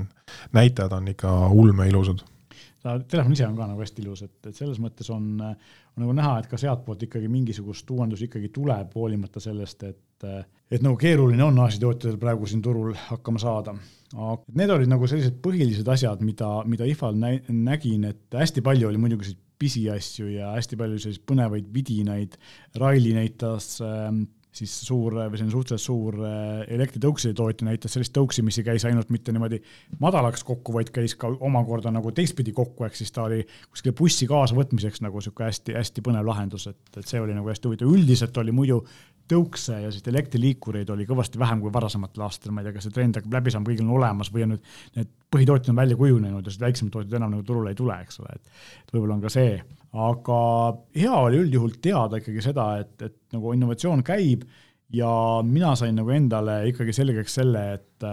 näitajad 0.54 0.94
on 0.98 1.08
ikka 1.14 1.34
ulme 1.48 1.88
ilusad 1.90 2.26
ta 2.84 2.96
telefon 3.12 3.36
ise 3.36 3.48
on 3.48 3.58
ka 3.58 3.68
nagu 3.68 3.84
hästi 3.84 4.04
ilus, 4.04 4.24
et, 4.26 4.38
et 4.48 4.56
selles 4.56 4.80
mõttes 4.82 5.10
on, 5.12 5.26
on 5.44 6.04
nagu 6.04 6.16
näha, 6.16 6.38
et 6.40 6.48
ka 6.52 6.60
sealtpoolt 6.60 7.04
ikkagi 7.10 7.28
mingisugust 7.32 7.90
uuendus 7.92 8.24
ikkagi 8.26 8.52
tuleb, 8.56 8.94
hoolimata 8.96 9.42
sellest, 9.44 9.84
et, 9.90 10.28
et 10.72 10.86
nagu 10.86 10.96
keeruline 11.00 11.44
on 11.44 11.60
asjatootjatel 11.66 12.20
praegu 12.22 12.48
siin 12.50 12.64
turul 12.64 12.96
hakkama 13.10 13.42
saada. 13.42 13.76
aga 14.16 14.40
need 14.62 14.74
olid 14.78 14.92
nagu 14.92 15.12
sellised 15.12 15.42
põhilised 15.44 15.92
asjad, 15.92 16.24
mida, 16.26 16.54
mida 16.66 16.88
IFA-l 16.88 17.20
nä 17.20 17.36
nägin, 17.50 18.08
et 18.14 18.40
hästi 18.40 18.64
palju 18.66 18.90
oli 18.90 19.02
muidugi 19.02 19.28
selliseid 19.28 19.46
pisiasju 19.60 20.30
ja 20.38 20.54
hästi 20.56 20.78
palju 20.80 21.02
selliseid 21.04 21.26
põnevaid 21.28 21.66
vidinaid. 21.74 22.38
Raili 22.80 23.12
näitas 23.18 23.74
äh, 23.84 24.08
siis 24.52 24.74
suur 24.88 25.14
või 25.14 25.38
selline 25.38 25.54
suhteliselt 25.54 25.84
suur 25.84 26.16
äh, 26.26 26.64
elektritõukside 26.74 27.36
tootja 27.38 27.68
näitas 27.68 27.94
sellist 27.94 28.16
tõuksi, 28.16 28.42
mis 28.46 28.58
ei 28.58 28.66
käis 28.66 28.86
ainult 28.90 29.12
mitte 29.14 29.34
niimoodi 29.36 29.60
madalaks 30.02 30.44
kokku, 30.48 30.74
vaid 30.74 30.90
käis 30.94 31.14
ka 31.20 31.30
omakorda 31.30 31.92
nagu 31.94 32.12
teistpidi 32.16 32.54
kokku, 32.58 32.88
ehk 32.88 32.98
siis 32.98 33.14
ta 33.14 33.28
oli 33.28 33.44
kuskile 33.70 33.94
bussi 34.00 34.28
kaasavõtmiseks 34.30 35.04
nagu 35.06 35.22
niisugune 35.22 35.52
hästi-hästi 35.52 36.06
põnev 36.06 36.26
lahendus, 36.32 36.66
et, 36.72 36.82
et 36.98 37.06
see 37.06 37.22
oli 37.22 37.38
nagu 37.38 37.52
hästi 37.52 37.70
huvitav, 37.70 37.94
üldiselt 37.94 38.42
oli 38.42 38.56
muidu 38.56 38.82
tõukse 39.30 39.80
ja 39.84 39.92
siis 39.94 40.06
elektriliikureid 40.10 40.89
oli 40.94 41.08
kõvasti 41.10 41.39
vähem 41.42 41.62
kui 41.63 41.74
varasematel 41.74 42.26
aastatel, 42.26 42.54
ma 42.56 42.63
ei 42.63 42.70
tea, 42.70 42.78
kas 42.78 42.88
see 42.88 42.96
trend 42.96 43.20
hakkab 43.20 43.36
läbi 43.38 43.54
saama, 43.54 43.70
kõigil 43.70 43.86
on 43.86 43.98
olemas 43.98 44.32
või 44.34 44.46
on 44.46 44.56
nüüd 44.56 44.72
need 44.98 45.12
põhitootjad 45.30 45.74
on 45.74 45.82
välja 45.82 45.98
kujunenud 46.00 46.46
ja 46.46 46.54
siis 46.54 46.63
väiksemad 46.63 46.96
tootjad 46.96 47.20
enam 47.20 47.36
nagu 47.36 47.46
turule 47.46 47.74
ei 47.74 47.78
tule, 47.78 48.00
eks 48.06 48.20
ole, 48.24 48.34
et 48.36 48.56
et 48.84 48.96
võib-olla 48.96 49.18
on 49.18 49.24
ka 49.26 49.34
see, 49.34 49.60
aga 50.08 50.39
hea 50.98 51.22
oli 51.28 51.44
üldjuhul 51.44 51.78
teada 51.84 52.22
ikkagi 52.22 52.44
seda, 52.46 52.72
et, 52.82 52.96
et 53.06 53.18
nagu 53.36 53.54
innovatsioon 53.54 54.04
käib 54.06 54.48
ja 54.94 55.12
mina 55.46 55.76
sain 55.78 55.98
nagu 56.00 56.10
endale 56.13 56.62
ikkagi 56.72 56.96
selgeks 56.98 57.39
selle, 57.42 57.65
et 57.78 58.10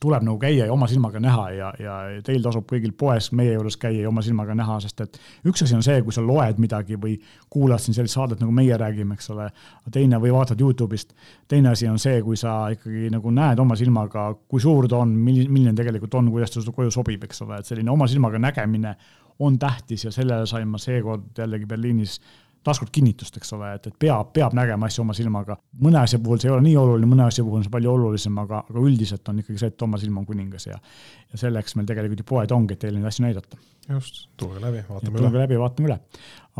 tuleb 0.00 0.24
nagu 0.26 0.38
käia 0.40 0.66
ja 0.68 0.72
oma 0.72 0.86
silmaga 0.90 1.20
näha 1.22 1.44
ja, 1.56 1.68
ja 1.80 1.94
teil 2.24 2.42
tasub 2.44 2.66
kõigil 2.68 2.92
poes 2.98 3.30
meie 3.36 3.54
juures 3.54 3.78
käia 3.80 4.02
ja 4.02 4.10
oma 4.10 4.22
silmaga 4.24 4.54
näha, 4.58 4.78
sest 4.84 5.00
et 5.04 5.18
üks 5.48 5.64
asi 5.64 5.76
on 5.76 5.84
see, 5.84 6.02
kui 6.04 6.14
sa 6.14 6.24
loed 6.24 6.60
midagi 6.60 6.98
või 7.00 7.16
kuulad 7.50 7.80
siin 7.82 7.96
sellist 7.96 8.18
saadet, 8.18 8.42
nagu 8.42 8.52
meie 8.54 8.76
räägime, 8.78 9.16
eks 9.16 9.30
ole, 9.34 9.48
teine, 9.94 10.20
või 10.22 10.34
vaatad 10.34 10.60
Youtube'ist, 10.60 11.14
teine 11.48 11.72
asi 11.72 11.88
on 11.88 12.00
see, 12.02 12.20
kui 12.26 12.36
sa 12.36 12.58
ikkagi 12.74 13.08
nagu 13.14 13.32
näed 13.34 13.62
oma 13.64 13.78
silmaga, 13.80 14.28
kui 14.48 14.60
suur 14.62 14.88
ta 14.90 15.00
on, 15.04 15.14
milline, 15.24 15.72
tegelikult 15.78 16.18
on, 16.20 16.28
kuidas 16.34 16.52
ta 16.52 16.60
sulle 16.60 16.76
koju 16.76 16.92
sobib, 16.94 17.24
eks 17.24 17.46
ole, 17.46 17.62
et 17.62 17.72
selline 17.72 17.94
oma 17.94 18.08
silmaga 18.10 18.40
nägemine 18.42 18.94
on 19.38 19.58
tähtis 19.58 20.04
ja 20.04 20.12
sellele 20.12 20.46
sain 20.50 20.68
ma 20.68 20.80
seekord 20.82 21.38
jällegi 21.38 21.66
Berliinis 21.66 22.18
taaskord 22.66 22.90
kinnitust, 22.92 23.36
eks 23.38 23.52
ole, 23.56 23.70
et, 23.78 23.86
et 23.90 23.96
peab, 23.98 24.32
peab 24.34 24.56
nägema 24.56 24.88
asju 24.88 25.04
oma 25.04 25.14
silmaga. 25.16 25.56
mõne 25.84 26.00
asja 26.02 26.18
puhul 26.22 26.40
see 26.42 26.50
ei 26.50 26.54
ole 26.54 26.64
nii 26.66 26.76
oluline, 26.80 27.10
mõne 27.10 27.28
asja 27.28 27.44
puhul 27.44 27.60
on 27.60 27.66
see 27.66 27.74
palju 27.74 27.92
olulisem, 27.92 28.38
aga, 28.42 28.64
aga 28.68 28.82
üldiselt 28.82 29.28
on 29.30 29.40
ikkagi 29.42 29.62
see, 29.62 29.72
et 29.72 29.86
oma 29.86 30.00
silm 30.02 30.18
on 30.20 30.26
kuningas 30.28 30.68
ja 30.68 30.78
ja 31.32 31.40
selleks 31.40 31.76
meil 31.76 31.88
tegelikult 31.88 32.22
ju 32.22 32.26
poed 32.28 32.52
ongi, 32.56 32.74
et 32.74 32.82
teile 32.82 32.98
neid 32.98 33.08
asju 33.10 33.24
näidata. 33.26 33.58
just, 33.88 34.20
tulge 34.36 34.60
läbi, 34.60 34.82
vaatame 34.88 35.14
üle. 35.14 35.24
tulge 35.24 35.42
läbi, 35.42 35.58
vaatame 35.60 35.88
üle. 35.90 35.98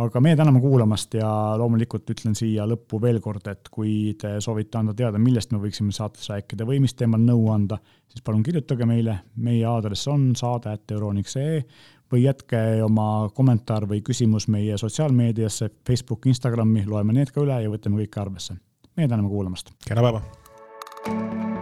aga 0.04 0.22
meie 0.24 0.36
täname 0.38 0.60
kuulamast 0.62 1.14
ja 1.18 1.28
loomulikult 1.58 2.10
ütlen 2.14 2.36
siia 2.38 2.66
lõppu 2.68 3.00
veel 3.02 3.20
kord, 3.24 3.48
et 3.48 3.68
kui 3.72 4.14
te 4.20 4.36
soovite 4.44 4.78
anda 4.78 4.94
teada, 4.96 5.18
millest 5.18 5.52
me 5.52 5.62
võiksime 5.62 5.94
saates 5.94 6.28
rääkida 6.30 6.68
või 6.68 6.82
mis 6.84 6.94
teemal 6.94 7.22
nõu 7.24 7.48
anda, 7.54 7.80
siis 8.08 8.24
palun 8.24 8.44
kirjutage 8.46 8.86
meile, 8.88 9.20
meie 9.36 9.64
aadress 9.68 10.08
on 10.12 10.30
saade.euroniks.ee 10.36 11.62
või 12.12 12.24
jätke 12.24 12.82
oma 12.84 13.28
kommentaar 13.34 13.88
või 13.88 14.02
küsimus 14.04 14.48
meie 14.48 14.78
sotsiaalmeediasse, 14.78 15.70
Facebook, 15.86 16.26
Instagrami, 16.26 16.86
loeme 16.86 17.12
need 17.12 17.32
ka 17.34 17.44
üle 17.44 17.60
ja 17.62 17.70
võtame 17.70 18.02
kõike 18.04 18.24
arvesse. 18.24 18.58
meie 18.96 19.08
täname 19.08 19.28
kuulamast. 19.28 19.72
kena 19.86 20.02
päeva! 20.02 21.57